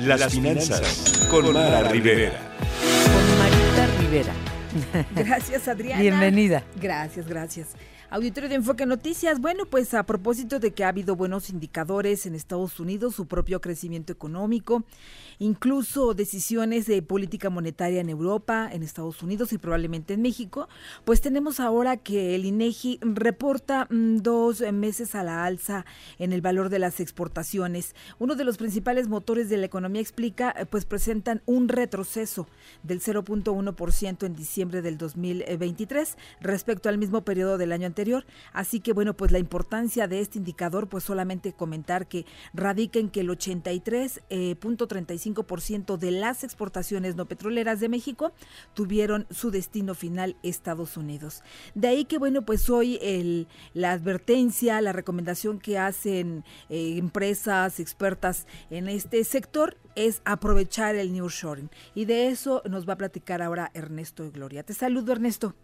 Las, 0.00 0.32
finanzas, 0.32 1.28
con 1.30 1.52
Mara 1.52 1.88
Rivera. 1.88 2.32
Con 3.04 3.38
Marita 3.38 3.86
Rivera. 4.00 4.49
Gracias, 5.14 5.68
Adriana. 5.68 6.00
Bienvenida. 6.00 6.62
Gracias, 6.80 7.26
gracias. 7.26 7.68
Auditorio 8.12 8.48
de 8.48 8.56
Enfoque 8.56 8.86
Noticias. 8.86 9.40
Bueno, 9.40 9.66
pues 9.66 9.94
a 9.94 10.02
propósito 10.02 10.58
de 10.58 10.72
que 10.72 10.82
ha 10.82 10.88
habido 10.88 11.14
buenos 11.14 11.48
indicadores 11.48 12.26
en 12.26 12.34
Estados 12.34 12.80
Unidos, 12.80 13.14
su 13.14 13.26
propio 13.26 13.60
crecimiento 13.60 14.12
económico, 14.12 14.82
incluso 15.38 16.12
decisiones 16.12 16.86
de 16.86 17.02
política 17.02 17.50
monetaria 17.50 18.00
en 18.00 18.08
Europa, 18.08 18.68
en 18.72 18.82
Estados 18.82 19.22
Unidos 19.22 19.52
y 19.52 19.58
probablemente 19.58 20.14
en 20.14 20.22
México, 20.22 20.68
pues 21.04 21.20
tenemos 21.20 21.60
ahora 21.60 21.98
que 21.98 22.34
el 22.34 22.46
INEGI 22.46 22.98
reporta 23.00 23.86
mm, 23.88 24.16
dos 24.16 24.60
meses 24.72 25.14
a 25.14 25.22
la 25.22 25.44
alza 25.44 25.86
en 26.18 26.32
el 26.32 26.40
valor 26.40 26.68
de 26.68 26.80
las 26.80 26.98
exportaciones. 26.98 27.94
Uno 28.18 28.34
de 28.34 28.42
los 28.42 28.58
principales 28.58 29.06
motores 29.06 29.48
de 29.48 29.56
la 29.56 29.66
economía 29.66 30.02
explica, 30.02 30.52
eh, 30.58 30.66
pues 30.66 30.84
presentan 30.84 31.42
un 31.46 31.68
retroceso 31.68 32.48
del 32.82 33.00
0.1% 33.00 34.26
en 34.26 34.34
diciembre 34.34 34.82
del 34.82 34.98
2023 34.98 36.16
respecto 36.40 36.88
al 36.88 36.98
mismo 36.98 37.24
periodo 37.24 37.56
del 37.56 37.70
año 37.70 37.86
anterior 37.86 37.99
Así 38.52 38.80
que 38.80 38.92
bueno, 38.92 39.14
pues 39.14 39.30
la 39.32 39.38
importancia 39.38 40.08
de 40.08 40.20
este 40.20 40.38
indicador, 40.38 40.88
pues 40.88 41.04
solamente 41.04 41.52
comentar 41.52 42.08
que 42.08 42.26
radica 42.54 42.98
en 42.98 43.10
que 43.10 43.20
el 43.20 43.28
83.35% 43.28 45.94
eh, 45.94 45.98
de 45.98 46.10
las 46.10 46.42
exportaciones 46.44 47.16
no 47.16 47.26
petroleras 47.26 47.80
de 47.80 47.88
México 47.88 48.32
tuvieron 48.74 49.26
su 49.30 49.50
destino 49.50 49.94
final 49.94 50.36
Estados 50.42 50.96
Unidos. 50.96 51.42
De 51.74 51.88
ahí 51.88 52.04
que 52.04 52.18
bueno, 52.18 52.42
pues 52.42 52.70
hoy 52.70 52.98
el, 53.02 53.48
la 53.74 53.92
advertencia, 53.92 54.80
la 54.80 54.92
recomendación 54.92 55.58
que 55.58 55.78
hacen 55.78 56.44
eh, 56.68 56.96
empresas 56.98 57.80
expertas 57.80 58.46
en 58.70 58.88
este 58.88 59.24
sector 59.24 59.76
es 59.96 60.22
aprovechar 60.24 60.94
el 60.94 61.12
nearshoring. 61.12 61.70
Y 61.94 62.04
de 62.04 62.28
eso 62.28 62.62
nos 62.68 62.88
va 62.88 62.94
a 62.94 62.98
platicar 62.98 63.42
ahora 63.42 63.70
Ernesto 63.74 64.30
Gloria. 64.30 64.62
Te 64.62 64.74
saludo, 64.74 65.12
Ernesto. 65.12 65.54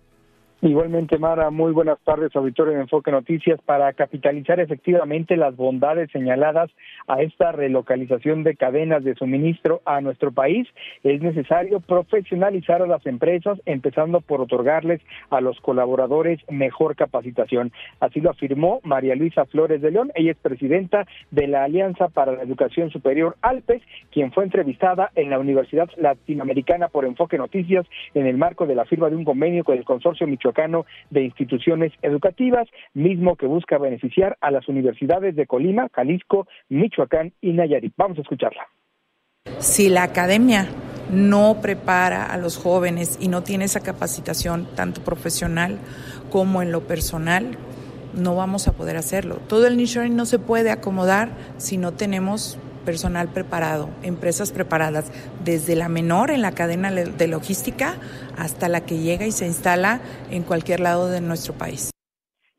Igualmente, 0.62 1.18
Mara, 1.18 1.50
muy 1.50 1.70
buenas 1.72 1.98
tardes, 2.02 2.34
auditorio 2.34 2.72
de 2.72 2.80
Enfoque 2.80 3.10
Noticias. 3.10 3.60
Para 3.60 3.92
capitalizar 3.92 4.58
efectivamente 4.58 5.36
las 5.36 5.54
bondades 5.54 6.10
señaladas 6.10 6.70
a 7.06 7.20
esta 7.20 7.52
relocalización 7.52 8.42
de 8.42 8.56
cadenas 8.56 9.04
de 9.04 9.14
suministro 9.16 9.82
a 9.84 10.00
nuestro 10.00 10.32
país, 10.32 10.66
es 11.04 11.20
necesario 11.20 11.80
profesionalizar 11.80 12.80
a 12.80 12.86
las 12.86 13.04
empresas, 13.04 13.60
empezando 13.66 14.22
por 14.22 14.40
otorgarles 14.40 15.02
a 15.28 15.42
los 15.42 15.60
colaboradores 15.60 16.40
mejor 16.50 16.96
capacitación. 16.96 17.70
Así 18.00 18.22
lo 18.22 18.30
afirmó 18.30 18.80
María 18.82 19.14
Luisa 19.14 19.44
Flores 19.44 19.82
de 19.82 19.90
León. 19.90 20.10
Ella 20.14 20.30
es 20.30 20.38
presidenta 20.38 21.06
de 21.30 21.48
la 21.48 21.64
Alianza 21.64 22.08
para 22.08 22.32
la 22.32 22.42
Educación 22.42 22.88
Superior 22.90 23.36
Alpes, 23.42 23.82
quien 24.10 24.32
fue 24.32 24.44
entrevistada 24.44 25.10
en 25.16 25.28
la 25.28 25.38
Universidad 25.38 25.90
Latinoamericana 25.98 26.88
por 26.88 27.04
Enfoque 27.04 27.36
Noticias 27.36 27.84
en 28.14 28.26
el 28.26 28.38
marco 28.38 28.66
de 28.66 28.74
la 28.74 28.86
firma 28.86 29.10
de 29.10 29.16
un 29.16 29.24
convenio 29.24 29.62
con 29.62 29.76
el 29.76 29.84
consorcio 29.84 30.26
Michoacán 30.26 30.45
De 31.10 31.22
Instituciones 31.22 31.92
Educativas, 32.02 32.68
mismo 32.94 33.36
que 33.36 33.46
busca 33.46 33.78
beneficiar 33.78 34.36
a 34.40 34.50
las 34.50 34.68
universidades 34.68 35.36
de 35.36 35.46
Colima, 35.46 35.88
Jalisco, 35.92 36.46
Michoacán 36.68 37.32
y 37.40 37.52
Nayarit. 37.52 37.94
Vamos 37.96 38.18
a 38.18 38.22
escucharla. 38.22 38.66
Si 39.58 39.88
la 39.88 40.02
academia 40.02 40.68
no 41.10 41.58
prepara 41.62 42.26
a 42.26 42.36
los 42.36 42.56
jóvenes 42.56 43.18
y 43.20 43.28
no 43.28 43.42
tiene 43.42 43.64
esa 43.64 43.80
capacitación 43.80 44.66
tanto 44.74 45.02
profesional 45.02 45.78
como 46.30 46.62
en 46.62 46.72
lo 46.72 46.82
personal, 46.82 47.56
no 48.14 48.34
vamos 48.34 48.66
a 48.66 48.72
poder 48.72 48.96
hacerlo. 48.96 49.40
Todo 49.48 49.66
el 49.66 49.76
nearshoring 49.76 50.16
no 50.16 50.26
se 50.26 50.38
puede 50.38 50.70
acomodar 50.70 51.30
si 51.58 51.76
no 51.76 51.92
tenemos 51.92 52.58
personal 52.86 53.28
preparado, 53.28 53.90
empresas 54.02 54.52
preparadas, 54.52 55.04
desde 55.44 55.76
la 55.76 55.90
menor 55.90 56.30
en 56.30 56.40
la 56.40 56.52
cadena 56.52 56.90
de 56.90 57.26
logística 57.26 57.96
hasta 58.38 58.70
la 58.70 58.80
que 58.80 58.98
llega 58.98 59.26
y 59.26 59.32
se 59.32 59.46
instala 59.46 60.00
en 60.30 60.42
cualquier 60.42 60.80
lado 60.80 61.08
de 61.08 61.20
nuestro 61.20 61.52
país. 61.52 61.90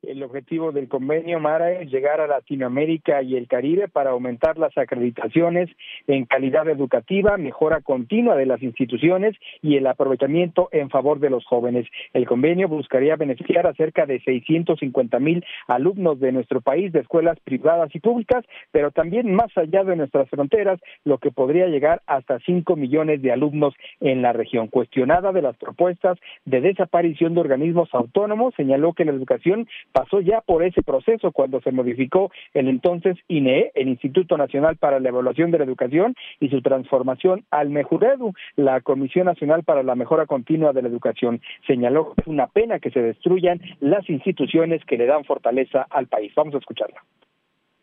El 0.03 0.21
objetivo 0.21 0.71
del 0.71 0.87
convenio 0.87 1.39
Mara 1.39 1.71
es 1.71 1.91
llegar 1.91 2.21
a 2.21 2.27
Latinoamérica 2.27 3.23
y 3.23 3.35
el 3.35 3.47
Caribe 3.47 3.87
para 3.87 4.11
aumentar 4.11 4.59
las 4.59 4.77
acreditaciones 4.77 5.69
en 6.05 6.25
calidad 6.25 6.69
educativa, 6.69 7.35
mejora 7.37 7.81
continua 7.81 8.35
de 8.35 8.45
las 8.45 8.61
instituciones 8.61 9.35
y 9.63 9.75
el 9.75 9.87
aprovechamiento 9.87 10.69
en 10.71 10.91
favor 10.91 11.19
de 11.19 11.31
los 11.31 11.43
jóvenes. 11.45 11.87
El 12.13 12.27
convenio 12.27 12.67
buscaría 12.67 13.15
beneficiar 13.15 13.65
a 13.65 13.73
cerca 13.73 14.05
de 14.05 14.19
650 14.19 15.19
mil 15.19 15.43
alumnos 15.67 16.19
de 16.19 16.31
nuestro 16.31 16.61
país 16.61 16.93
de 16.93 16.99
escuelas 16.99 17.39
privadas 17.39 17.89
y 17.95 17.99
públicas, 17.99 18.45
pero 18.71 18.91
también 18.91 19.33
más 19.33 19.49
allá 19.57 19.83
de 19.83 19.95
nuestras 19.95 20.29
fronteras, 20.29 20.79
lo 21.05 21.17
que 21.17 21.31
podría 21.31 21.65
llegar 21.67 22.03
hasta 22.05 22.39
5 22.39 22.75
millones 22.75 23.23
de 23.23 23.31
alumnos 23.31 23.73
en 23.99 24.21
la 24.21 24.31
región. 24.31 24.67
Cuestionada 24.67 25.31
de 25.31 25.41
las 25.41 25.57
propuestas 25.57 26.19
de 26.45 26.61
desaparición 26.61 27.33
de 27.33 27.41
organismos 27.41 27.89
autónomos, 27.93 28.53
señaló 28.55 28.93
que 28.93 29.03
la 29.03 29.11
educación 29.11 29.67
pasó 29.91 30.21
ya 30.21 30.41
por 30.41 30.63
ese 30.63 30.83
proceso 30.83 31.31
cuando 31.31 31.61
se 31.61 31.71
modificó 31.71 32.31
el 32.53 32.67
entonces 32.67 33.17
INE, 33.27 33.71
el 33.75 33.87
Instituto 33.87 34.37
Nacional 34.37 34.77
para 34.77 34.99
la 34.99 35.09
Evaluación 35.09 35.51
de 35.51 35.59
la 35.59 35.63
Educación, 35.65 36.15
y 36.39 36.49
su 36.49 36.61
transformación 36.61 37.45
al 37.51 37.69
MEJUREDU, 37.69 38.33
la 38.55 38.81
Comisión 38.81 39.25
Nacional 39.25 39.63
para 39.63 39.83
la 39.83 39.95
Mejora 39.95 40.25
Continua 40.25 40.73
de 40.73 40.81
la 40.81 40.89
Educación. 40.89 41.41
Señaló 41.65 42.13
que 42.13 42.21
es 42.21 42.27
una 42.27 42.47
pena 42.47 42.79
que 42.79 42.91
se 42.91 43.01
destruyan 43.01 43.61
las 43.79 44.09
instituciones 44.09 44.83
que 44.85 44.97
le 44.97 45.05
dan 45.05 45.23
fortaleza 45.23 45.85
al 45.89 46.07
país. 46.07 46.33
Vamos 46.35 46.55
a 46.55 46.59
escucharla. 46.59 47.01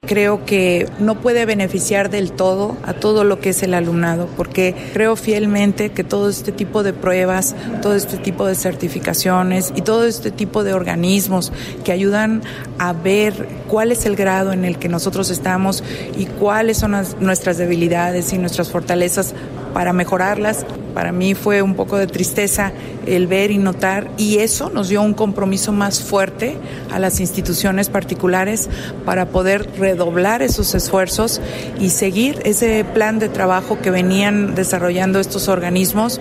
Creo 0.07 0.45
que 0.45 0.89
no 0.99 1.21
puede 1.21 1.47
beneficiar 1.47 2.11
del 2.11 2.33
todo 2.33 2.77
a 2.85 2.95
todo 2.95 3.25
lo 3.25 3.41
que 3.41 3.51
es 3.51 3.63
el 3.63 3.75
alumnado, 3.75 4.29
porque 4.37 4.75
creo 4.93 5.17
fielmente 5.17 5.91
que 5.91 6.05
todo 6.05 6.29
este 6.29 6.53
tipo 6.53 6.83
de 6.83 6.93
pruebas, 6.93 7.55
todo 7.83 7.95
este 7.95 8.17
tipo 8.19 8.47
de 8.47 8.55
certificaciones 8.55 9.73
y 9.77 9.83
todo 9.83 10.05
este 10.05 10.31
tipo 10.31 10.65
de 10.65 10.75
organismos 10.75 11.53
que 11.85 11.93
ayudan 11.93 12.43
a 12.79 12.93
ver 12.93 13.49
cuál 13.69 13.93
es 13.93 14.07
el 14.07 14.17
grado 14.17 14.53
en 14.53 14.65
el 14.65 14.79
que 14.79 14.89
nosotros 14.89 15.31
estamos 15.31 15.83
y 16.17 16.27
cuáles 16.27 16.79
son 16.79 16.95
nuestras 17.21 17.59
debilidades 17.59 18.33
y 18.33 18.39
nuestras 18.39 18.71
fortalezas 18.71 19.35
para 19.75 19.93
mejorarlas. 19.93 20.65
Para 20.95 21.13
mí 21.13 21.35
fue 21.35 21.61
un 21.61 21.75
poco 21.75 21.99
de 21.99 22.07
tristeza 22.07 22.73
el 23.05 23.27
ver 23.27 23.51
y 23.51 23.59
notar 23.59 24.09
y 24.17 24.39
eso 24.39 24.71
nos 24.71 24.89
dio 24.89 25.03
un 25.03 25.13
compromiso 25.13 25.73
más 25.73 26.01
fuerte 26.01 26.57
a 26.91 26.99
las 26.99 27.21
instituciones 27.21 27.91
particulares 27.91 28.71
para 29.05 29.27
poder 29.27 29.69
redoblar 29.79 30.41
esos 30.41 30.75
esfuerzos 30.75 31.43
y 31.79 31.91
seguir 31.91 32.41
ese 32.45 32.87
plan 32.95 33.19
de 33.19 33.29
trabajo 33.29 33.79
que 33.83 33.91
venían 33.91 34.55
desarrollando 34.55 35.21
estos 35.21 35.49
organismos 35.49 36.21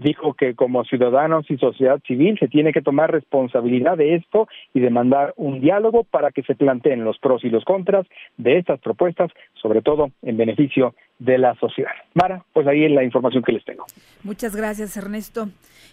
dijo 0.00 0.34
que 0.34 0.54
como 0.54 0.84
ciudadanos 0.84 1.50
y 1.50 1.58
sociedad 1.58 2.00
civil 2.06 2.36
se 2.38 2.48
tiene 2.48 2.72
que 2.72 2.82
tomar 2.82 3.12
responsabilidad 3.12 3.96
de 3.96 4.16
esto 4.16 4.48
y 4.74 4.80
demandar 4.80 5.34
un 5.36 5.60
diálogo 5.60 6.04
para 6.04 6.30
que 6.30 6.42
se 6.42 6.54
planteen 6.54 7.04
los 7.04 7.18
pros 7.18 7.44
y 7.44 7.50
los 7.50 7.64
contras 7.64 8.06
de 8.36 8.58
estas 8.58 8.80
propuestas, 8.80 9.30
sobre 9.60 9.82
todo 9.82 10.10
en 10.22 10.36
beneficio 10.36 10.94
de 11.18 11.38
la 11.38 11.54
sociedad. 11.56 11.92
Mara, 12.14 12.44
pues 12.52 12.66
ahí 12.66 12.84
es 12.84 12.90
la 12.90 13.04
información 13.04 13.42
que 13.42 13.52
les 13.52 13.64
tengo. 13.64 13.84
Muchas 14.24 14.56
gracias, 14.56 14.96
Ernesto. 14.96 15.48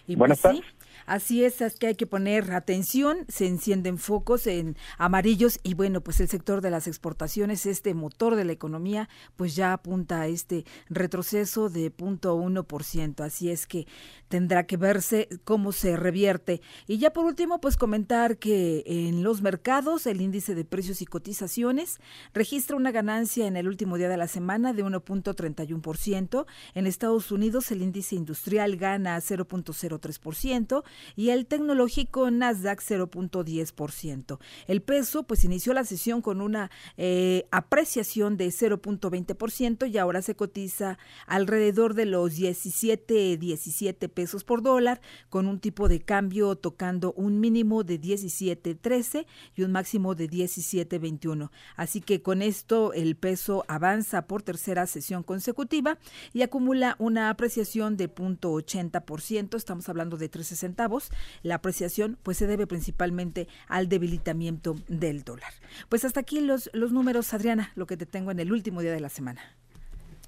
Y 0.06 0.16
Buenas 0.16 0.40
pues 0.40 0.56
tardes. 0.56 0.74
Así 1.08 1.42
es, 1.42 1.62
es 1.62 1.76
que 1.76 1.86
hay 1.86 1.94
que 1.94 2.06
poner 2.06 2.52
atención, 2.52 3.24
se 3.28 3.46
encienden 3.46 3.96
focos 3.96 4.46
en 4.46 4.76
amarillos 4.98 5.58
y 5.62 5.72
bueno, 5.72 6.02
pues 6.02 6.20
el 6.20 6.28
sector 6.28 6.60
de 6.60 6.70
las 6.70 6.86
exportaciones, 6.86 7.64
este 7.64 7.94
motor 7.94 8.36
de 8.36 8.44
la 8.44 8.52
economía, 8.52 9.08
pues 9.34 9.56
ya 9.56 9.72
apunta 9.72 10.20
a 10.20 10.26
este 10.26 10.66
retroceso 10.90 11.70
de 11.70 11.90
0.1%. 11.90 13.24
Así 13.24 13.50
es 13.50 13.66
que 13.66 13.86
tendrá 14.28 14.66
que 14.66 14.76
verse 14.76 15.28
cómo 15.44 15.72
se 15.72 15.96
revierte. 15.96 16.60
Y 16.86 16.98
ya 16.98 17.12
por 17.12 17.24
último, 17.24 17.60
pues 17.60 17.76
comentar 17.76 18.38
que 18.38 18.84
en 18.86 19.22
los 19.22 19.42
mercados 19.42 20.06
el 20.06 20.20
índice 20.20 20.54
de 20.54 20.64
precios 20.64 21.02
y 21.02 21.06
cotizaciones 21.06 21.98
registra 22.32 22.76
una 22.76 22.92
ganancia 22.92 23.46
en 23.46 23.56
el 23.56 23.68
último 23.68 23.96
día 23.96 24.08
de 24.08 24.16
la 24.16 24.28
semana 24.28 24.72
de 24.72 24.84
1.31%. 24.84 26.46
En 26.74 26.86
Estados 26.86 27.32
Unidos 27.32 27.70
el 27.70 27.82
índice 27.82 28.16
industrial 28.16 28.76
gana 28.76 29.18
0.03% 29.18 30.84
y 31.16 31.30
el 31.30 31.46
tecnológico 31.46 32.30
Nasdaq 32.30 32.80
0.10%. 32.80 34.38
El 34.66 34.82
peso 34.82 35.22
pues 35.24 35.44
inició 35.44 35.72
la 35.72 35.84
sesión 35.84 36.22
con 36.22 36.40
una 36.40 36.70
eh, 36.96 37.46
apreciación 37.50 38.36
de 38.36 38.48
0.20% 38.48 39.90
y 39.90 39.98
ahora 39.98 40.22
se 40.22 40.34
cotiza 40.34 40.98
alrededor 41.26 41.94
de 41.94 42.06
los 42.06 42.34
17, 42.34 43.36
17 43.36 44.08
pesos 44.18 44.42
por 44.42 44.62
dólar 44.62 45.00
con 45.28 45.46
un 45.46 45.60
tipo 45.60 45.88
de 45.88 46.00
cambio 46.00 46.56
tocando 46.56 47.12
un 47.12 47.38
mínimo 47.38 47.84
de 47.84 48.00
17.13 48.00 49.26
y 49.54 49.62
un 49.62 49.70
máximo 49.70 50.16
de 50.16 50.28
17.21. 50.28 51.52
Así 51.76 52.00
que 52.00 52.20
con 52.20 52.42
esto 52.42 52.92
el 52.94 53.14
peso 53.14 53.64
avanza 53.68 54.26
por 54.26 54.42
tercera 54.42 54.88
sesión 54.88 55.22
consecutiva 55.22 55.98
y 56.32 56.42
acumula 56.42 56.96
una 56.98 57.30
apreciación 57.30 57.96
de 57.96 58.12
0.80%, 58.12 59.56
estamos 59.56 59.88
hablando 59.88 60.16
de 60.16 60.28
13 60.28 60.56
centavos 60.56 61.12
la 61.44 61.54
apreciación 61.54 62.18
pues 62.24 62.38
se 62.38 62.48
debe 62.48 62.66
principalmente 62.66 63.46
al 63.68 63.88
debilitamiento 63.88 64.74
del 64.88 65.22
dólar. 65.22 65.52
Pues 65.88 66.04
hasta 66.04 66.18
aquí 66.18 66.40
los, 66.40 66.70
los 66.72 66.90
números, 66.90 67.32
Adriana, 67.34 67.70
lo 67.76 67.86
que 67.86 67.96
te 67.96 68.04
tengo 68.04 68.32
en 68.32 68.40
el 68.40 68.50
último 68.50 68.80
día 68.80 68.90
de 68.90 68.98
la 68.98 69.10
semana. 69.10 69.40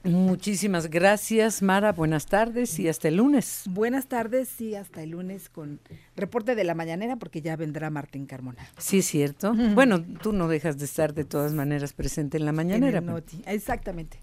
Muchísimas 0.02 0.88
gracias, 0.88 1.60
Mara. 1.60 1.92
Buenas 1.92 2.24
tardes 2.24 2.78
y 2.78 2.88
hasta 2.88 3.08
el 3.08 3.16
lunes. 3.16 3.64
Buenas 3.68 4.06
tardes 4.06 4.58
y 4.60 4.74
hasta 4.74 5.02
el 5.02 5.10
lunes 5.10 5.50
con 5.50 5.78
reporte 6.16 6.54
de 6.54 6.64
la 6.64 6.74
mañanera 6.74 7.16
porque 7.16 7.42
ya 7.42 7.54
vendrá 7.56 7.90
Martín 7.90 8.24
Carmona. 8.24 8.66
Sí, 8.78 9.02
cierto. 9.02 9.52
Bueno, 9.54 10.02
tú 10.22 10.32
no 10.32 10.48
dejas 10.48 10.78
de 10.78 10.86
estar 10.86 11.12
de 11.12 11.24
todas 11.24 11.52
maneras 11.52 11.92
presente 11.92 12.38
en 12.38 12.46
la 12.46 12.52
mañanera. 12.52 13.02
Exactamente. 13.46 14.18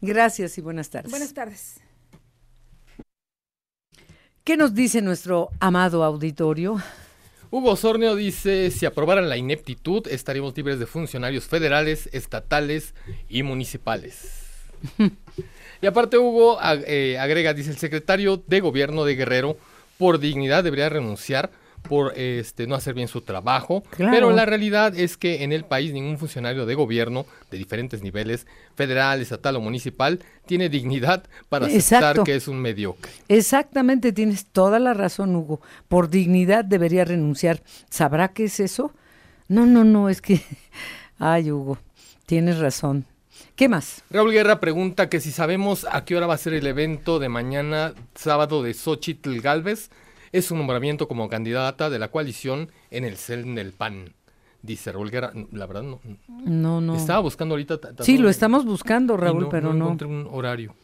Gracias 0.00 0.58
y 0.58 0.60
buenas 0.60 0.90
tardes. 0.90 1.12
Buenas 1.12 1.32
tardes. 1.32 1.80
¿Qué 4.42 4.56
nos 4.56 4.74
dice 4.74 5.00
nuestro 5.00 5.50
amado 5.60 6.02
auditorio? 6.02 6.82
Hugo 7.52 7.76
Sorneo 7.76 8.16
dice, 8.16 8.72
si 8.72 8.86
aprobaran 8.86 9.28
la 9.28 9.36
ineptitud, 9.36 10.08
estaríamos 10.08 10.56
libres 10.56 10.80
de 10.80 10.86
funcionarios 10.86 11.44
federales, 11.46 12.08
estatales 12.12 12.94
y 13.28 13.44
municipales. 13.44 14.41
Y 15.80 15.86
aparte 15.86 16.18
Hugo 16.18 16.58
eh, 16.62 17.18
agrega, 17.18 17.54
dice 17.54 17.70
el 17.70 17.78
secretario 17.78 18.42
de 18.46 18.60
gobierno 18.60 19.04
de 19.04 19.16
Guerrero, 19.16 19.56
por 19.98 20.18
dignidad 20.18 20.64
debería 20.64 20.88
renunciar 20.88 21.50
por 21.82 22.16
este 22.16 22.66
no 22.66 22.74
hacer 22.74 22.94
bien 22.94 23.08
su 23.08 23.22
trabajo, 23.22 23.82
pero 23.96 24.30
la 24.30 24.46
realidad 24.46 24.96
es 24.96 25.16
que 25.16 25.42
en 25.42 25.52
el 25.52 25.64
país 25.64 25.92
ningún 25.92 26.18
funcionario 26.18 26.64
de 26.64 26.74
gobierno 26.74 27.26
de 27.50 27.58
diferentes 27.58 28.02
niveles, 28.02 28.46
federal, 28.74 29.20
estatal 29.20 29.56
o 29.56 29.60
municipal, 29.60 30.20
tiene 30.46 30.68
dignidad 30.68 31.24
para 31.48 31.66
aceptar 31.66 32.22
que 32.22 32.36
es 32.36 32.48
un 32.48 32.60
mediocre. 32.60 33.10
Exactamente, 33.28 34.12
tienes 34.12 34.46
toda 34.46 34.78
la 34.78 34.94
razón, 34.94 35.34
Hugo. 35.34 35.60
Por 35.88 36.08
dignidad 36.08 36.64
debería 36.64 37.04
renunciar. 37.04 37.62
¿Sabrá 37.90 38.28
qué 38.28 38.44
es 38.44 38.60
eso? 38.60 38.92
No, 39.48 39.66
no, 39.66 39.84
no, 39.84 40.08
es 40.08 40.22
que 40.22 40.40
ay, 41.18 41.50
Hugo, 41.50 41.78
tienes 42.26 42.58
razón. 42.58 43.06
¿Qué 43.56 43.68
más? 43.68 44.02
Raúl 44.10 44.32
Guerra 44.32 44.60
pregunta 44.60 45.08
que 45.08 45.20
si 45.20 45.30
sabemos 45.30 45.86
a 45.90 46.04
qué 46.04 46.16
hora 46.16 46.26
va 46.26 46.34
a 46.34 46.38
ser 46.38 46.54
el 46.54 46.66
evento 46.66 47.18
de 47.18 47.28
mañana, 47.28 47.94
sábado, 48.14 48.62
de 48.62 48.74
Xochitl 48.74 49.40
Galvez 49.40 49.90
es 50.32 50.50
un 50.50 50.58
nombramiento 50.58 51.08
como 51.08 51.28
candidata 51.28 51.90
de 51.90 51.98
la 51.98 52.08
coalición 52.08 52.70
en 52.90 53.04
el 53.04 53.16
CEL 53.16 53.54
del 53.54 53.72
PAN. 53.72 54.14
Dice 54.62 54.92
Raúl 54.92 55.10
Guerra, 55.10 55.32
la 55.52 55.66
verdad 55.66 55.82
no. 55.82 56.00
No, 56.28 56.80
no. 56.80 56.96
Estaba 56.96 57.20
buscando 57.20 57.54
ahorita. 57.54 57.78
Sí, 58.00 58.16
lo 58.16 58.28
estamos 58.28 58.64
buscando, 58.64 59.16
Raúl, 59.16 59.48
pero 59.50 59.72
no. 59.72 59.78
No 59.78 59.84
encontré 59.86 60.06
un 60.08 60.28
horario. 60.30 60.74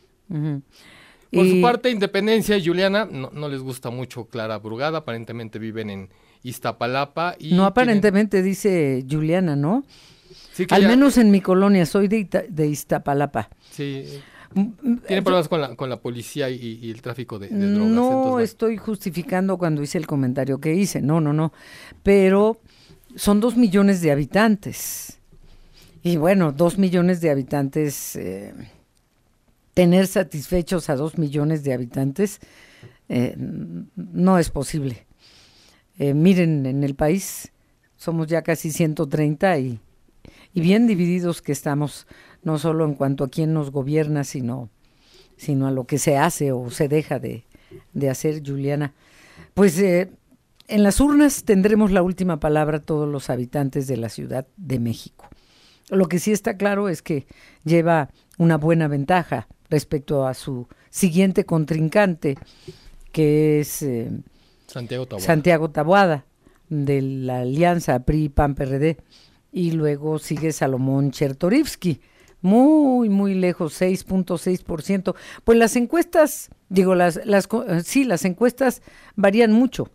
Por 1.33 1.47
su 1.47 1.61
parte, 1.61 1.91
Independencia 1.91 2.57
y 2.57 2.67
Juliana 2.67 3.07
no, 3.07 3.49
les 3.49 3.61
gusta 3.61 3.91
mucho 3.91 4.27
Clara 4.27 4.59
Brugada, 4.59 4.99
aparentemente 4.99 5.59
viven 5.59 5.91
en 5.91 6.11
Iztapalapa. 6.43 7.37
Y 7.39 7.55
no, 7.55 7.65
aparentemente 7.65 8.43
dice 8.43 9.05
Juliana, 9.09 9.57
¿no? 9.57 9.85
Sí, 10.59 10.67
Al 10.71 10.89
menos 10.89 11.19
en 11.19 11.31
mi 11.31 11.41
colonia, 11.41 11.87
soy 11.87 12.09
de, 12.09 12.49
de 12.49 12.67
Iztapalapa. 12.67 13.49
Sí. 13.71 14.05
Tiene 15.07 15.23
problemas 15.23 15.49
con 15.49 15.61
la, 15.61 15.77
con 15.77 15.89
la 15.89 16.01
policía 16.01 16.51
y, 16.51 16.91
el 16.91 17.01
tráfico 17.01 17.39
de, 17.39 17.49
drogas. 17.49 17.89
No 17.89 18.41
estoy 18.41 18.77
justificando 18.77 19.57
cuando 19.57 19.83
hice 19.83 19.99
el 19.99 20.07
comentario 20.09 20.59
que 20.59 20.75
hice, 20.75 21.01
no, 21.01 21.21
no, 21.21 21.33
no. 21.33 21.53
Pero 22.03 22.61
son 23.15 23.39
dos 23.39 23.57
millones 23.57 24.01
de 24.01 24.11
habitantes. 24.11 25.21
Y 26.03 26.17
bueno, 26.17 26.51
dos 26.51 26.77
millones 26.77 27.21
de 27.21 27.31
habitantes, 27.31 28.17
eh, 28.17 28.53
tener 29.75 30.09
satisfechos 30.09 30.91
a 30.91 30.97
dos 30.97 31.19
millones 31.19 31.63
de 31.63 31.73
habitantes 31.73 32.41
eh, 33.09 33.37
no 33.39 34.39
es 34.41 34.51
posible. 34.51 35.07
Eh, 35.99 36.15
miren, 36.15 36.67
en 36.67 36.83
el 36.83 36.97
país 36.97 37.53
somos 37.97 38.27
ya 38.27 38.43
casi 38.43 38.73
130 38.73 39.59
y, 39.59 39.81
y 40.59 40.61
bien 40.61 40.89
divididos 40.89 41.41
que 41.41 41.53
estamos, 41.53 42.09
no 42.43 42.59
solo 42.59 42.85
en 42.85 42.95
cuanto 42.95 43.23
a 43.23 43.29
quién 43.29 43.53
nos 43.53 43.71
gobierna, 43.71 44.25
sino, 44.25 44.71
sino 45.37 45.69
a 45.69 45.71
lo 45.71 45.85
que 45.85 45.99
se 45.99 46.17
hace 46.17 46.51
o 46.51 46.69
se 46.73 46.89
deja 46.89 47.21
de, 47.21 47.45
de 47.93 48.11
hacer, 48.11 48.43
Juliana. 48.45 48.93
Pues 49.55 49.79
eh, 49.79 50.11
en 50.67 50.83
las 50.83 50.99
urnas 50.99 51.45
tendremos 51.45 51.93
la 51.93 52.03
última 52.03 52.41
palabra 52.41 52.81
todos 52.81 53.09
los 53.09 53.31
habitantes 53.31 53.87
de 53.87 53.99
la 53.99 54.09
Ciudad 54.09 54.49
de 54.57 54.81
México. 54.81 55.29
Lo 55.91 56.07
que 56.09 56.19
sí 56.19 56.33
está 56.33 56.57
claro 56.57 56.89
es 56.89 57.03
que 57.03 57.29
lleva 57.63 58.11
una 58.37 58.57
buena 58.57 58.89
ventaja 58.89 59.47
respecto 59.71 60.27
a 60.27 60.35
su 60.35 60.67
siguiente 60.91 61.45
contrincante, 61.45 62.37
que 63.13 63.61
es 63.61 63.81
eh, 63.83 64.11
Santiago, 64.67 65.07
Taboada. 65.07 65.25
Santiago 65.25 65.71
Taboada, 65.71 66.27
de 66.69 67.01
la 67.01 67.43
alianza 67.43 68.01
PRI-PAN-PRD, 68.01 68.97
y 69.59 69.73
luego 69.73 70.21
sigue 70.21 70.53
Salomón 70.53 71.11
Chertorivsky, 71.11 72.01
muy, 72.43 73.09
muy 73.09 73.35
lejos, 73.35 73.81
6.6%. 73.81 75.17
Pues 75.43 75.59
las 75.59 75.75
encuestas, 75.75 76.51
digo, 76.69 76.95
las, 76.95 77.27
las, 77.27 77.49
sí, 77.83 78.05
las 78.05 78.25
encuestas 78.25 78.83
varían 79.17 79.51
mucho, 79.51 79.91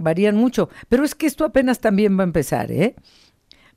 varían 0.00 0.34
mucho, 0.34 0.70
pero 0.88 1.04
es 1.04 1.14
que 1.14 1.26
esto 1.28 1.44
apenas 1.44 1.78
también 1.78 2.18
va 2.18 2.24
a 2.24 2.26
empezar, 2.26 2.72
¿eh? 2.72 2.96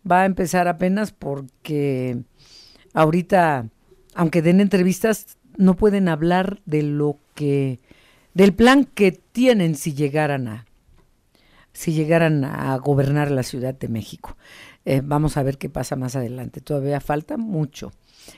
Va 0.10 0.24
a 0.24 0.26
empezar 0.26 0.68
apenas 0.68 1.12
porque 1.12 2.24
ahorita, 2.96 3.68
aunque 4.16 4.42
den 4.42 4.62
entrevistas, 4.62 5.38
no 5.58 5.76
pueden 5.76 6.10
hablar 6.10 6.60
de 6.66 6.82
lo 6.82 7.20
que 7.36 7.80
del 8.34 8.56
plan 8.56 8.84
que 8.84 9.12
tienen 9.12 9.76
si 9.76 9.94
llegaran 9.94 10.48
a 10.48 10.66
si 11.72 11.94
llegaran 11.94 12.44
a 12.44 12.76
gobernar 12.78 13.32
la 13.32 13.44
Ciudad 13.44 13.74
de 13.74 13.88
México. 13.88 14.36
Eh, 14.90 15.02
vamos 15.04 15.38
a 15.38 15.44
ver 15.44 15.60
qué 15.60 15.70
pasa 15.70 15.96
más 15.96 16.16
adelante. 16.16 16.62
Todavía 16.62 17.00
falta 17.00 17.38
mucho. 17.38 17.92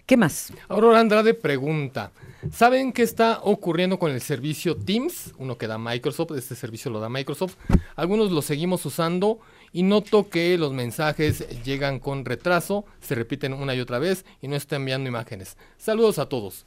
¿Qué 0.05 0.17
más? 0.17 0.51
Aurora 0.67 0.99
Andrade 0.99 1.33
pregunta, 1.33 2.11
¿saben 2.51 2.91
qué 2.91 3.03
está 3.03 3.39
ocurriendo 3.41 3.97
con 3.97 4.11
el 4.11 4.19
servicio 4.19 4.75
Teams? 4.75 5.33
Uno 5.37 5.57
que 5.57 5.67
da 5.67 5.77
Microsoft, 5.77 6.31
este 6.35 6.55
servicio 6.55 6.91
lo 6.91 6.99
da 6.99 7.07
Microsoft. 7.07 7.55
Algunos 7.95 8.33
lo 8.33 8.41
seguimos 8.41 8.85
usando 8.85 9.39
y 9.71 9.83
noto 9.83 10.29
que 10.29 10.57
los 10.57 10.73
mensajes 10.73 11.63
llegan 11.63 11.99
con 11.99 12.25
retraso, 12.25 12.83
se 12.99 13.15
repiten 13.15 13.53
una 13.53 13.73
y 13.73 13.79
otra 13.79 13.99
vez 13.99 14.25
y 14.41 14.49
no 14.49 14.57
está 14.57 14.75
enviando 14.75 15.07
imágenes. 15.07 15.55
Saludos 15.77 16.19
a 16.19 16.27
todos. 16.27 16.65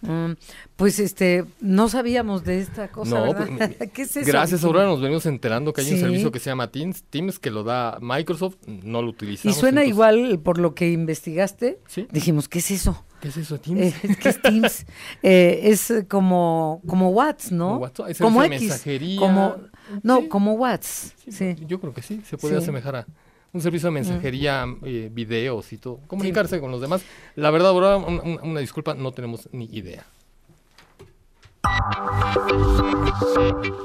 Mm, 0.00 0.32
pues 0.76 1.00
este, 1.00 1.44
no 1.60 1.88
sabíamos 1.88 2.44
de 2.44 2.60
esta 2.60 2.88
cosa. 2.88 3.26
No, 3.26 3.34
pues, 3.34 3.48
¿Qué 3.92 4.02
es 4.02 4.16
eso? 4.16 4.26
Gracias, 4.26 4.64
ahora 4.64 4.84
nos 4.84 5.00
venimos 5.00 5.26
enterando 5.26 5.72
que 5.72 5.80
hay 5.80 5.92
un 5.92 5.98
servicio 5.98 6.30
que 6.30 6.38
se 6.38 6.50
llama 6.50 6.70
Teams, 6.70 7.02
Teams 7.04 7.38
que 7.38 7.50
lo 7.50 7.64
da 7.64 7.98
Microsoft, 8.00 8.56
no 8.66 9.02
lo 9.02 9.08
utilizamos. 9.10 9.56
Y 9.56 9.60
suena 9.60 9.84
igual 9.84 10.40
por 10.42 10.58
lo 10.58 10.74
que 10.74 10.90
investigaste. 10.90 11.80
Dijimos, 12.10 12.48
¿qué 12.48 12.60
es 12.60 12.70
eso? 12.70 13.04
¿Qué 13.20 13.28
es 13.28 13.36
eso, 13.36 13.58
Teams? 13.58 13.80
Eh, 13.80 14.16
¿Qué 14.20 14.28
es 14.28 14.40
Teams? 14.40 14.86
eh, 15.22 15.60
es 15.64 15.92
como, 16.08 16.80
como 16.86 17.10
Whats, 17.10 17.50
¿no? 17.50 17.80
Como, 18.20 18.44
X. 18.44 18.60
Mensajería. 18.60 19.18
Como, 19.18 19.56
no, 20.02 20.28
como 20.28 20.52
Whats. 20.52 21.14
Sí, 21.28 21.56
Yo 21.66 21.80
creo 21.80 21.92
que 21.92 22.02
sí, 22.02 22.22
se 22.24 22.38
puede 22.38 22.56
asemejar 22.56 22.96
a 22.96 23.06
un 23.52 23.60
servicio 23.60 23.88
de 23.88 23.92
mensajería, 23.92 24.66
eh, 24.84 25.08
videos 25.12 25.72
y 25.72 25.78
todo, 25.78 26.00
comunicarse 26.06 26.60
con 26.60 26.70
los 26.70 26.80
demás. 26.80 27.02
La 27.34 27.50
verdad, 27.50 27.72
una, 27.72 28.60
disculpa, 28.60 28.94
no 28.94 29.12
tenemos 29.12 29.48
ni 29.52 29.66
idea. 29.66 30.04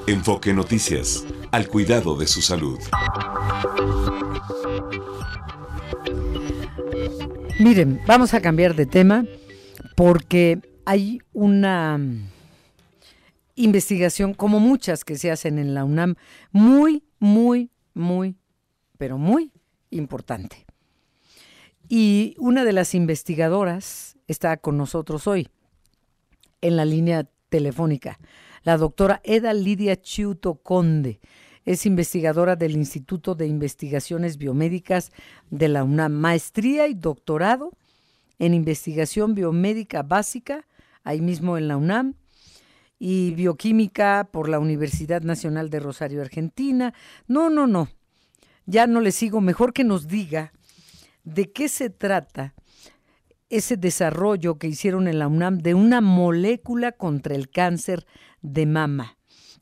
Enfoque 0.07 0.53
Noticias, 0.53 1.25
al 1.51 1.67
cuidado 1.67 2.15
de 2.15 2.27
su 2.27 2.41
salud. 2.41 2.79
Miren, 7.59 8.01
vamos 8.05 8.33
a 8.33 8.41
cambiar 8.41 8.75
de 8.75 8.85
tema 8.85 9.25
porque 9.95 10.59
hay 10.85 11.19
una 11.31 11.99
investigación, 13.55 14.33
como 14.33 14.59
muchas 14.59 15.05
que 15.05 15.17
se 15.17 15.31
hacen 15.31 15.59
en 15.59 15.73
la 15.73 15.85
UNAM, 15.85 16.15
muy, 16.51 17.03
muy, 17.19 17.69
muy, 17.93 18.35
pero 18.97 19.17
muy 19.17 19.52
importante. 19.97 20.65
Y 21.89 22.35
una 22.39 22.63
de 22.63 22.73
las 22.73 22.95
investigadoras 22.95 24.17
está 24.27 24.57
con 24.57 24.77
nosotros 24.77 25.27
hoy 25.27 25.49
en 26.61 26.77
la 26.77 26.85
línea 26.85 27.29
telefónica, 27.49 28.19
la 28.63 28.77
doctora 28.77 29.21
Eda 29.23 29.53
Lidia 29.53 30.01
Chiuto 30.01 30.55
Conde. 30.55 31.19
Es 31.65 31.85
investigadora 31.85 32.55
del 32.55 32.75
Instituto 32.75 33.35
de 33.35 33.47
Investigaciones 33.47 34.37
Biomédicas 34.37 35.11
de 35.49 35.69
la 35.69 35.83
UNAM, 35.83 36.13
maestría 36.13 36.87
y 36.87 36.93
doctorado 36.93 37.71
en 38.39 38.53
investigación 38.53 39.35
biomédica 39.35 40.03
básica, 40.03 40.65
ahí 41.03 41.21
mismo 41.21 41.57
en 41.57 41.67
la 41.67 41.77
UNAM, 41.77 42.15
y 42.99 43.31
bioquímica 43.31 44.29
por 44.31 44.49
la 44.49 44.59
Universidad 44.59 45.21
Nacional 45.21 45.69
de 45.69 45.79
Rosario, 45.79 46.21
Argentina. 46.21 46.93
No, 47.27 47.49
no, 47.49 47.67
no, 47.67 47.89
ya 48.65 48.87
no 48.87 49.01
le 49.01 49.11
sigo, 49.11 49.41
mejor 49.41 49.73
que 49.73 49.83
nos 49.83 50.07
diga 50.07 50.53
de 51.23 51.51
qué 51.51 51.69
se 51.69 51.89
trata 51.89 52.53
ese 53.49 53.77
desarrollo 53.77 54.57
que 54.57 54.67
hicieron 54.67 55.07
en 55.07 55.19
la 55.19 55.27
UNAM 55.27 55.59
de 55.59 55.73
una 55.73 56.01
molécula 56.01 56.91
contra 56.91 57.35
el 57.35 57.49
cáncer 57.49 58.05
de 58.41 58.65
mama 58.65 59.17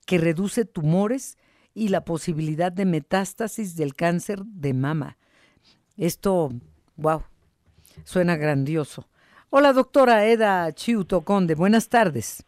que 0.06 0.18
reduce 0.18 0.66
tumores 0.66 1.38
y 1.74 1.90
la 1.90 2.04
posibilidad 2.04 2.72
de 2.72 2.86
metástasis 2.86 3.76
del 3.76 3.94
cáncer 3.94 4.40
de 4.46 4.74
mama. 4.74 5.18
Esto, 5.98 6.50
wow, 6.96 7.24
suena 8.04 8.36
grandioso. 8.36 9.08
Hola, 9.50 9.74
doctora 9.74 10.26
Eda 10.26 10.72
Chiuto 10.72 11.22
Conde, 11.22 11.56
buenas 11.56 11.90
tardes. 11.90 12.46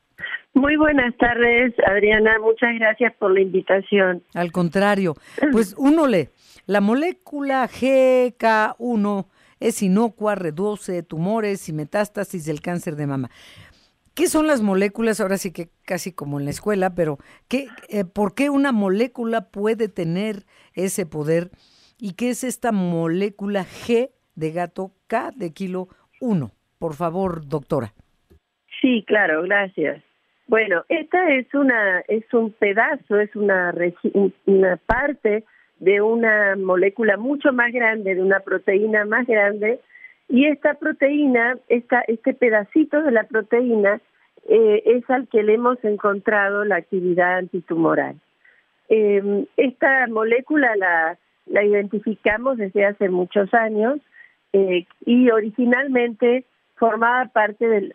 Muy 0.54 0.76
buenas 0.78 1.16
tardes, 1.18 1.74
Adriana. 1.88 2.38
Muchas 2.40 2.76
gracias 2.78 3.14
por 3.16 3.32
la 3.32 3.42
invitación. 3.42 4.24
Al 4.36 4.52
contrario, 4.52 5.16
pues 5.52 5.74
uno 5.78 6.06
le 6.06 6.30
la 6.66 6.82
molécula 6.82 7.68
GK1 7.68 9.28
es 9.60 9.82
inocua, 9.82 10.36
reduce 10.36 11.04
tumores 11.04 11.68
y 11.70 11.74
metástasis 11.74 12.46
del 12.46 12.62
cáncer 12.62 12.96
de 12.96 13.08
mama. 13.08 13.30
¿Qué 14.16 14.28
son 14.28 14.46
las 14.46 14.62
moléculas? 14.62 15.20
Ahora 15.20 15.38
sí 15.38 15.52
que 15.52 15.70
casi 15.86 16.14
como 16.14 16.40
en 16.40 16.46
la 16.46 16.52
escuela, 16.52 16.94
pero 16.94 17.18
¿qué, 17.48 17.68
eh, 17.90 18.06
¿por 18.06 18.36
qué 18.36 18.50
una 18.50 18.72
molécula 18.72 19.50
puede 19.50 19.90
tener 19.90 20.44
ese 20.74 21.06
poder? 21.06 21.50
¿Y 21.98 22.14
qué 22.14 22.30
es 22.30 22.44
esta 22.44 22.72
molécula 22.72 23.64
G 23.64 24.12
de 24.36 24.52
gato 24.52 24.92
K 25.08 25.32
de 25.36 25.52
kilo 25.52 25.88
1? 26.22 26.52
Por 26.78 26.94
favor, 26.94 27.48
doctora. 27.48 27.94
Sí, 28.82 29.04
claro, 29.08 29.42
gracias. 29.44 30.04
Bueno, 30.48 30.84
esta 30.90 31.30
es 31.34 31.52
una 31.54 32.02
es 32.02 32.26
un 32.34 32.52
pedazo, 32.52 33.20
es 33.20 33.36
una 33.36 33.74
una 34.46 34.78
parte 34.78 35.46
de 35.84 36.02
una 36.02 36.56
molécula 36.56 37.18
mucho 37.18 37.52
más 37.52 37.74
grande, 37.74 38.16
de 38.16 38.22
una 38.22 38.40
proteína 38.40 39.04
más 39.04 39.28
grande, 39.28 39.80
y 40.30 40.46
esta 40.46 40.76
proteína, 40.76 41.58
este 41.68 42.34
pedacito 42.34 43.02
de 43.02 43.12
la 43.12 43.26
proteína, 43.26 44.00
eh, 44.48 44.82
es 44.86 45.10
al 45.10 45.28
que 45.28 45.44
le 45.44 45.56
hemos 45.56 45.84
encontrado 45.84 46.64
la 46.64 46.78
actividad 46.78 47.38
antitumoral. 47.38 48.16
Em, 48.88 49.46
esta 49.58 50.08
molécula 50.08 50.74
la, 50.76 51.64
identificamos 51.64 52.58
desde 52.58 52.86
hace 52.86 53.10
muchos 53.10 53.54
años 53.54 54.00
eh, 54.54 54.86
y 55.06 55.30
originalmente 55.32 56.46
formaba 56.76 57.30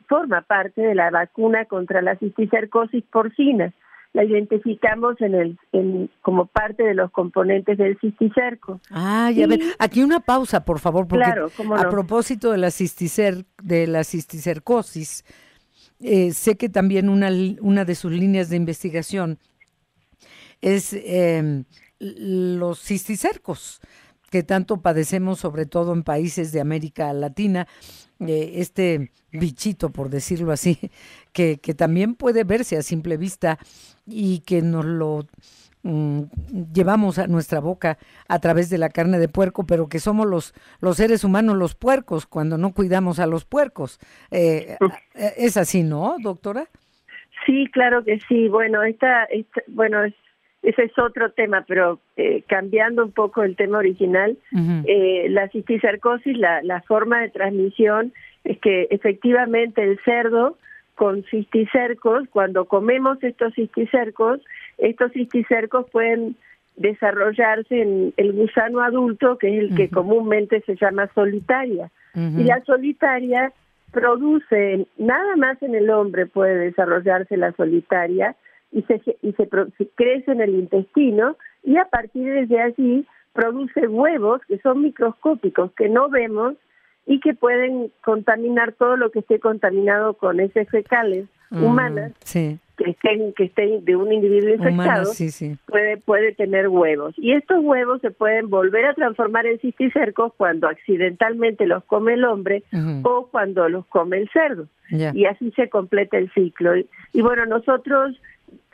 forma 0.06 0.42
parte 0.42 0.82
de 0.82 0.94
la 0.94 1.10
vacuna 1.10 1.64
contra 1.64 2.02
la 2.02 2.16
cisticercosis 2.16 3.04
porcina 3.04 3.72
la 4.12 4.24
identificamos 4.24 5.20
en 5.20 5.34
el 5.34 5.58
en, 5.72 6.10
como 6.22 6.46
parte 6.46 6.82
de 6.82 6.94
los 6.94 7.10
componentes 7.10 7.78
del 7.78 7.98
cisticerco. 8.00 8.80
Ah, 8.90 9.30
ya 9.30 9.46
ver, 9.46 9.60
aquí 9.78 10.02
una 10.02 10.20
pausa, 10.20 10.64
por 10.64 10.78
favor, 10.78 11.06
porque 11.06 11.24
a 11.24 11.88
propósito 11.88 12.52
de 12.52 12.58
la 12.58 12.70
cisticer 12.70 13.44
de 13.62 13.86
la 13.86 14.04
cisticercosis, 14.04 15.24
eh, 16.00 16.32
sé 16.32 16.56
que 16.56 16.68
también 16.68 17.08
una, 17.08 17.30
una 17.60 17.84
de 17.84 17.94
sus 17.94 18.12
líneas 18.12 18.48
de 18.48 18.56
investigación 18.56 19.38
es 20.60 20.92
em, 20.92 21.64
los 22.00 22.80
cisticercos 22.80 23.80
que 24.30 24.42
tanto 24.42 24.80
padecemos, 24.82 25.38
sobre 25.38 25.66
todo 25.66 25.92
en 25.92 26.02
países 26.02 26.52
de 26.52 26.60
América 26.60 27.12
Latina, 27.12 27.66
eh, 28.20 28.52
este 28.56 29.12
bichito, 29.30 29.90
por 29.90 30.10
decirlo 30.10 30.52
así, 30.52 30.78
que, 31.32 31.58
que 31.58 31.74
también 31.74 32.14
puede 32.14 32.44
verse 32.44 32.76
a 32.76 32.82
simple 32.82 33.16
vista 33.16 33.58
y 34.06 34.40
que 34.40 34.62
nos 34.62 34.84
lo 34.84 35.26
mm, 35.82 36.22
llevamos 36.72 37.18
a 37.18 37.26
nuestra 37.26 37.60
boca 37.60 37.98
a 38.26 38.38
través 38.40 38.70
de 38.70 38.78
la 38.78 38.88
carne 38.88 39.18
de 39.18 39.28
puerco, 39.28 39.66
pero 39.66 39.88
que 39.88 40.00
somos 40.00 40.26
los, 40.26 40.54
los 40.80 40.96
seres 40.96 41.24
humanos 41.24 41.56
los 41.56 41.74
puercos 41.74 42.26
cuando 42.26 42.58
no 42.58 42.72
cuidamos 42.72 43.18
a 43.20 43.26
los 43.26 43.44
puercos. 43.44 43.98
Eh, 44.30 44.76
eh, 45.14 45.34
es 45.36 45.56
así, 45.56 45.82
¿no, 45.82 46.16
doctora? 46.20 46.68
Sí, 47.46 47.68
claro 47.72 48.04
que 48.04 48.18
sí. 48.28 48.48
Bueno, 48.48 48.82
esta, 48.82 49.24
esta 49.24 49.62
bueno, 49.68 50.02
es, 50.02 50.14
ese 50.62 50.84
es 50.84 50.98
otro 50.98 51.30
tema, 51.30 51.64
pero 51.66 52.00
eh, 52.16 52.42
cambiando 52.48 53.04
un 53.04 53.12
poco 53.12 53.42
el 53.42 53.56
tema 53.56 53.78
original, 53.78 54.36
eh, 54.86 55.26
la 55.30 55.48
cisticercosis, 55.48 56.36
la, 56.36 56.62
la 56.62 56.82
forma 56.82 57.20
de 57.20 57.30
transmisión 57.30 58.12
es 58.44 58.58
que 58.58 58.88
efectivamente 58.90 59.82
el 59.82 59.98
cerdo 60.04 60.56
con 60.94 61.22
cisticercos, 61.24 62.28
cuando 62.30 62.64
comemos 62.64 63.22
estos 63.22 63.54
cisticercos, 63.54 64.40
estos 64.78 65.12
cisticercos 65.12 65.88
pueden 65.90 66.36
desarrollarse 66.76 67.80
en 67.82 68.12
el 68.16 68.32
gusano 68.32 68.80
adulto, 68.80 69.38
que 69.38 69.48
es 69.48 69.64
el 69.64 69.76
que 69.76 69.88
comúnmente 69.88 70.60
se 70.62 70.76
llama 70.76 71.08
solitaria. 71.14 71.90
Y 72.14 72.42
la 72.42 72.64
solitaria 72.64 73.52
produce, 73.92 74.88
nada 74.96 75.36
más 75.36 75.62
en 75.62 75.76
el 75.76 75.88
hombre 75.88 76.26
puede 76.26 76.56
desarrollarse 76.56 77.36
la 77.36 77.52
solitaria 77.52 78.34
y 78.72 78.82
se, 78.82 79.00
y 79.22 79.32
se, 79.32 79.48
crece 79.94 80.32
en 80.32 80.40
el 80.40 80.54
intestino 80.54 81.36
y 81.62 81.76
a 81.76 81.86
partir 81.86 82.46
de 82.48 82.60
allí 82.60 83.06
produce 83.32 83.86
huevos 83.86 84.40
que 84.46 84.58
son 84.58 84.82
microscópicos, 84.82 85.72
que 85.72 85.88
no 85.88 86.08
vemos 86.08 86.54
y 87.06 87.20
que 87.20 87.34
pueden 87.34 87.90
contaminar 88.04 88.72
todo 88.72 88.96
lo 88.96 89.10
que 89.10 89.20
esté 89.20 89.40
contaminado 89.40 90.14
con 90.14 90.40
heces 90.40 90.68
fecales 90.68 91.26
Mm, 91.50 91.64
humanas 91.64 92.12
sí. 92.24 92.58
que 92.76 92.90
estén 92.90 93.32
que 93.32 93.44
estén 93.44 93.82
de 93.84 93.96
un 93.96 94.12
individuo 94.12 94.50
infectado 94.50 94.74
Humanas, 94.74 95.16
sí, 95.16 95.30
sí. 95.30 95.56
puede 95.66 95.96
puede 95.96 96.32
tener 96.34 96.68
huevos. 96.68 97.14
Y 97.16 97.32
estos 97.32 97.64
huevos 97.64 98.02
se 98.02 98.10
pueden 98.10 98.50
volver 98.50 98.84
a 98.84 98.94
transformar 98.94 99.46
en 99.46 99.58
cisticercos 99.58 100.32
cuando 100.36 100.68
accidentalmente 100.68 101.66
los 101.66 101.82
come 101.84 102.14
el 102.14 102.24
hombre 102.24 102.64
o 103.02 103.28
cuando 103.30 103.68
los 103.68 103.86
come 103.86 104.18
el 104.18 104.28
cerdo. 104.30 104.66
Y 104.90 105.24
así 105.26 105.50
se 105.52 105.68
completa 105.68 106.18
el 106.18 106.30
ciclo. 106.32 106.76
Y, 106.76 106.86
y 107.12 107.22
bueno 107.22 107.46
nosotros 107.46 108.16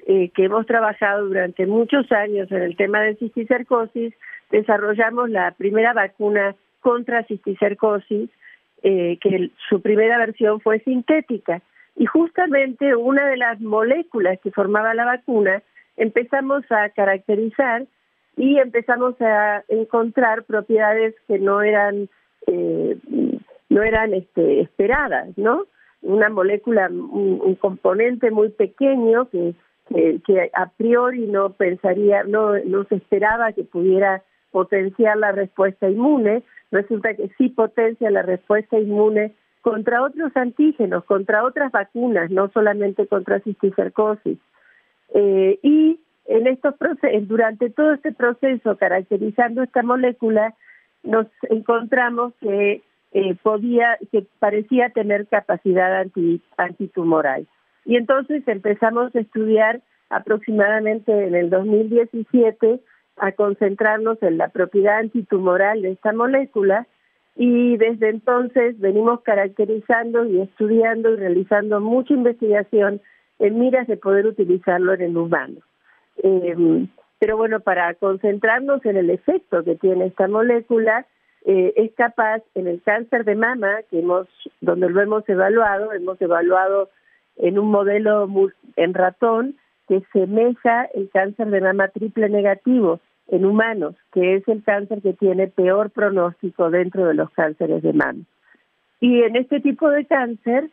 eh, 0.07 0.29
que 0.35 0.45
hemos 0.45 0.67
trabajado 0.67 1.27
durante 1.27 1.67
muchos 1.67 2.11
años 2.13 2.53
en 2.53 2.61
el 2.61 2.77
tema 2.77 3.01
de 3.01 3.17
cisticercosis 3.17 4.13
desarrollamos 4.51 5.31
la 5.31 5.53
primera 5.53 5.95
vacuna 5.95 6.55
contra 6.81 7.25
cisticercosis 7.25 8.29
eh, 8.83 9.17
que 9.23 9.51
su 9.71 9.81
primera 9.81 10.19
versión 10.19 10.61
fue 10.61 10.81
sintética 10.81 11.63
y 11.97 12.05
justamente 12.05 12.95
una 12.95 13.27
de 13.29 13.39
las 13.39 13.63
moléculas 13.63 14.39
que 14.43 14.51
formaba 14.51 14.93
la 14.93 15.07
vacuna 15.07 15.63
empezamos 15.97 16.71
a 16.71 16.91
caracterizar 16.91 17.87
y 18.37 18.59
empezamos 18.59 19.19
a 19.23 19.65
encontrar 19.69 20.45
propiedades 20.45 21.15
que 21.27 21.39
no 21.39 21.63
eran 21.63 22.11
eh, 22.47 22.99
no 23.71 23.83
eran 23.83 24.13
este, 24.13 24.61
esperadas, 24.61 25.29
¿no? 25.39 25.65
Una 26.03 26.29
molécula, 26.29 26.89
un 26.91 27.55
componente 27.55 28.31
muy 28.31 28.51
pequeño 28.51 29.31
que, 29.31 29.55
que, 29.89 30.51
a 30.55 30.71
priori 30.71 31.27
no 31.27 31.51
pensaría, 31.51 32.25
no, 32.25 32.59
no 32.59 32.85
se 32.85 32.97
esperaba 32.97 33.53
que 33.53 33.65
pudiera 33.65 34.23
potenciar 34.51 35.17
la 35.17 35.33
respuesta 35.33 35.89
inmune, 35.89 36.43
resulta 36.71 37.15
que 37.15 37.31
sí 37.37 37.49
potencia 37.49 38.11
la 38.11 38.23
respuesta 38.23 38.79
inmune 38.79 39.35
contra 39.63 40.03
otros 40.03 40.37
antígenos, 40.37 41.05
contra 41.05 41.45
otras 41.45 41.73
vacunas, 41.73 42.31
no 42.31 42.51
solamente 42.51 43.07
contra 43.07 43.41
cisticercosis. 43.41 44.39
Eh, 45.15 45.59
y 45.63 46.01
en 46.27 46.47
estos 46.47 46.75
procesos, 46.77 47.29
durante 47.29 47.71
todo 47.71 47.93
este 47.93 48.13
proceso, 48.13 48.77
caracterizando 48.77 49.63
esta 49.63 49.83
molécula, 49.83 50.55
nos 51.03 51.27
encontramos 51.49 52.33
que 52.41 52.83
eh, 53.13 53.35
podía, 53.43 53.99
que 54.11 54.27
parecía 54.39 54.91
tener 54.91 55.27
capacidad 55.29 56.01
anti, 56.01 56.43
antitumoral. 56.57 57.47
Y 57.85 57.97
entonces 57.97 58.47
empezamos 58.47 59.15
a 59.15 59.21
estudiar 59.21 59.81
aproximadamente 60.11 61.13
en 61.27 61.35
el 61.35 61.51
2017 61.51 62.81
a 63.17 63.33
concentrarnos 63.33 64.23
en 64.23 64.39
la 64.39 64.49
propiedad 64.49 64.99
antitumoral 64.99 65.83
de 65.83 65.93
esta 65.93 66.13
molécula 66.13 66.87
y 67.37 67.77
desde 67.77 68.11
entonces 68.11 68.79
venimos 68.79 69.21
caracterizando 69.23 70.25
y 70.25 70.41
estudiando 70.41 71.11
y 71.11 71.17
realizando 71.17 71.81
mucha 71.81 72.15
investigación 72.15 73.01
en 73.39 73.59
miras 73.59 73.87
de 73.87 73.97
poder 73.97 74.27
utilizarlo 74.27 74.95
en 74.95 75.03
el 75.03 75.17
humano. 75.17 75.61
Eh, 76.23 76.87
pero 77.19 77.37
bueno, 77.37 77.61
para 77.61 77.95
concentrarnos 77.95 78.85
en 78.85 78.97
el 78.97 79.11
efecto 79.11 79.65
que 79.65 79.77
tiene 79.77 80.07
esta 80.07 80.29
molécula, 80.29 81.07
eh, 81.45 81.73
es 81.77 81.93
capaz 81.95 82.43
en 82.55 82.69
el 82.69 82.83
cáncer 82.83 83.25
de 83.25 83.35
mama, 83.35 83.81
que 83.91 83.99
hemos, 83.99 84.29
donde 84.61 84.89
lo 84.89 85.01
hemos 85.01 85.29
evaluado, 85.29 85.93
hemos 85.93 86.21
evaluado 86.21 86.91
en 87.37 87.59
un 87.59 87.71
modelo 87.71 88.29
en 88.77 88.95
ratón 88.95 89.57
que 89.89 90.03
semeja 90.13 90.85
el 90.95 91.11
cáncer 91.11 91.49
de 91.51 91.61
mama 91.61 91.89
triple 91.89 92.29
negativo 92.29 93.01
en 93.29 93.45
humanos, 93.45 93.95
que 94.13 94.37
es 94.37 94.49
el 94.49 94.63
cáncer 94.63 95.03
que 95.03 95.13
tiene 95.15 95.49
peor 95.49 95.91
pronóstico 95.91 96.71
dentro 96.71 97.07
de 97.07 97.15
los 97.15 97.31
cánceres 97.31 97.83
de 97.83 97.93
mama. 97.93 98.21
Y 99.01 99.23
en 99.23 99.37
este 99.37 99.61
tipo 99.61 99.91
de 99.91 100.07
cáncer, 100.07 100.71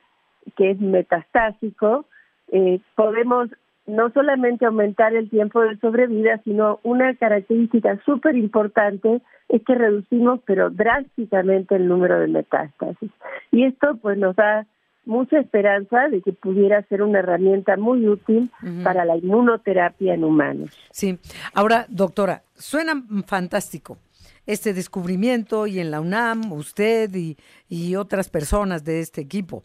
que 0.56 0.72
es 0.72 0.80
metastásico, 0.80 2.06
eh, 2.52 2.80
podemos 2.96 3.50
no 3.88 4.10
solamente 4.12 4.66
aumentar 4.66 5.14
el 5.16 5.30
tiempo 5.30 5.62
de 5.62 5.78
sobrevida, 5.78 6.40
sino 6.44 6.80
una 6.84 7.16
característica 7.16 8.00
súper 8.06 8.38
importante 8.38 9.22
es 9.50 9.64
que 9.66 9.76
reducimos, 9.76 10.40
pero 10.46 10.70
drásticamente, 10.70 11.76
el 11.76 11.88
número 11.88 12.20
de 12.20 12.28
metástasis. 12.28 13.12
Y 13.52 13.66
esto 13.66 13.98
pues 14.02 14.18
nos 14.18 14.36
da 14.36 14.66
mucha 15.06 15.40
esperanza 15.40 16.08
de 16.10 16.22
que 16.22 16.34
pudiera 16.34 16.82
ser 16.84 17.02
una 17.02 17.20
herramienta 17.20 17.78
muy 17.78 18.08
útil 18.08 18.52
para 18.84 19.06
la 19.06 19.18
inmunoterapia 19.18 20.14
en 20.14 20.24
humanos. 20.24 20.72
Sí. 20.92 21.18
Ahora, 21.54 21.86
doctora, 21.90 22.44
suena 22.54 23.04
fantástico 23.26 23.98
este 24.46 24.74
descubrimiento 24.74 25.68
y 25.68 25.80
en 25.80 25.92
la 25.92 26.02
UNAM, 26.02 26.52
usted 26.52 27.14
y, 27.16 27.38
y 27.70 27.96
otras 27.96 28.30
personas 28.30 28.84
de 28.84 29.00
este 29.00 29.22
equipo, 29.22 29.64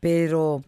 pero 0.00 0.62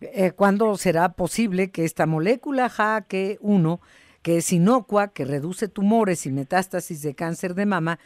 eh, 0.00 0.32
¿cuándo 0.32 0.76
será 0.76 1.12
posible 1.12 1.70
que 1.70 1.84
esta 1.84 2.06
molécula 2.06 2.70
JAK1, 2.70 3.80
que 4.22 4.38
es 4.38 4.52
inocua, 4.52 5.08
que 5.08 5.24
reduce 5.24 5.68
tumores 5.68 6.26
y 6.26 6.30
metástasis 6.30 7.02
de 7.02 7.14
cáncer 7.14 7.54
de 7.54 7.66
mama, 7.66 7.98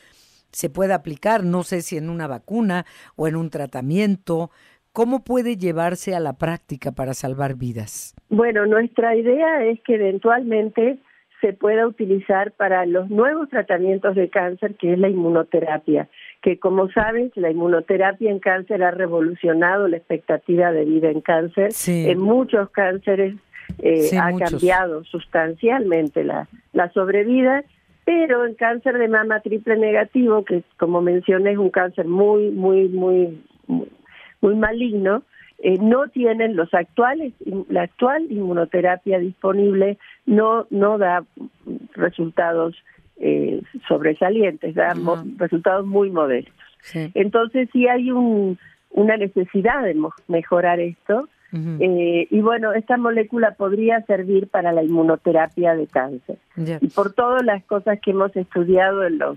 se 0.52 0.68
pueda 0.68 0.94
aplicar, 0.94 1.44
no 1.44 1.62
sé 1.64 1.82
si 1.82 1.96
en 1.96 2.10
una 2.10 2.26
vacuna 2.26 2.86
o 3.16 3.26
en 3.26 3.36
un 3.36 3.50
tratamiento? 3.50 4.50
¿Cómo 4.92 5.24
puede 5.24 5.56
llevarse 5.56 6.14
a 6.14 6.20
la 6.20 6.34
práctica 6.34 6.92
para 6.92 7.14
salvar 7.14 7.54
vidas? 7.56 8.14
Bueno, 8.28 8.66
nuestra 8.66 9.16
idea 9.16 9.64
es 9.64 9.80
que 9.80 9.94
eventualmente 9.94 10.98
se 11.40 11.54
pueda 11.54 11.86
utilizar 11.86 12.52
para 12.52 12.84
los 12.86 13.08
nuevos 13.10 13.48
tratamientos 13.48 14.14
de 14.14 14.28
cáncer, 14.28 14.74
que 14.76 14.92
es 14.92 14.98
la 14.98 15.08
inmunoterapia, 15.08 16.08
que 16.42 16.58
como 16.58 16.90
sabes, 16.90 17.32
la 17.36 17.50
inmunoterapia 17.50 18.30
en 18.30 18.38
cáncer 18.38 18.82
ha 18.84 18.90
revolucionado 18.90 19.88
la 19.88 19.96
expectativa 19.96 20.70
de 20.72 20.84
vida 20.84 21.10
en 21.10 21.20
cáncer. 21.22 21.72
Sí. 21.72 22.08
En 22.08 22.20
muchos 22.20 22.70
cánceres 22.70 23.34
eh, 23.78 24.02
Sí, 24.02 24.16
ha 24.16 24.28
muchos. 24.28 24.50
cambiado 24.50 25.04
sustancialmente 25.04 26.22
la, 26.22 26.48
la 26.74 26.92
sobrevida, 26.92 27.64
pero 28.04 28.44
en 28.44 28.54
cáncer 28.54 28.98
de 28.98 29.08
mama 29.08 29.40
triple 29.40 29.76
negativo, 29.78 30.44
que 30.44 30.62
como 30.78 31.00
mencioné 31.00 31.52
es 31.52 31.58
un 31.58 31.70
cáncer 31.70 32.06
muy, 32.06 32.50
muy, 32.50 32.88
muy, 32.88 33.42
muy, 33.66 33.88
muy 34.42 34.54
maligno, 34.56 35.22
eh, 35.60 35.78
no 35.80 36.08
tienen 36.08 36.56
los 36.56 36.74
actuales, 36.74 37.32
la 37.68 37.82
actual 37.82 38.26
inmunoterapia 38.30 39.18
disponible 39.20 39.96
no, 40.26 40.66
no 40.70 40.98
da 40.98 41.24
resultados 41.94 42.74
eh, 43.18 43.62
sobresalientes, 43.88 44.74
da 44.74 44.94
mo- 44.94 45.22
resultados 45.38 45.86
muy 45.86 46.10
modestos. 46.10 46.52
Entonces 47.14 47.68
sí 47.72 47.86
hay 47.86 48.10
un, 48.10 48.58
una 48.90 49.16
necesidad 49.16 49.84
de 49.84 49.94
mo- 49.94 50.12
mejorar 50.28 50.80
esto 50.80 51.28
eh, 51.80 52.26
y 52.30 52.40
bueno, 52.40 52.72
esta 52.72 52.96
molécula 52.96 53.52
podría 53.54 54.00
servir 54.06 54.48
para 54.48 54.72
la 54.72 54.82
inmunoterapia 54.82 55.76
de 55.76 55.86
cáncer. 55.86 56.38
Y 56.80 56.88
por 56.88 57.12
todas 57.12 57.44
las 57.44 57.62
cosas 57.64 58.00
que 58.00 58.10
hemos 58.12 58.34
estudiado 58.34 59.04
en 59.04 59.18
los 59.18 59.36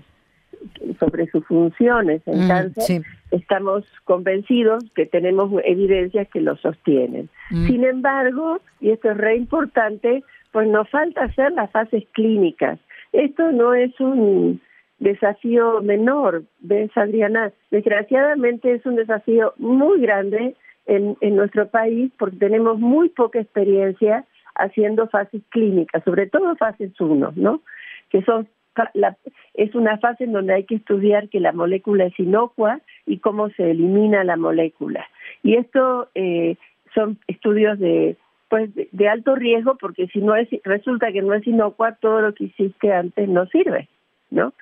sobre 0.98 1.26
sus 1.30 1.44
funciones 1.46 2.22
Mm, 2.26 2.48
cáncer, 2.48 2.82
sí. 2.82 3.00
estamos 3.30 3.84
convencidos 4.04 4.84
que 4.94 5.06
tenemos 5.06 5.50
evidencias 5.64 6.28
que 6.28 6.40
lo 6.40 6.56
sostienen. 6.56 7.28
Mm. 7.50 7.66
Sin 7.66 7.84
embargo, 7.84 8.60
y 8.80 8.90
esto 8.90 9.10
es 9.10 9.16
re 9.16 9.36
importante, 9.36 10.22
pues 10.52 10.68
nos 10.68 10.88
falta 10.90 11.24
hacer 11.24 11.52
las 11.52 11.70
fases 11.70 12.04
clínicas. 12.12 12.78
Esto 13.12 13.52
no 13.52 13.74
es 13.74 13.98
un 14.00 14.60
desafío 14.98 15.82
menor, 15.82 16.44
¿ves, 16.60 16.90
Adriana? 16.96 17.52
Desgraciadamente 17.70 18.72
es 18.72 18.86
un 18.86 18.96
desafío 18.96 19.52
muy 19.58 20.00
grande 20.00 20.54
en, 20.86 21.16
en 21.20 21.36
nuestro 21.36 21.68
país 21.68 22.10
porque 22.18 22.36
tenemos 22.36 22.78
muy 22.78 23.08
poca 23.10 23.40
experiencia 23.40 24.24
haciendo 24.54 25.06
fases 25.08 25.42
clínicas, 25.50 26.02
sobre 26.04 26.26
todo 26.26 26.56
fases 26.56 26.98
1, 26.98 27.32
¿no? 27.36 27.60
Que 28.10 28.22
son 28.22 28.48
la, 28.94 29.16
es 29.54 29.74
una 29.74 29.98
fase 29.98 30.24
en 30.24 30.32
donde 30.32 30.54
hay 30.54 30.64
que 30.64 30.76
estudiar 30.76 31.28
que 31.28 31.40
la 31.40 31.52
molécula 31.52 32.04
es 32.04 32.18
inocua 32.18 32.80
y 33.06 33.18
cómo 33.18 33.50
se 33.50 33.70
elimina 33.70 34.24
la 34.24 34.36
molécula. 34.36 35.06
Y 35.42 35.56
esto 35.56 36.08
eh, 36.14 36.56
son 36.94 37.18
estudios 37.26 37.78
de 37.78 38.16
pues 38.48 38.70
de, 38.74 39.08
alto 39.08 39.34
riesgo 39.34 39.76
porque 39.76 40.06
si 40.08 40.20
no 40.20 40.36
es 40.36 40.48
resulta 40.62 41.10
que 41.10 41.20
no 41.20 41.34
es 41.34 41.46
inocua 41.46 41.96
todo 41.96 42.20
lo 42.20 42.32
que 42.32 42.44
hiciste 42.44 42.92
antes 42.92 43.28
no 43.28 43.46
sirve, 43.46 43.88
¿no? 44.30 44.52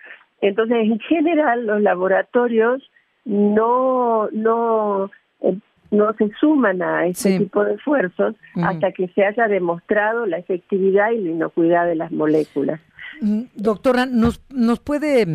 Entonces 0.40 0.78
en 0.78 0.98
general 1.00 1.66
los 1.66 1.82
laboratorios 1.82 2.90
no 3.24 4.28
no 4.32 5.10
eh, 5.40 5.58
no 5.90 6.12
se 6.14 6.30
suman 6.40 6.82
a 6.82 7.06
este 7.06 7.38
tipo 7.38 7.64
de 7.64 7.74
esfuerzos 7.74 8.34
hasta 8.56 8.92
que 8.92 9.08
se 9.08 9.24
haya 9.24 9.48
demostrado 9.48 10.26
la 10.26 10.38
efectividad 10.38 11.10
y 11.12 11.18
la 11.18 11.30
inocuidad 11.30 11.86
de 11.86 11.94
las 11.94 12.10
moléculas. 12.10 12.80
Doctora, 13.20 14.06
¿nos, 14.06 14.40
nos 14.50 14.80
puede, 14.80 15.26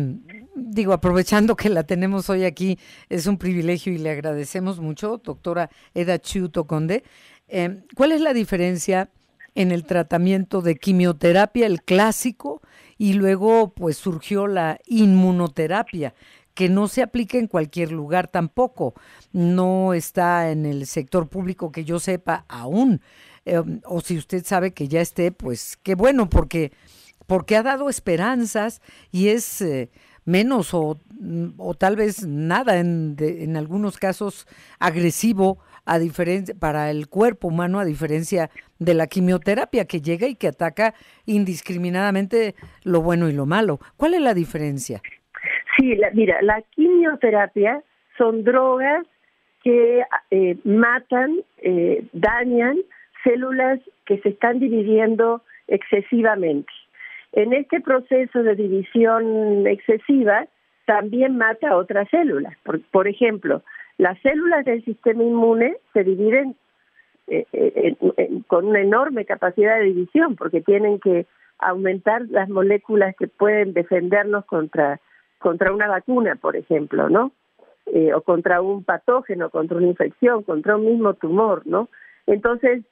digo, 0.54 0.92
aprovechando 0.92 1.56
que 1.56 1.68
la 1.68 1.84
tenemos 1.84 2.30
hoy 2.30 2.44
aquí, 2.44 2.78
es 3.08 3.26
un 3.26 3.38
privilegio 3.38 3.92
y 3.92 3.98
le 3.98 4.10
agradecemos 4.10 4.80
mucho, 4.80 5.20
doctora 5.24 5.70
Eda 5.94 6.18
Chuto 6.18 6.66
Conde, 6.66 7.04
eh, 7.48 7.82
¿cuál 7.96 8.12
es 8.12 8.20
la 8.20 8.32
diferencia 8.32 9.10
en 9.54 9.72
el 9.72 9.84
tratamiento 9.84 10.62
de 10.62 10.76
quimioterapia, 10.76 11.66
el 11.66 11.82
clásico, 11.82 12.62
y 12.98 13.14
luego 13.14 13.72
pues 13.74 13.96
surgió 13.96 14.46
la 14.46 14.78
inmunoterapia? 14.86 16.14
que 16.54 16.68
no 16.68 16.88
se 16.88 17.00
aplica 17.00 17.38
en 17.38 17.46
cualquier 17.46 17.90
lugar 17.90 18.28
tampoco. 18.28 18.92
No 19.32 19.94
está 19.94 20.50
en 20.50 20.66
el 20.66 20.86
sector 20.86 21.28
público 21.28 21.72
que 21.72 21.84
yo 21.84 21.98
sepa 21.98 22.44
aún. 22.48 23.00
Eh, 23.46 23.62
o 23.86 24.00
si 24.00 24.18
usted 24.18 24.44
sabe 24.44 24.72
que 24.72 24.86
ya 24.88 25.00
esté, 25.00 25.32
pues 25.32 25.78
qué 25.82 25.94
bueno, 25.94 26.28
porque, 26.28 26.72
porque 27.30 27.54
ha 27.54 27.62
dado 27.62 27.88
esperanzas 27.88 28.82
y 29.12 29.28
es 29.28 29.62
eh, 29.62 29.88
menos 30.24 30.74
o, 30.74 30.96
o, 31.58 31.74
tal 31.74 31.94
vez 31.94 32.26
nada 32.26 32.80
en, 32.80 33.14
en 33.20 33.56
algunos 33.56 33.98
casos 33.98 34.48
agresivo 34.80 35.58
a 35.84 36.00
diferencia 36.00 36.56
para 36.58 36.90
el 36.90 37.06
cuerpo 37.06 37.46
humano 37.46 37.78
a 37.78 37.84
diferencia 37.84 38.50
de 38.80 38.94
la 38.94 39.06
quimioterapia 39.06 39.84
que 39.84 40.00
llega 40.00 40.26
y 40.26 40.34
que 40.34 40.48
ataca 40.48 40.92
indiscriminadamente 41.24 42.56
lo 42.82 43.00
bueno 43.00 43.28
y 43.28 43.32
lo 43.32 43.46
malo. 43.46 43.78
¿Cuál 43.96 44.14
es 44.14 44.22
la 44.22 44.34
diferencia? 44.34 45.00
Sí, 45.76 45.96
mira, 46.14 46.42
la 46.42 46.60
quimioterapia 46.74 47.80
son 48.18 48.42
drogas 48.42 49.06
que 49.62 50.02
eh, 50.32 50.56
matan, 50.64 51.42
eh, 51.58 52.02
dañan 52.12 52.78
células 53.22 53.78
que 54.04 54.18
se 54.18 54.30
están 54.30 54.58
dividiendo 54.58 55.44
excesivamente. 55.68 56.72
En 57.32 57.52
este 57.52 57.80
proceso 57.80 58.42
de 58.42 58.56
división 58.56 59.66
excesiva 59.66 60.46
también 60.86 61.36
mata 61.36 61.76
otras 61.76 62.08
células. 62.10 62.54
Por, 62.90 63.08
ejemplo, 63.08 63.62
las 63.98 64.18
células 64.20 64.64
del 64.64 64.84
sistema 64.84 65.22
inmune 65.22 65.76
se 65.92 66.02
dividen 66.02 66.56
eh, 67.28 67.94
con 68.48 68.66
una 68.66 68.80
enorme 68.80 69.24
capacidad 69.24 69.76
de 69.78 69.84
división 69.84 70.34
porque 70.34 70.60
tienen 70.60 70.98
que 70.98 71.26
aumentar 71.58 72.22
las 72.30 72.48
moléculas 72.48 73.14
que 73.16 73.28
pueden 73.28 73.72
defendernos 73.72 74.44
contra 74.46 75.00
contra 75.40 75.72
una 75.72 75.88
vacuna, 75.88 76.36
por 76.36 76.54
ejemplo, 76.54 77.08
¿no? 77.08 77.32
Eh, 77.86 78.12
o 78.12 78.20
contra 78.20 78.60
un 78.60 78.84
patógeno, 78.84 79.48
contra 79.50 79.78
una 79.78 79.86
infección, 79.86 80.42
contra 80.42 80.76
un 80.76 80.84
mismo 80.84 81.14
tumor, 81.14 81.62
¿no? 81.66 81.88
Entonces, 82.26 82.84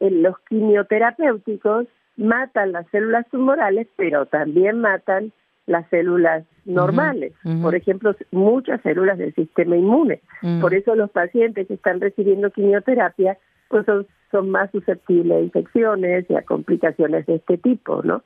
los 0.00 0.38
quimioterapéuticos 0.40 1.86
matan 2.16 2.72
las 2.72 2.86
células 2.90 3.26
tumorales, 3.30 3.86
pero 3.96 4.26
también 4.26 4.80
matan 4.80 5.32
las 5.66 5.88
células 5.88 6.44
normales, 6.66 7.32
por 7.62 7.74
ejemplo, 7.74 8.14
muchas 8.30 8.80
células 8.82 9.18
del 9.18 9.34
sistema 9.34 9.76
inmune. 9.76 10.20
Por 10.60 10.74
eso 10.74 10.94
los 10.94 11.10
pacientes 11.10 11.68
que 11.68 11.74
están 11.74 12.00
recibiendo 12.00 12.50
quimioterapia 12.50 13.38
pues 13.68 13.86
son, 13.86 14.06
son 14.30 14.50
más 14.50 14.70
susceptibles 14.70 15.36
a 15.36 15.40
infecciones 15.40 16.26
y 16.28 16.34
a 16.34 16.42
complicaciones 16.42 17.26
de 17.26 17.36
este 17.36 17.58
tipo, 17.58 18.02
¿no? 18.02 18.22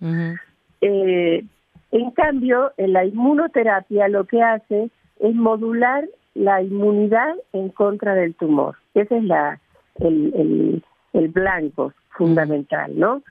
eh, 0.80 1.44
en 1.90 2.10
cambio, 2.10 2.72
en 2.76 2.92
la 2.92 3.04
inmunoterapia 3.04 4.08
lo 4.08 4.24
que 4.26 4.42
hace 4.42 4.90
es 5.20 5.34
modular 5.34 6.04
la 6.34 6.62
inmunidad 6.62 7.34
en 7.52 7.70
contra 7.70 8.14
del 8.14 8.34
tumor. 8.34 8.76
Ese 8.94 9.16
es 9.16 9.24
la, 9.24 9.60
el, 10.00 10.82
el, 11.12 11.28
blanco 11.28 11.92
fundamental, 12.18 12.98
¿no? 12.98 13.22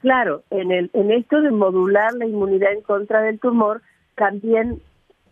Claro, 0.00 0.42
en, 0.50 0.70
el, 0.72 0.90
en 0.94 1.10
esto 1.10 1.42
de 1.42 1.50
modular 1.50 2.14
la 2.14 2.24
inmunidad 2.24 2.72
en 2.72 2.80
contra 2.80 3.20
del 3.20 3.38
tumor, 3.38 3.82
también 4.14 4.80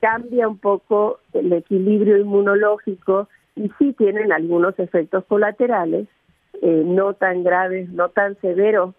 cambia 0.01 0.49
un 0.49 0.59
poco 0.59 1.21
el 1.33 1.53
equilibrio 1.53 2.19
inmunológico 2.19 3.29
y 3.57 3.71
sí 3.79 3.95
tienen 3.97 4.33
algunos 4.33 4.79
efectos 4.79 5.25
colaterales, 5.27 6.09
eh, 6.61 6.83
no 6.85 7.15
tan 7.15 7.45
graves, 7.45 7.89
no 7.89 8.09
tan 8.11 8.39
severos 8.41 8.95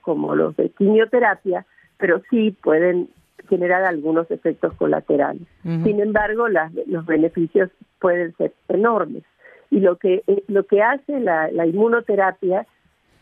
como 0.00 0.34
los 0.34 0.56
de 0.56 0.70
quimioterapia, 0.70 1.66
pero 1.98 2.22
sí 2.30 2.56
pueden 2.62 3.08
generar 3.48 3.84
algunos 3.84 4.30
efectos 4.30 4.74
colaterales. 4.74 5.42
Sin 5.62 6.00
embargo, 6.00 6.48
los 6.48 7.06
beneficios 7.06 7.70
pueden 7.98 8.34
ser 8.36 8.52
enormes. 8.68 9.22
Y 9.70 9.80
lo 9.80 9.96
que, 9.96 10.22
eh, 10.26 10.44
lo 10.48 10.64
que 10.64 10.82
hace 10.82 11.20
la, 11.20 11.66
inmunoterapia, 11.66 12.66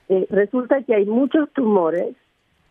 eh, 0.09 0.27
resulta 0.31 0.83
que 0.83 0.95
hay 0.95 1.07
muchos 1.07 1.51
tumores 1.53 2.15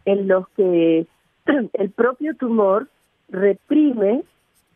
en 0.05 0.27
los 0.27 0.47
que 0.49 1.05
el 1.73 1.89
propio 1.91 2.36
tumor 2.36 2.88
reprime, 3.29 4.23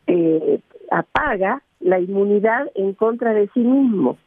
eh, 0.06 0.60
apaga 0.90 1.62
la 1.80 2.00
inmunidad 2.00 2.66
en 2.74 2.94
contra 2.94 3.32
de 3.32 3.48
sí 3.54 3.60
mismo. 3.60 4.18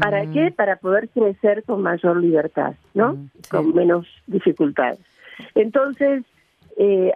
¿Para 0.00 0.24
qué? 0.32 0.50
Para 0.56 0.76
poder 0.76 1.10
crecer 1.10 1.62
con 1.64 1.82
mayor 1.82 2.16
libertad, 2.16 2.76
¿no? 2.94 3.28
Con 3.50 3.74
menos 3.74 4.06
dificultades. 4.26 4.98
Entonces, 5.54 6.24
eh, 6.78 7.12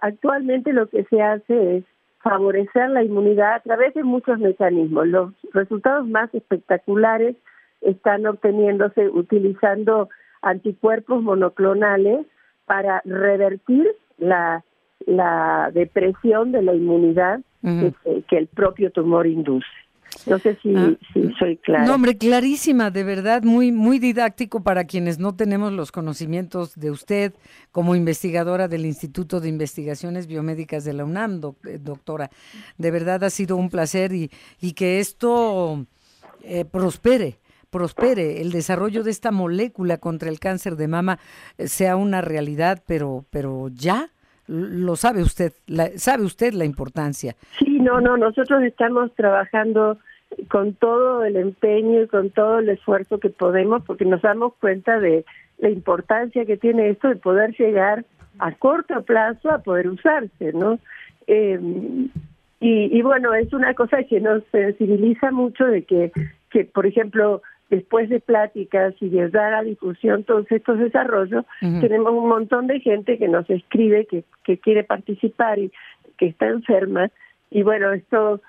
actualmente 0.00 0.72
lo 0.72 0.86
que 0.86 1.04
se 1.04 1.20
hace 1.20 1.76
es 1.76 1.84
favorecer 2.22 2.88
la 2.90 3.04
inmunidad 3.04 3.56
a 3.56 3.60
través 3.60 3.92
de 3.92 4.04
muchos 4.04 4.38
mecanismos. 4.38 5.06
Los 5.06 5.34
resultados 5.52 6.08
más 6.08 6.34
espectaculares 6.34 7.36
están 7.80 8.26
obteniéndose 8.26 9.08
utilizando 9.08 10.08
anticuerpos 10.42 11.22
monoclonales 11.22 12.26
para 12.66 13.02
revertir 13.04 13.88
la, 14.18 14.64
la 15.06 15.70
depresión 15.72 16.52
de 16.52 16.62
la 16.62 16.74
inmunidad 16.74 17.40
que 17.62 18.38
el 18.38 18.46
propio 18.46 18.90
tumor 18.90 19.26
induce. 19.26 19.66
No 20.26 20.38
sé 20.38 20.58
si, 20.62 20.74
ah, 20.74 20.94
soy 21.38 21.56
clara. 21.58 21.84
No, 21.84 21.94
hombre, 21.94 22.16
clarísima, 22.16 22.90
de 22.90 23.04
verdad, 23.04 23.42
muy, 23.42 23.72
muy 23.72 23.98
didáctico 23.98 24.62
para 24.62 24.84
quienes 24.84 25.18
no 25.18 25.36
tenemos 25.36 25.72
los 25.72 25.92
conocimientos 25.92 26.74
de 26.78 26.90
usted 26.90 27.34
como 27.72 27.94
investigadora 27.94 28.68
del 28.68 28.86
Instituto 28.86 29.40
de 29.40 29.48
Investigaciones 29.48 30.26
Biomédicas 30.26 30.84
de 30.84 30.94
la 30.94 31.04
UNAM, 31.04 31.40
eh, 31.66 31.78
doctora. 31.78 32.30
De 32.78 32.90
verdad 32.90 33.22
ha 33.24 33.30
sido 33.30 33.56
un 33.56 33.68
placer 33.70 34.12
y, 34.12 34.30
y 34.60 34.72
que 34.72 34.98
esto 34.98 35.86
eh, 36.42 36.64
prospere 36.64 37.36
prospere, 37.70 38.40
el 38.40 38.50
desarrollo 38.50 39.02
de 39.02 39.10
esta 39.10 39.30
molécula 39.30 39.98
contra 39.98 40.28
el 40.28 40.40
cáncer 40.40 40.76
de 40.76 40.88
mama 40.88 41.18
eh, 41.56 41.68
sea 41.68 41.96
una 41.96 42.20
realidad, 42.20 42.82
pero, 42.86 43.24
pero 43.30 43.68
ya, 43.68 44.10
lo 44.46 44.96
sabe 44.96 45.22
usted, 45.22 45.52
sabe 45.96 46.24
usted 46.24 46.54
la 46.54 46.64
importancia. 46.64 47.36
Sí, 47.58 47.78
no, 47.80 48.00
no, 48.00 48.16
nosotros 48.16 48.62
estamos 48.62 49.14
trabajando 49.14 49.98
con 50.48 50.74
todo 50.74 51.24
el 51.24 51.36
empeño 51.36 52.02
y 52.02 52.06
con 52.06 52.30
todo 52.30 52.58
el 52.58 52.68
esfuerzo 52.70 53.18
que 53.18 53.30
podemos 53.30 53.82
porque 53.84 54.04
nos 54.04 54.22
damos 54.22 54.54
cuenta 54.54 54.98
de 55.00 55.24
la 55.58 55.70
importancia 55.70 56.44
que 56.44 56.56
tiene 56.56 56.90
esto 56.90 57.08
de 57.08 57.16
poder 57.16 57.54
llegar 57.56 58.04
a 58.38 58.52
corto 58.52 59.02
plazo 59.02 59.50
a 59.50 59.58
poder 59.58 59.88
usarse, 59.88 60.52
¿no? 60.52 60.78
Eh, 61.26 61.58
y, 62.60 62.98
y 62.98 63.02
bueno, 63.02 63.34
es 63.34 63.52
una 63.52 63.74
cosa 63.74 64.02
que 64.04 64.20
nos 64.20 64.42
sensibiliza 64.50 65.30
mucho 65.30 65.64
de 65.64 65.84
que, 65.84 66.12
que 66.50 66.64
por 66.64 66.86
ejemplo, 66.86 67.42
después 67.70 68.08
de 68.08 68.20
pláticas 68.20 68.94
y 69.00 69.08
de 69.08 69.28
dar 69.28 69.54
a 69.54 69.62
difusión 69.62 70.24
todos 70.24 70.50
estos 70.50 70.78
desarrollos, 70.78 71.44
tenemos 71.60 72.12
un 72.12 72.28
montón 72.28 72.66
de 72.66 72.80
gente 72.80 73.18
que 73.18 73.28
nos 73.28 73.48
escribe 73.50 74.06
que, 74.06 74.24
que 74.44 74.58
quiere 74.58 74.84
participar 74.84 75.58
y 75.58 75.70
que 76.16 76.26
está 76.26 76.46
enferma. 76.46 77.10
Y 77.50 77.62
bueno, 77.62 77.92
esto 77.92 78.40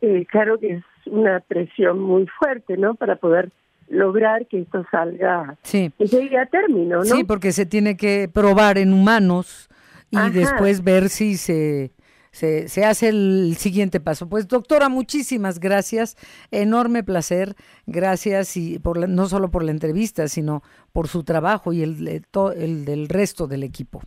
eh, 0.00 0.26
claro 0.30 0.58
que 0.58 0.74
es 0.74 0.84
una 1.06 1.40
presión 1.40 2.00
muy 2.00 2.26
fuerte, 2.26 2.76
¿no? 2.76 2.94
Para 2.94 3.16
poder 3.16 3.50
lograr 3.88 4.46
que 4.46 4.60
esto 4.60 4.84
salga, 4.90 5.56
sí. 5.62 5.92
que 5.98 6.06
llegue 6.06 6.38
a 6.38 6.46
término, 6.46 6.98
¿no? 6.98 7.04
Sí, 7.04 7.24
porque 7.24 7.52
se 7.52 7.66
tiene 7.66 7.96
que 7.96 8.28
probar 8.32 8.78
en 8.78 8.92
humanos 8.92 9.68
y 10.10 10.30
después 10.30 10.82
ver 10.82 11.08
si 11.08 11.36
se 11.36 11.90
se, 12.32 12.68
se 12.68 12.84
hace 12.84 13.10
el 13.10 13.54
siguiente 13.56 14.00
paso. 14.00 14.28
Pues 14.28 14.48
doctora, 14.48 14.88
muchísimas 14.88 15.60
gracias, 15.60 16.16
enorme 16.50 17.04
placer, 17.04 17.54
gracias 17.86 18.56
y 18.56 18.78
por 18.78 19.08
no 19.08 19.26
solo 19.26 19.50
por 19.50 19.62
la 19.62 19.70
entrevista, 19.70 20.26
sino 20.28 20.62
por 20.92 21.08
su 21.08 21.24
trabajo 21.24 21.72
y 21.72 21.82
el, 21.82 22.08
el 22.08 22.84
del 22.84 23.08
resto 23.08 23.46
del 23.46 23.62
equipo. 23.62 24.00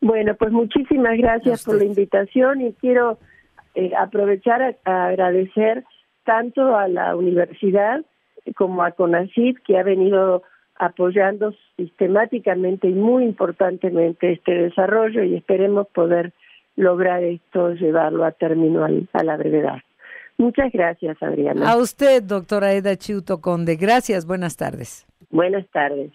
Bueno, 0.00 0.34
pues 0.34 0.52
muchísimas 0.52 1.16
gracias 1.16 1.64
por 1.64 1.76
la 1.76 1.84
invitación 1.84 2.60
y 2.60 2.72
quiero 2.74 3.18
eh, 3.74 3.92
aprovechar 3.98 4.76
a, 4.84 5.06
agradecer 5.06 5.84
tanto 6.24 6.76
a 6.76 6.88
la 6.88 7.16
universidad 7.16 8.04
como 8.56 8.82
a 8.82 8.90
CONACYT 8.90 9.58
que 9.64 9.78
ha 9.78 9.82
venido 9.82 10.42
apoyando 10.76 11.54
sistemáticamente 11.76 12.88
y 12.88 12.94
muy 12.94 13.24
importantemente 13.24 14.32
este 14.32 14.52
desarrollo 14.52 15.22
y 15.22 15.36
esperemos 15.36 15.86
poder 15.88 16.32
lograr 16.76 17.22
esto, 17.22 17.74
llevarlo 17.74 18.24
a 18.24 18.32
término 18.32 18.84
a 18.84 19.24
la 19.24 19.36
brevedad. 19.36 19.78
Muchas 20.36 20.72
gracias, 20.72 21.16
Adriana. 21.22 21.70
A 21.70 21.76
usted, 21.76 22.22
doctora 22.22 22.72
Eda 22.72 22.96
Chiuto 22.96 23.40
Conde. 23.40 23.76
Gracias, 23.76 24.26
buenas 24.26 24.56
tardes. 24.56 25.06
Buenas 25.30 25.68
tardes. 25.70 26.10